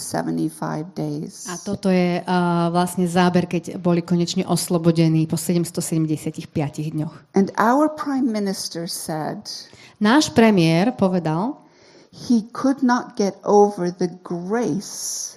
days. 0.94 1.50
A 1.50 1.58
toto 1.58 1.90
je 1.90 2.22
uh, 2.22 2.70
vlastne 2.70 3.10
záber, 3.10 3.50
keď 3.50 3.74
boli 3.82 4.06
konečne 4.06 4.46
oslobodení 4.46 5.26
po 5.26 5.34
775 5.34 6.46
dňoch. 6.94 7.14
And 7.34 7.50
our 7.58 7.90
prime 7.90 8.30
minister 8.30 8.86
said 8.86 9.50
Náš 9.98 10.30
premiér 10.30 10.94
povedal, 10.94 11.58
he 12.14 12.46
could 12.54 12.86
not 12.86 13.18
get 13.18 13.34
over 13.42 13.90
the 13.90 14.08
grace 14.22 15.36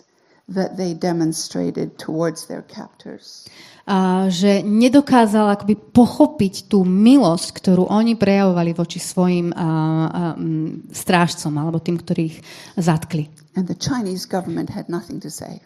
that 0.54 0.78
they 0.78 0.94
demonstrated 0.94 1.98
towards 1.98 2.48
their 2.48 2.62
captors. 2.66 3.46
uh, 3.90 4.30
že 4.30 4.62
nedokázal 4.62 5.58
akoby 5.58 5.76
pochopiť 5.76 6.70
tú 6.70 6.86
milosť, 6.86 7.48
ktorú 7.58 7.90
oni 7.90 8.14
prejavovali 8.14 8.78
voči 8.78 9.02
svojim 9.02 9.50
uh, 9.50 10.38
mm, 10.38 10.94
strážcom 10.94 11.54
alebo 11.58 11.82
tým, 11.82 11.98
ktorých 11.98 12.36
zatkli. 12.78 13.28
And 13.58 13.66
the 13.66 13.76
Chinese 13.76 14.30
government 14.30 14.70
had 14.70 14.88
nothing 14.88 15.18
to 15.26 15.34
say. 15.34 15.60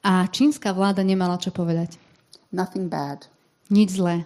A 0.00 0.24
čínska 0.32 0.72
vláda 0.72 1.04
nemala 1.04 1.36
čo 1.36 1.52
povedať. 1.52 2.00
Nothing 2.48 2.88
bad. 2.88 3.28
Nič 3.68 4.00
zlé. 4.00 4.24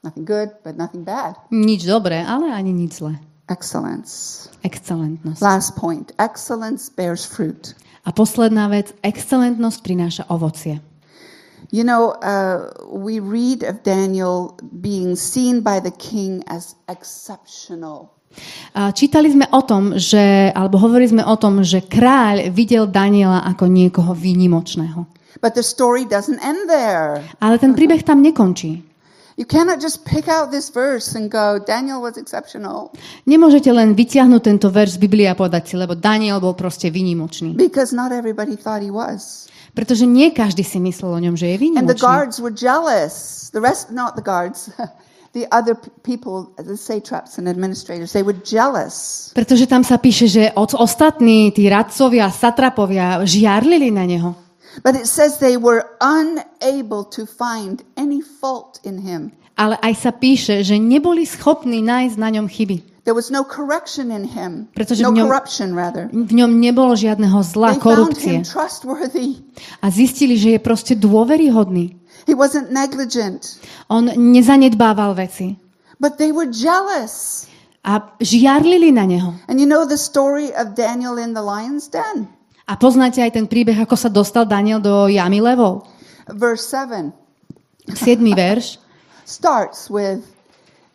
Nothing 0.00 0.24
good, 0.24 0.50
but 0.62 0.78
nothing 0.78 1.02
bad. 1.02 1.36
Nič 1.50 1.84
dobré, 1.84 2.22
ale 2.22 2.54
ani 2.54 2.72
nič 2.72 3.02
zlé. 3.02 3.18
Excellence. 3.46 4.46
Excelentnosť. 4.66 5.38
Last 5.42 5.78
point. 5.78 6.14
Excellence 6.18 6.90
bears 6.90 7.26
fruit. 7.26 7.74
A 8.06 8.14
posledná 8.14 8.70
vec, 8.70 8.94
excelentnosť 9.02 9.78
prináša 9.82 10.24
ovocie. 10.30 10.78
You 11.74 11.82
know, 11.82 12.14
uh, 12.22 12.70
we 12.94 13.18
read 13.18 13.66
of 13.66 13.82
Daniel 13.82 14.54
being 14.62 15.18
seen 15.18 15.66
by 15.66 15.82
the 15.82 15.90
king 15.90 16.46
as 16.46 16.78
exceptional. 16.86 18.14
A 18.76 18.92
Čítali 18.92 19.32
sme 19.32 19.48
o 19.50 19.64
tom, 19.64 19.96
že, 19.96 20.52
alebo 20.52 20.78
hovorili 20.78 21.08
sme 21.08 21.24
o 21.24 21.34
tom, 21.40 21.64
že 21.64 21.82
kráľ 21.82 22.52
videl 22.52 22.86
Daniela 22.86 23.42
ako 23.48 23.66
niekoho 23.66 24.12
výnimočného. 24.12 25.08
But 25.40 25.56
the 25.56 25.64
story 25.64 26.04
doesn't 26.04 26.40
end 26.40 26.68
there. 26.68 27.24
Ale 27.40 27.60
ten 27.60 27.76
príbeh 27.76 28.04
tam 28.04 28.24
nekončí. 28.24 28.95
You 29.36 29.44
cannot 29.44 29.84
just 29.84 30.08
pick 30.08 30.32
out 30.32 30.48
this 30.48 30.72
verse 30.72 31.12
and 31.12 31.28
go, 31.28 31.60
Daniel 31.60 32.00
was 32.00 32.16
exceptional. 32.16 32.88
Nemôžete 33.28 33.68
len 33.68 33.92
vyťahnuť 33.92 34.40
tento 34.40 34.72
verš 34.72 34.96
z 34.96 34.98
Biblie 35.04 35.28
a 35.28 35.36
povedať 35.36 35.68
si, 35.68 35.74
lebo 35.76 35.92
Daniel 35.92 36.40
bol 36.40 36.56
proste 36.56 36.88
výnimočný. 36.88 37.52
Because 37.52 37.92
not 37.92 38.16
everybody 38.16 38.56
thought 38.56 38.80
he 38.80 38.88
was. 38.88 39.44
Pretože 39.76 40.08
nie 40.08 40.32
každý 40.32 40.64
si 40.64 40.80
myslel 40.80 41.12
o 41.12 41.20
ňom, 41.20 41.36
že 41.36 41.52
je 41.52 41.56
And 41.76 41.84
the 41.84 41.92
výnimočný. 41.92 42.00
guards 42.00 42.40
were 42.40 42.54
jealous. 42.56 43.52
The 43.52 43.60
rest, 43.60 43.92
not 43.92 44.16
the 44.16 44.24
guards, 44.24 44.72
the 45.36 45.44
other 45.52 45.76
people, 46.00 46.48
the 46.56 46.80
satraps 46.80 47.36
and 47.36 47.44
administrators, 47.44 48.16
they 48.16 48.24
were 48.24 48.40
jealous. 48.40 49.28
Pretože 49.36 49.68
tam 49.68 49.84
sa 49.84 50.00
píše, 50.00 50.32
že 50.32 50.48
od 50.56 50.72
ostatní, 50.80 51.52
tí 51.52 51.68
radcovia, 51.68 52.32
satrapovia, 52.32 53.20
žiarlili 53.28 53.92
na 53.92 54.08
neho. 54.08 54.45
But 54.84 54.94
it 54.96 55.06
says 55.06 55.38
they 55.38 55.56
were 55.56 55.84
unable 56.00 57.04
to 57.16 57.24
find 57.24 57.82
any 57.96 58.20
fault 58.20 58.80
in 58.84 58.98
him. 59.00 59.32
Ale 59.56 59.80
aj 59.80 59.94
sa 59.96 60.12
píše, 60.12 60.60
že 60.60 60.76
neboli 60.76 61.24
schopní 61.24 61.80
nájsť 61.80 62.16
na 62.20 62.28
ňom 62.28 62.44
chyby. 62.44 62.82
There 63.08 63.14
was 63.14 63.30
no 63.30 63.46
correction 63.46 64.10
in 64.10 64.26
him. 64.26 64.66
Pretože 64.74 65.00
no 65.06 65.14
v 65.14 65.22
ňom- 65.22 65.30
corruption, 65.30 65.68
rather. 65.78 66.10
V 66.12 66.32
ňom 66.34 66.58
nebolo 66.60 66.92
žiadneho 66.98 67.38
zla, 67.46 67.72
They 67.72 67.80
korupcie. 67.80 68.42
trustworthy. 68.42 69.40
A 69.80 69.88
zistili, 69.88 70.34
že 70.36 70.58
je 70.58 70.60
proste 70.60 70.98
dôveryhodný. 70.98 71.94
He 72.26 72.34
wasn't 72.34 72.74
negligent. 72.74 73.62
On 73.86 74.02
nezanedbával 74.10 75.14
veci. 75.14 75.54
But 76.02 76.18
they 76.18 76.34
were 76.34 76.50
jealous. 76.50 77.46
A 77.86 78.02
žiarlili 78.18 78.90
na 78.90 79.06
neho. 79.06 79.38
And 79.46 79.62
you 79.62 79.64
know 79.70 79.86
the 79.86 79.96
story 79.96 80.50
of 80.52 80.74
Daniel 80.74 81.16
in 81.22 81.32
the 81.32 81.40
lion's 81.40 81.86
den? 81.86 82.26
A 82.66 82.74
poznáte 82.74 83.22
aj 83.22 83.38
ten 83.38 83.46
príbeh, 83.46 83.78
ako 83.78 83.94
sa 83.94 84.10
dostal 84.10 84.42
Daniel 84.42 84.82
do 84.82 85.06
jamy 85.06 85.38
levov. 85.38 85.86
Verse 86.26 86.66
7 86.66 87.14
Siedmý 87.94 88.34
verš. 88.42 88.82
starts 89.26 89.90
with 89.90 90.22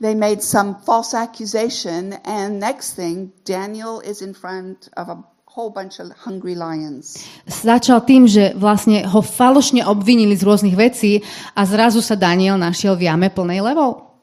they 0.02 0.16
made 0.16 0.42
some 0.42 0.76
false 0.84 1.14
accusation, 1.14 2.18
and 2.26 2.60
next 2.60 2.96
thing, 2.96 3.32
Daniel 3.46 4.02
is 4.02 4.22
in 4.22 4.34
front 4.34 4.90
of 4.98 5.08
a 5.08 5.24
whole 5.46 5.70
bunch 5.70 6.00
of 6.00 6.12
hungry 6.16 6.56
lions. 6.56 7.20
Začal 7.46 8.02
tým, 8.08 8.24
že 8.26 8.56
vlastne 8.56 9.04
ho 9.04 9.20
falošne 9.20 9.84
obvinili 9.84 10.34
z 10.34 10.48
rôznych 10.48 10.76
vecí 10.80 11.22
a 11.54 11.68
zrazu 11.68 12.00
sa 12.00 12.16
Daniel 12.16 12.56
našiel 12.56 12.96
v 12.96 13.12
jame 13.12 13.28
plnej 13.28 13.60
levov. 13.60 14.16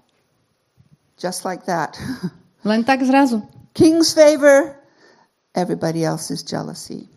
Just 1.21 1.45
like 1.45 1.69
that. 1.69 2.01
Len 2.69 2.83
tak 2.83 3.05
zrazu. 3.05 3.45
King's 3.77 4.11
favor, 4.17 4.78
everybody 5.55 6.05
else's 6.05 6.45
jealousy. 6.45 7.09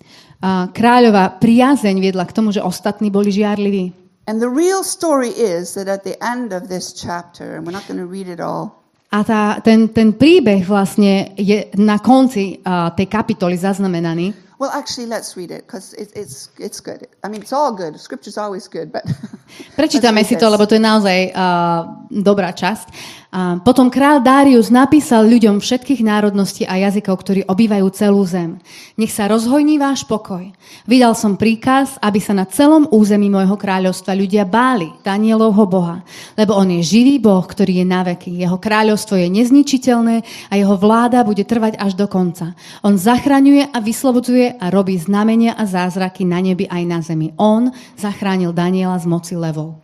A 0.41 0.73
kráľová 0.73 1.37
priazeň 1.37 2.01
viedla 2.01 2.25
k 2.25 2.33
tomu, 2.33 2.49
že 2.49 2.65
ostatní 2.65 3.13
boli 3.13 3.29
žiarliví. 3.29 3.93
And 4.25 4.41
the 4.41 4.49
real 4.49 4.85
story 4.85 5.33
is 5.33 5.73
that 5.73 5.89
at 5.89 6.05
the 6.05 6.17
end 6.21 6.53
of 6.53 6.69
this 6.69 6.93
chapter, 6.93 7.57
and 7.57 7.65
we're 7.65 7.75
not 7.75 7.85
going 7.89 7.99
to 7.99 8.09
read 8.09 8.29
it 8.29 8.39
all, 8.39 8.81
A 9.11 9.27
tá, 9.27 9.59
ten, 9.59 9.91
ten 9.91 10.15
príbeh 10.15 10.63
vlastne 10.63 11.35
je 11.35 11.67
na 11.75 11.99
konci 11.99 12.63
uh, 12.63 12.95
tej 12.95 13.11
kapitoly 13.11 13.59
zaznamenaný. 13.59 14.55
well, 14.55 14.71
actually, 14.71 15.09
let's 15.09 15.35
read 15.35 15.51
it 15.51 15.65
because 15.67 15.91
it, 15.97 16.13
it's 16.15 16.47
it's 16.61 16.79
good. 16.79 17.09
I 17.19 17.27
mean, 17.27 17.41
it's 17.41 17.51
all 17.51 17.75
good. 17.75 17.99
Scripture's 17.99 18.37
always 18.37 18.69
good, 18.69 18.93
but 18.93 19.03
Prečítame 19.79 20.23
si 20.23 20.39
to, 20.39 20.47
lebo 20.47 20.63
to 20.63 20.77
je 20.77 20.83
naozaj 20.85 21.33
uh, 21.33 22.07
dobrá 22.07 22.55
časť. 22.55 22.87
Uh, 23.31 23.63
potom 23.63 23.87
král 23.87 24.19
Darius 24.19 24.67
napísal 24.67 25.23
ľuďom 25.23 25.63
všetkých 25.63 26.03
národností 26.03 26.67
a 26.67 26.75
jazykov, 26.75 27.23
ktorí 27.23 27.47
obývajú 27.47 27.87
celú 27.95 28.27
zem. 28.27 28.59
Nech 28.99 29.15
sa 29.15 29.31
rozhojní 29.31 29.79
váš 29.79 30.03
pokoj. 30.03 30.51
Vydal 30.83 31.15
som 31.15 31.39
príkaz, 31.39 31.95
aby 32.03 32.19
sa 32.19 32.35
na 32.35 32.43
celom 32.43 32.91
území 32.91 33.31
môjho 33.31 33.55
kráľovstva 33.55 34.19
ľudia 34.19 34.43
báli 34.43 34.91
Danielovho 34.99 35.63
Boha, 35.63 36.03
lebo 36.35 36.59
on 36.59 36.75
je 36.75 36.83
živý 36.83 37.23
Boh, 37.23 37.39
ktorý 37.39 37.79
je 37.79 37.85
na 37.87 38.03
veky. 38.03 38.35
Jeho 38.35 38.59
kráľovstvo 38.59 39.15
je 39.15 39.31
nezničiteľné 39.31 40.15
a 40.51 40.53
jeho 40.59 40.75
vláda 40.75 41.23
bude 41.23 41.47
trvať 41.47 41.79
až 41.79 41.95
do 41.95 42.11
konca. 42.11 42.51
On 42.83 42.99
zachraňuje 42.99 43.71
a 43.71 43.79
vyslobodzuje 43.79 44.59
a 44.59 44.67
robí 44.67 44.99
znamenia 44.99 45.55
a 45.55 45.63
zázraky 45.63 46.27
na 46.27 46.43
nebi 46.43 46.67
aj 46.67 46.83
na 46.83 46.99
zemi. 46.99 47.31
On 47.39 47.71
zachránil 47.95 48.51
Daniela 48.51 48.99
z 48.99 49.07
moci 49.07 49.39
levov. 49.39 49.79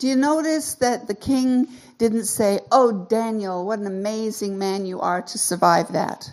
Do 0.00 0.08
you 0.08 0.16
notice 0.16 0.74
that 0.80 1.06
the 1.06 1.14
king 1.14 1.68
didn't 2.04 2.28
say, 2.28 2.60
"Oh, 2.68 2.92
Daniel, 3.08 3.64
what 3.64 3.80
an 3.80 3.88
amazing 3.88 4.60
man 4.60 4.84
you 4.84 5.00
are 5.00 5.24
to 5.24 5.40
survive 5.40 5.88
that"? 5.96 6.28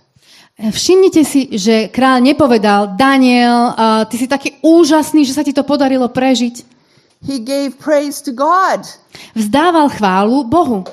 Všimnite 0.60 1.24
si, 1.24 1.48
že 1.56 1.88
kráľ 1.90 2.22
nepovedal, 2.22 3.00
Daniel, 3.00 3.72
uh, 3.74 4.04
ty 4.06 4.20
si 4.20 4.28
taký 4.28 4.60
úžasný, 4.62 5.24
že 5.24 5.34
sa 5.34 5.42
ti 5.48 5.56
to 5.56 5.64
podarilo 5.64 6.12
prežiť. 6.12 6.68
He 7.24 7.40
gave 7.40 7.78
praise 7.78 8.20
to 8.26 8.34
God 8.34 8.86
Vzdával 9.38 9.90
chválu 9.94 10.44
Bohu, 10.44 10.84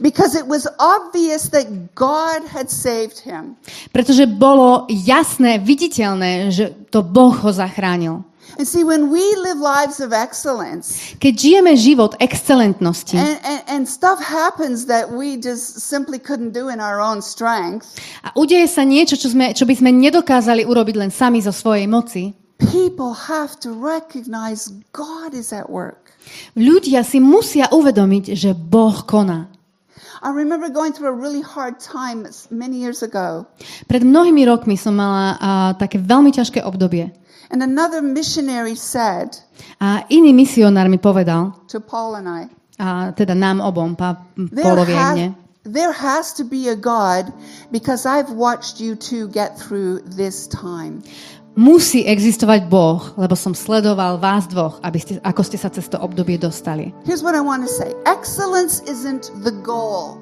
because 0.00 0.34
it 0.34 0.46
was 0.46 0.66
obvious 0.78 1.50
that 1.50 1.66
God 1.94 2.46
had 2.50 2.70
saved 2.70 3.22
him. 3.22 3.58
pretože 3.94 4.26
bolo 4.26 4.86
jasné, 4.90 5.58
viditeľné, 5.62 6.50
že 6.50 6.74
to 6.90 7.02
Boh 7.02 7.34
ho 7.34 7.50
zachránil. 7.52 8.24
And 8.58 8.68
see, 8.68 8.84
when 8.84 9.08
we 9.08 9.24
live 9.40 9.56
lives 9.56 10.00
of 10.00 10.12
excellence 10.12 11.16
Keď 11.16 11.32
žijeme 11.32 11.72
život 11.76 12.16
excelentnosti 12.20 13.16
and, 13.16 13.38
and, 13.40 13.62
and 13.68 13.82
stuff 13.88 14.20
happens 14.20 14.84
that 14.86 15.08
we 15.08 15.40
just 15.40 15.80
simply 15.80 16.20
couldn't 16.20 16.52
do 16.52 16.68
in 16.68 16.80
our 16.80 17.00
own 17.00 17.24
strength, 17.24 17.96
a 18.20 18.32
udeje 18.36 18.68
sa 18.68 18.84
niečo, 18.84 19.16
čo, 19.16 19.32
sme, 19.32 19.56
čo 19.56 19.64
by 19.64 19.74
sme 19.76 19.90
nedokázali 19.92 20.68
urobiť 20.68 20.94
len 21.00 21.10
sami 21.10 21.40
zo 21.40 21.50
svojej 21.50 21.88
moci, 21.88 22.36
people 22.60 23.16
have 23.16 23.56
to 23.58 23.72
recognize 23.72 24.70
God 24.92 25.32
is 25.32 25.50
at 25.50 25.66
work. 25.72 26.14
ľudia 26.54 27.02
si 27.02 27.18
musia 27.18 27.66
uvedomiť, 27.72 28.36
že 28.36 28.54
Boh 28.54 29.02
koná. 29.02 29.50
I 30.22 30.30
remember 30.30 30.70
going 30.70 30.94
through 30.94 31.10
a 31.10 31.18
really 31.18 31.42
hard 31.42 31.82
time 31.82 32.22
many 32.46 32.78
years 32.78 33.02
ago, 33.02 33.42
Pred 33.90 34.06
mnohými 34.06 34.46
rokmi 34.46 34.78
som 34.78 34.94
mala 34.94 35.34
uh, 35.34 35.70
také 35.74 35.98
veľmi 35.98 36.30
ťažké 36.30 36.62
obdobie. 36.62 37.10
And 37.52 37.62
another 37.62 38.00
missionary 38.00 38.74
said 38.74 39.36
A 39.78 40.02
iný 40.08 40.32
misionár 40.32 40.88
mi 40.88 40.96
povedal, 40.96 41.52
to 41.68 41.78
Paul 41.78 42.16
and 42.16 42.26
I, 42.26 42.42
a 42.80 43.12
teda 43.12 43.36
nám 43.36 43.60
obom, 43.60 43.94
pa, 43.94 44.24
aj 44.34 44.88
ha- 44.90 45.14
mne. 45.14 45.28
there 45.62 45.92
has 45.92 46.34
to 46.34 46.42
be 46.42 46.66
a 46.66 46.74
God 46.74 47.30
because 47.70 48.02
I've 48.08 48.32
watched 48.34 48.80
you 48.80 48.96
two 48.96 49.28
get 49.28 49.54
through 49.54 50.02
this 50.08 50.50
time. 50.50 51.04
Musí 51.52 52.08
existovať 52.08 52.64
Boh, 52.64 53.12
lebo 53.20 53.36
som 53.36 53.52
sledoval 53.52 54.16
vás 54.16 54.48
dvoch, 54.48 54.80
aby 54.80 54.96
ste, 54.96 55.12
ako 55.20 55.44
ste 55.44 55.60
sa 55.60 55.68
cez 55.68 55.84
to 55.84 56.00
obdobie 56.00 56.40
dostali. 56.40 56.96
Here's 57.04 57.20
what 57.20 57.36
I 57.36 57.44
want 57.44 57.60
to 57.60 57.68
say 57.68 57.92
excellence 58.08 58.80
isn't 58.88 59.28
the 59.44 59.52
goal, 59.60 60.16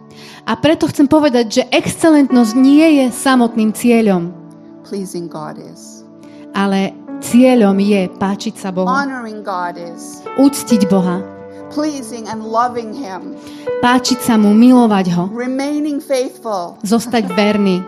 A 0.50 0.58
preto 0.58 0.90
chcem 0.90 1.06
povedať, 1.06 1.46
že 1.48 1.62
excelentnosť 1.70 2.52
nie 2.58 2.98
je 2.98 3.14
samotným 3.14 3.70
cieľom, 3.70 4.34
pleasing 4.82 5.30
God 5.30 5.54
is. 5.62 6.02
ale 6.50 6.90
cieľom 7.20 7.76
je 7.78 8.08
páčiť 8.10 8.54
sa 8.56 8.72
Bohu, 8.72 8.88
Honoring 8.88 9.44
God 9.44 9.76
is. 9.76 10.24
úctiť 10.36 10.88
Boha, 10.88 11.20
Pleasing 11.70 12.26
and 12.26 12.42
loving 12.42 12.90
Him. 12.90 13.38
páčiť 13.78 14.18
sa 14.18 14.34
mu, 14.34 14.50
milovať 14.50 15.06
ho, 15.14 15.24
Remaining 15.30 16.02
faithful. 16.02 16.80
zostať 16.82 17.30
verný. 17.30 17.84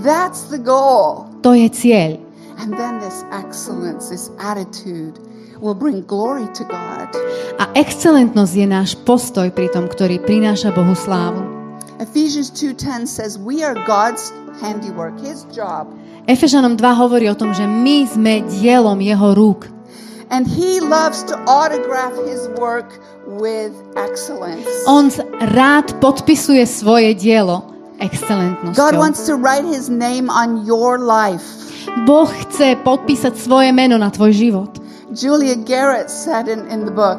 That's 0.00 0.48
the 0.48 0.60
goal. 0.60 1.26
To 1.42 1.52
je 1.52 1.68
cieľ. 1.68 2.16
And 2.60 2.76
then 2.76 3.00
this 3.00 3.24
excellence, 3.32 4.12
this 4.12 4.28
attitude 4.36 5.16
will 5.60 5.76
bring 5.76 6.04
glory 6.04 6.44
to 6.56 6.64
God. 6.64 7.08
A 7.56 7.68
excelentnosť 7.72 8.52
je 8.56 8.66
náš 8.66 8.90
postoj 9.04 9.48
pri 9.48 9.72
tom, 9.72 9.88
ktorý 9.88 10.20
prináša 10.20 10.68
Bohu 10.70 10.92
slávu. 10.92 11.40
Ephesians 12.00 12.48
2:10 12.48 13.04
says 13.04 13.36
we 13.36 13.60
are 13.60 13.76
God's 13.84 14.32
handiwork, 14.58 15.14
his 15.22 15.46
job. 15.54 15.86
Efežanom 16.26 16.74
2 16.74 16.82
hovorí 16.98 17.30
o 17.30 17.36
tom, 17.38 17.54
že 17.54 17.64
my 17.66 18.06
sme 18.06 18.34
dielom 18.58 18.98
jeho 18.98 19.34
rúk. 19.34 19.70
And 20.30 20.46
he 20.46 20.78
loves 20.78 21.26
to 21.26 21.34
autograph 21.50 22.14
his 22.22 22.46
work 22.54 23.02
with 23.26 23.74
excellence. 23.98 24.66
On 24.86 25.10
rád 25.54 25.90
podpisuje 25.98 26.62
svoje 26.66 27.14
dielo 27.18 27.66
God 28.00 28.08
excelentnosťou. 28.08 28.96
wants 28.96 29.28
to 29.28 29.36
write 29.36 29.66
his 29.68 29.92
name 29.92 30.32
on 30.32 30.64
your 30.64 30.96
life. 30.96 31.44
Boh 32.08 32.30
chce 32.46 32.80
podpísať 32.80 33.36
svoje 33.36 33.74
meno 33.76 34.00
na 34.00 34.08
tvoj 34.08 34.32
život. 34.32 34.79
Julia 35.10 35.56
Garrett 35.56 36.08
said 36.10 36.46
in, 36.46 36.70
in 36.70 36.86
the 36.86 36.94
book, 36.94 37.18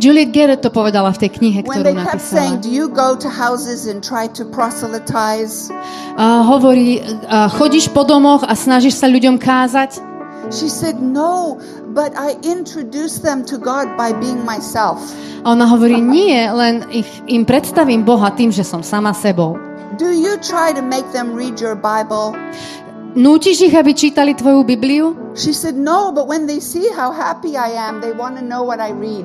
Juliet 0.00 0.32
Garrett 0.32 0.64
to 0.64 0.72
povedala 0.72 1.12
v 1.12 1.28
tej 1.28 1.30
knihe, 1.36 1.58
when 1.68 1.84
ktorú 1.84 1.84
they 1.84 1.96
kept 1.96 2.24
saying, 2.24 2.60
napísala. 2.60 2.64
Do 2.64 2.70
you 2.72 2.86
go 2.88 3.12
to 3.12 3.28
houses 3.28 3.84
and 3.84 4.00
try 4.00 4.24
to 4.32 4.48
proselytize? 4.48 5.68
A 6.16 6.40
hovorí, 6.48 7.04
a 7.28 7.52
chodíš 7.52 7.92
po 7.92 8.08
domoch 8.08 8.40
a 8.40 8.56
snažíš 8.56 8.96
sa 8.96 9.08
ľuďom 9.08 9.36
kázať? 9.36 10.00
She 10.48 10.72
said, 10.72 11.02
No, 11.02 11.60
but 11.92 12.16
I 12.16 12.40
introduce 12.40 13.20
them 13.20 13.44
to 13.52 13.60
God 13.60 14.00
by 14.00 14.16
being 14.16 14.40
myself. 14.46 15.02
A 15.44 15.52
ona 15.52 15.68
hovorí, 15.68 16.00
nie, 16.00 16.40
len 16.48 16.88
ich, 16.88 17.08
im 17.28 17.44
predstavím 17.44 18.02
Boha 18.06 18.32
tým, 18.32 18.48
že 18.48 18.64
som 18.64 18.80
sama 18.80 19.12
sebou. 19.12 19.60
Do 19.96 20.12
you 20.12 20.36
try 20.40 20.76
to 20.76 20.84
make 20.84 21.08
them 21.12 21.32
read 21.36 21.60
your 21.60 21.76
Bible? 21.76 22.36
Nútiš 23.16 23.72
ich, 23.72 23.72
aby 23.72 23.96
čítali 23.96 24.36
tvoju 24.36 24.60
Bibliu? 24.60 25.32
She 25.32 25.56
said, 25.56 25.72
No, 25.72 26.12
but 26.12 26.28
when 26.28 26.44
they 26.44 26.60
see 26.60 26.84
how 26.92 27.08
happy 27.08 27.56
I 27.56 27.72
am, 27.72 28.04
they 28.04 28.12
want 28.12 28.36
to 28.36 28.44
know 28.44 28.60
what 28.60 28.76
I 28.76 28.92
read. 28.92 29.24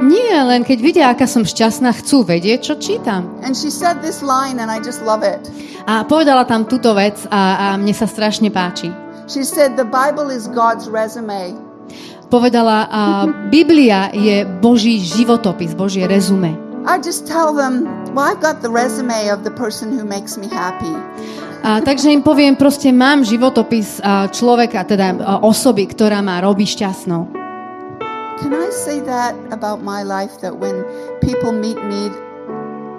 Nie, 0.00 0.40
len 0.40 0.64
keď 0.64 0.78
vidia, 0.80 1.04
aká 1.12 1.28
som 1.28 1.44
šťastná, 1.44 1.92
chcú 2.00 2.24
vedieť, 2.24 2.64
čo 2.64 2.74
čítam. 2.80 3.28
And 3.44 3.52
she 3.52 3.68
said 3.68 4.00
this 4.00 4.24
line, 4.24 4.56
and 4.56 4.72
I 4.72 4.80
just 4.80 5.04
love 5.04 5.20
it. 5.20 5.44
A 5.84 6.08
povedala 6.08 6.48
tam 6.48 6.64
túto 6.64 6.96
vec 6.96 7.28
a, 7.28 7.76
a 7.76 7.76
mne 7.76 7.92
sa 7.92 8.08
strašne 8.08 8.48
páči. 8.48 8.88
She 9.28 9.44
said, 9.44 9.76
The 9.76 9.84
Bible 9.84 10.32
is 10.32 10.48
God's 10.48 10.88
resume. 10.88 11.60
Povedala, 12.32 12.88
a 12.88 13.02
Biblia 13.52 14.16
je 14.16 14.48
Boží 14.64 14.96
životopis, 15.04 15.76
Božie 15.76 16.08
rezume. 16.08 16.56
I 16.88 16.96
just 16.96 17.28
tell 17.28 17.52
them, 17.52 17.84
Well, 18.16 18.24
I've 18.24 18.40
got 18.40 18.64
the 18.64 18.72
resume 18.72 19.28
of 19.28 19.44
the 19.44 19.52
person 19.52 19.92
who 19.92 20.08
makes 20.08 20.40
me 20.40 20.48
happy. 20.48 20.96
A, 21.66 21.82
takže 21.82 22.14
im 22.14 22.22
poviem, 22.22 22.54
proste 22.54 22.94
mám 22.94 23.26
životopis 23.26 23.98
a, 23.98 24.30
človeka, 24.30 24.86
teda 24.86 25.18
a, 25.18 25.42
osoby, 25.42 25.90
ktorá 25.90 26.22
ma 26.22 26.38
robí 26.38 26.62
šťastnou. 26.62 27.26
Can 28.38 28.54
I 28.54 28.70
say 28.70 29.02
that 29.02 29.34
about 29.50 29.82
my 29.82 30.06
life 30.06 30.38
that 30.46 30.54
when 30.62 30.86
people 31.18 31.50
meet 31.50 31.74
me, 31.90 32.14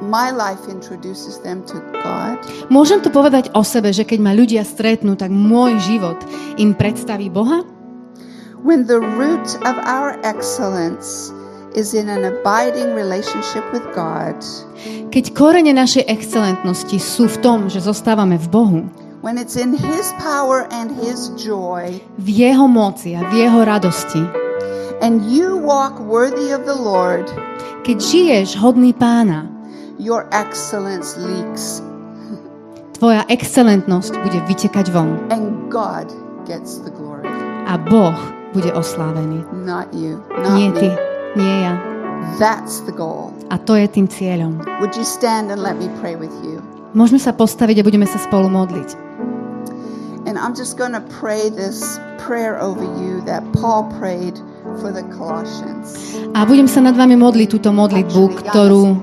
my 0.04 0.36
life 0.36 0.68
introduces 0.68 1.40
them 1.40 1.64
to 1.64 1.80
God? 2.04 2.44
Môžem 2.68 3.00
to 3.00 3.08
povedať 3.08 3.56
o 3.56 3.64
sebe, 3.64 3.96
že 3.96 4.04
keď 4.04 4.20
ma 4.20 4.36
ľudia 4.36 4.68
stretnú, 4.68 5.16
tak 5.16 5.32
môj 5.32 5.80
život 5.88 6.20
im 6.60 6.76
predstaví 6.76 7.32
Boha? 7.32 7.64
When 8.68 8.84
the 8.84 9.00
root 9.00 9.48
of 9.64 9.80
our 9.88 10.20
excellence 10.28 11.32
is 11.78 11.94
in 11.94 12.10
an 12.10 12.26
abiding 12.26 12.98
relationship 12.98 13.62
with 13.70 13.86
God, 13.94 14.34
Keď 15.08 15.32
korene 15.32 15.72
našej 15.72 16.10
excelentnosti 16.10 16.98
sú 16.98 17.30
v 17.30 17.38
tom, 17.40 17.60
že 17.70 17.80
zostávame 17.80 18.36
v 18.42 18.48
Bohu, 18.50 18.80
when 19.22 19.38
it's 19.38 19.56
in 19.56 19.72
His 19.78 20.10
power 20.18 20.66
and 20.74 20.90
His 20.98 21.30
joy, 21.38 22.02
v 22.18 22.28
Jeho 22.28 22.66
moci 22.66 23.14
a 23.14 23.22
v 23.30 23.46
Jeho 23.46 23.62
radosti, 23.64 24.26
and 25.06 25.22
you 25.30 25.56
walk 25.62 25.96
worthy 26.02 26.50
of 26.50 26.66
the 26.66 26.76
Lord, 26.76 27.30
keď 27.86 27.98
žiješ 28.02 28.58
hodný 28.58 28.92
pána, 28.92 29.46
your 30.02 30.26
excellence 30.34 31.16
leaks, 31.18 31.80
tvoja 32.98 33.22
excelentnosť 33.30 34.18
bude 34.26 34.40
vytekať 34.50 34.90
von. 34.90 35.18
And 35.30 35.70
God 35.70 36.10
gets 36.50 36.82
the 36.82 36.92
glory, 36.94 37.30
a 37.70 37.78
Boh 37.78 38.18
bude 38.54 38.70
oslávený. 38.74 39.46
not 39.66 39.90
you, 39.96 40.20
Nie 40.54 40.70
not 40.74 40.78
ty, 40.82 40.90
me. 40.92 40.98
Nie 41.38 41.70
ja. 41.70 41.78
That's 42.42 42.82
the 42.84 42.92
goal. 42.92 43.32
A 43.54 43.62
to 43.62 43.78
je 43.78 43.86
tým 43.86 44.10
cieľom. 44.10 44.60
Would 44.82 44.98
you 44.98 45.06
stand 45.06 45.54
and 45.54 45.62
let 45.62 45.78
me 45.78 45.88
pray 46.02 46.18
with 46.18 46.34
you? 46.42 46.60
Môžeme 46.98 47.22
sa 47.22 47.32
postaviť 47.32 47.80
a 47.80 47.84
budeme 47.86 48.10
sa 48.10 48.18
spolu 48.18 48.50
modliť. 48.50 48.98
And 50.28 50.36
I'm 50.36 50.52
just 50.52 50.76
going 50.76 50.92
to 50.92 51.00
pray 51.08 51.48
this 51.48 52.02
prayer 52.20 52.60
over 52.60 52.84
you 52.84 53.24
that 53.24 53.48
Paul 53.56 53.88
prayed 53.96 54.36
for 54.84 54.92
the 54.92 55.08
Colossians. 55.16 56.20
A 56.36 56.44
budem 56.44 56.68
sa 56.68 56.84
nad 56.84 57.00
vami 57.00 57.16
modliť 57.16 57.48
túto 57.48 57.72
modlitbu, 57.72 58.44
ktorú, 58.44 59.00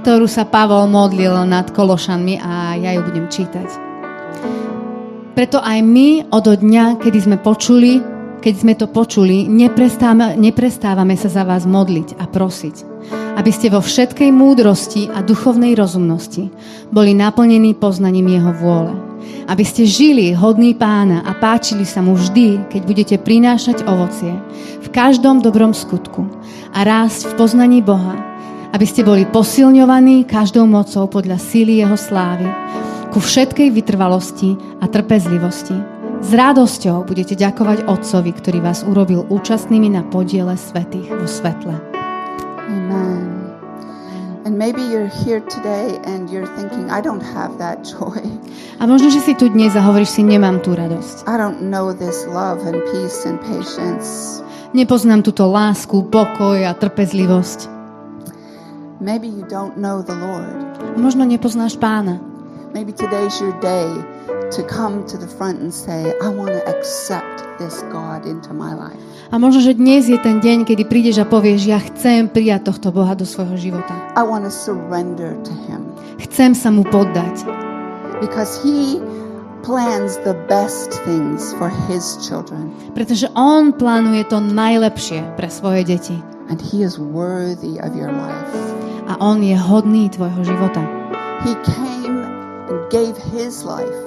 ktorú 0.00 0.26
sa 0.30 0.48
Pavol 0.48 0.88
modlil 0.88 1.44
nad 1.44 1.68
Kološanmi 1.76 2.40
a 2.40 2.80
ja 2.80 2.96
ju 2.96 3.04
budem 3.04 3.28
čítať. 3.28 3.68
Preto 5.36 5.60
aj 5.60 5.84
my 5.84 6.32
od 6.32 6.48
dňa, 6.48 6.96
kedy 6.96 7.18
sme 7.20 7.36
počuli, 7.36 8.00
keď 8.46 8.62
sme 8.62 8.78
to 8.78 8.86
počuli, 8.86 9.50
neprestávame, 9.50 10.38
neprestávame 10.38 11.18
sa 11.18 11.26
za 11.26 11.42
vás 11.42 11.66
modliť 11.66 12.14
a 12.14 12.30
prosiť, 12.30 12.76
aby 13.34 13.50
ste 13.50 13.74
vo 13.74 13.82
všetkej 13.82 14.30
múdrosti 14.30 15.10
a 15.10 15.18
duchovnej 15.18 15.74
rozumnosti 15.74 16.54
boli 16.94 17.10
naplnení 17.10 17.74
poznaním 17.74 18.30
Jeho 18.30 18.54
vôle. 18.54 18.94
Aby 19.50 19.66
ste 19.66 19.82
žili 19.82 20.30
hodný 20.30 20.78
pána 20.78 21.26
a 21.26 21.34
páčili 21.34 21.82
sa 21.82 21.98
mu 22.06 22.14
vždy, 22.14 22.70
keď 22.70 22.82
budete 22.86 23.16
prinášať 23.18 23.82
ovocie 23.82 24.30
v 24.78 24.88
každom 24.94 25.42
dobrom 25.42 25.74
skutku 25.74 26.30
a 26.70 26.86
rásť 26.86 27.34
v 27.34 27.42
poznaní 27.42 27.82
Boha, 27.82 28.14
aby 28.70 28.86
ste 28.86 29.02
boli 29.02 29.26
posilňovaní 29.26 30.22
každou 30.22 30.70
mocou 30.70 31.10
podľa 31.10 31.42
síly 31.42 31.82
Jeho 31.82 31.98
slávy, 31.98 32.46
ku 33.10 33.18
všetkej 33.18 33.74
vytrvalosti 33.74 34.54
a 34.78 34.86
trpezlivosti. 34.86 35.95
S 36.24 36.32
radosťou 36.32 37.04
budete 37.04 37.36
ďakovať 37.36 37.84
Otcovi, 37.86 38.32
ktorý 38.32 38.64
vás 38.64 38.80
urobil 38.82 39.28
účastnými 39.28 39.92
na 39.92 40.00
podiele 40.00 40.56
svetých 40.56 41.12
vo 41.12 41.28
svetle. 41.28 41.76
Amen. 42.66 43.52
And 44.48 44.56
maybe 44.56 44.80
you're 44.80 45.10
here 45.10 45.44
today 45.44 46.00
and 46.08 46.32
you're 46.32 46.48
thinking, 46.56 46.88
I 46.88 47.04
don't 47.04 47.20
have 47.20 47.60
that 47.60 47.84
joy. 47.84 48.24
A 48.80 48.88
možno, 48.88 49.12
že 49.12 49.20
si 49.20 49.36
tu 49.36 49.52
dnes 49.52 49.76
a 49.76 49.84
hovoríš 49.84 50.16
si, 50.16 50.22
nemám 50.24 50.64
tú 50.64 50.72
radosť. 50.72 51.28
I 51.28 51.36
don't 51.36 51.68
know 51.68 51.92
this 51.92 52.24
love 52.24 52.64
and 52.64 52.80
peace 52.88 53.28
and 53.28 53.36
patience. 53.44 54.40
Nepoznám 54.72 55.20
túto 55.20 55.44
lásku, 55.44 56.08
pokoj 56.08 56.58
a 56.64 56.72
trpezlivosť. 56.72 57.68
Maybe 59.04 59.28
you 59.28 59.44
don't 59.44 59.76
know 59.76 60.00
the 60.00 60.16
Lord. 60.16 60.64
A 60.80 60.96
možno 60.96 61.28
nepoznáš 61.28 61.76
pána. 61.76 62.16
Maybe 62.72 62.96
today's 62.96 63.36
your 63.36 63.52
day 63.60 64.15
to 64.56 64.64
come 64.64 65.04
to 65.04 65.20
the 65.20 65.28
front 65.28 65.60
and 65.60 65.68
say, 65.68 66.16
I 66.24 66.32
want 66.32 66.56
to 66.56 66.64
accept 66.64 67.44
this 67.60 67.84
God 67.92 68.24
into 68.24 68.56
my 68.56 68.72
life. 68.72 68.96
A 69.28 69.36
možno, 69.36 69.60
že 69.60 69.76
dnes 69.76 70.08
je 70.08 70.16
ten 70.16 70.40
deň, 70.40 70.64
kedy 70.64 70.88
prídeš 70.88 71.20
a 71.20 71.26
povieš, 71.28 71.60
ja 71.68 71.76
chcem 71.82 72.30
prijať 72.30 72.72
tohto 72.72 72.88
Boha 72.94 73.12
do 73.12 73.26
svojho 73.28 73.58
života. 73.58 73.92
I 74.16 74.24
want 74.24 74.48
to 74.48 74.52
surrender 74.54 75.36
to 75.44 75.52
Him 75.68 75.84
Chcem 76.16 76.56
sa 76.56 76.72
mu 76.72 76.86
poddať, 76.86 77.44
because 78.24 78.56
He 78.64 78.96
plans 79.60 80.16
the 80.22 80.32
best 80.46 80.94
things 81.04 81.52
for 81.58 81.68
His 81.90 82.16
children 82.22 82.70
pretože 82.94 83.26
on 83.34 83.74
plánuje 83.74 84.24
to 84.30 84.38
najlepšie 84.40 85.20
pre 85.36 85.50
svoje 85.50 85.84
deti. 85.84 86.16
and 86.48 86.62
He 86.62 86.86
is 86.86 86.96
worthy 86.96 87.82
of 87.82 87.98
your 87.98 88.14
life. 88.14 88.54
A 89.10 89.18
on 89.18 89.42
je 89.42 89.58
hodný 89.58 90.06
tvojho 90.14 90.46
života. 90.46 90.82
He 91.42 91.58
came 91.66 92.22
and 92.70 92.78
gave 92.94 93.18
His 93.34 93.66
life, 93.66 94.05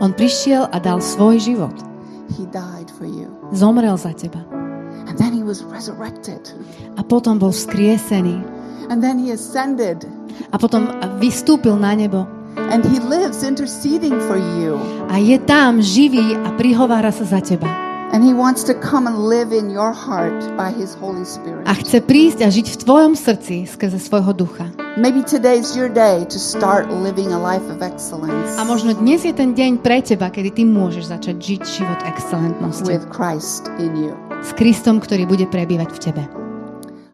On 0.00 0.10
prišiel 0.10 0.64
a 0.66 0.80
dal 0.80 0.98
svoj 0.98 1.36
život. 1.38 1.76
He 2.38 2.46
died 2.48 2.88
for 2.96 3.04
you, 3.04 3.28
Zomrel 3.52 3.98
za 3.98 4.14
teba. 4.14 4.40
and 5.10 5.18
then 5.18 5.34
He 5.34 5.42
was 5.42 5.60
resurrected, 5.66 6.40
A 6.96 7.02
potom 7.02 7.36
bol 7.36 7.50
vzkriesený. 7.50 8.40
and 8.88 9.02
then 9.02 9.18
He 9.18 9.34
ascended, 9.34 10.06
A 10.50 10.56
potom 10.56 10.88
vystúpil 11.20 11.76
na 11.76 11.92
nebo. 11.92 12.24
and 12.70 12.80
He 12.86 12.96
lives 13.02 13.42
interceding 13.44 14.14
for 14.24 14.38
you. 14.58 14.78
A 15.10 15.18
je 15.18 15.36
tam 15.42 15.82
živý 15.82 16.38
a 16.38 16.54
prihovára 16.56 17.10
sa 17.12 17.26
za 17.26 17.40
teba. 17.42 17.68
And 18.10 18.26
he 18.26 18.34
wants 18.34 18.66
to 18.66 18.74
come 18.74 19.06
and 19.06 19.30
live 19.30 19.54
in 19.54 19.70
your 19.70 19.94
heart 19.94 20.42
by 20.58 20.74
his 20.74 20.98
Holy 20.98 21.22
Spirit. 21.22 21.62
A 21.62 21.78
chce 21.78 22.02
prísť 22.02 22.42
a 22.42 22.50
žiť 22.50 22.66
v 22.74 22.76
tvojom 22.82 23.12
srdci 23.14 23.70
skrze 23.70 24.02
svojho 24.02 24.34
ducha. 24.34 24.66
Maybe 25.00 25.24
today's 25.24 25.72
your 25.72 25.88
day 25.88 26.26
to 26.28 26.38
start 26.38 26.92
living 26.92 27.32
a 27.32 27.40
life 27.40 27.64
of 27.72 27.80
excellence 27.80 28.60
A 28.60 28.68
možno 28.68 28.92
dnes 28.92 29.24
je 29.24 29.32
ten 29.32 29.56
deň 29.56 29.80
pre 29.80 30.04
teba, 30.04 30.28
kedy 30.28 30.52
ty 30.52 30.62
môžeš 30.68 31.08
začať 31.08 31.36
žiť 31.40 31.62
život 31.64 32.00
excelentnosti. 32.04 32.84
with 32.84 33.08
Christ 33.08 33.72
in 33.80 33.96
you. 33.96 34.12
S 34.44 34.52
Kristom, 34.52 35.00
ktorý 35.00 35.24
bude 35.24 35.48
prebývať 35.48 35.88
v 35.96 35.98
tebe. 36.04 36.22